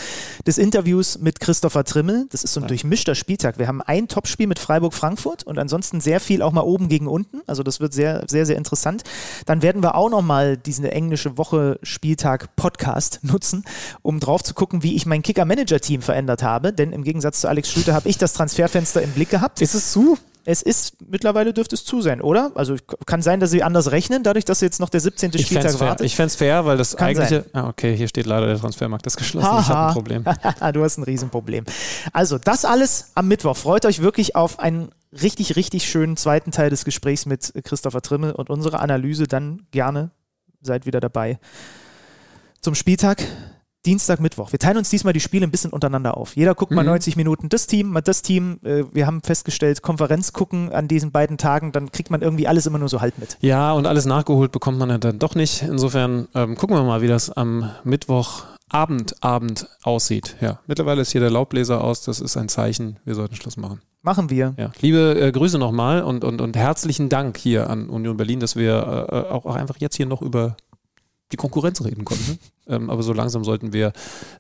[0.47, 2.27] des Interviews mit Christopher Trimmel.
[2.31, 3.59] Das ist so ein durchmischter Spieltag.
[3.59, 7.41] Wir haben ein Topspiel mit Freiburg-Frankfurt und ansonsten sehr viel auch mal oben gegen unten.
[7.47, 9.03] Also das wird sehr, sehr, sehr interessant.
[9.47, 13.65] Dann werden wir auch nochmal diesen englische Woche Spieltag Podcast nutzen,
[14.03, 16.75] um drauf zu gucken, wie ich mein Kicker-Manager-Team verändert habe.
[16.75, 19.63] Denn im Gegensatz zu Alex Schlüter habe ich das Transferfenster im Blick gehabt.
[19.63, 20.19] Ist es zu?
[20.47, 22.53] Es ist, mittlerweile dürfte es zu sein, oder?
[22.55, 25.33] Also kann sein, dass sie anders rechnen, dadurch, dass jetzt noch der 17.
[25.35, 26.07] Ich Spieltag wartet.
[26.07, 27.43] Ich fände es fair, weil das kann eigentliche.
[27.53, 27.65] Sein.
[27.65, 29.45] Ah, okay, hier steht leider der Transfermarkt ist geschlossen.
[29.47, 29.61] Aha.
[29.61, 30.25] Ich habe ein Problem.
[30.73, 31.65] du hast ein Riesenproblem.
[32.13, 33.57] Also, das alles am Mittwoch.
[33.57, 34.91] Freut euch wirklich auf einen
[35.21, 40.13] richtig, richtig schönen zweiten Teil des Gesprächs mit Christopher Trimmel und unsere Analyse dann gerne.
[40.63, 41.41] Seid wieder dabei.
[42.61, 43.23] Zum Spieltag
[43.87, 44.53] Dienstag, Mittwoch.
[44.53, 46.37] Wir teilen uns diesmal die Spiele ein bisschen untereinander auf.
[46.37, 46.77] Jeder guckt mhm.
[46.77, 48.59] mal 90 Minuten das Team, mal das Team.
[48.65, 52.67] Äh, wir haben festgestellt, Konferenz gucken an diesen beiden Tagen, dann kriegt man irgendwie alles
[52.67, 53.39] immer nur so halb mit.
[53.41, 55.63] Ja, und alles nachgeholt bekommt man dann doch nicht.
[55.63, 60.37] Insofern ähm, gucken wir mal, wie das am Mittwoch Abend, Abend aussieht.
[60.41, 62.03] Ja, mittlerweile ist hier der Laubbläser aus.
[62.03, 62.99] Das ist ein Zeichen.
[63.05, 63.81] Wir sollten Schluss machen.
[64.03, 64.55] Machen wir.
[64.57, 64.71] Ja.
[64.81, 69.09] Liebe äh, Grüße nochmal und, und, und herzlichen Dank hier an Union Berlin, dass wir
[69.13, 70.57] äh, auch, auch einfach jetzt hier noch über
[71.33, 72.39] die Konkurrenz reden konnten.
[72.69, 73.93] ähm, aber so langsam sollten wir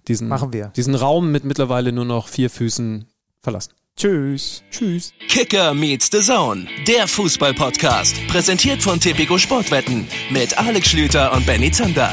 [0.08, 0.68] diesen, Machen wir.
[0.76, 3.06] diesen Raum mit mittlerweile nur noch vier Füßen
[3.40, 3.72] verlassen.
[3.96, 4.62] Tschüss.
[4.70, 5.14] Tschüss.
[5.28, 8.26] Kicker meets the Zone, der Fußball-Podcast.
[8.28, 12.12] Präsentiert von Tipico Sportwetten mit Alex Schlüter und Benny Zander.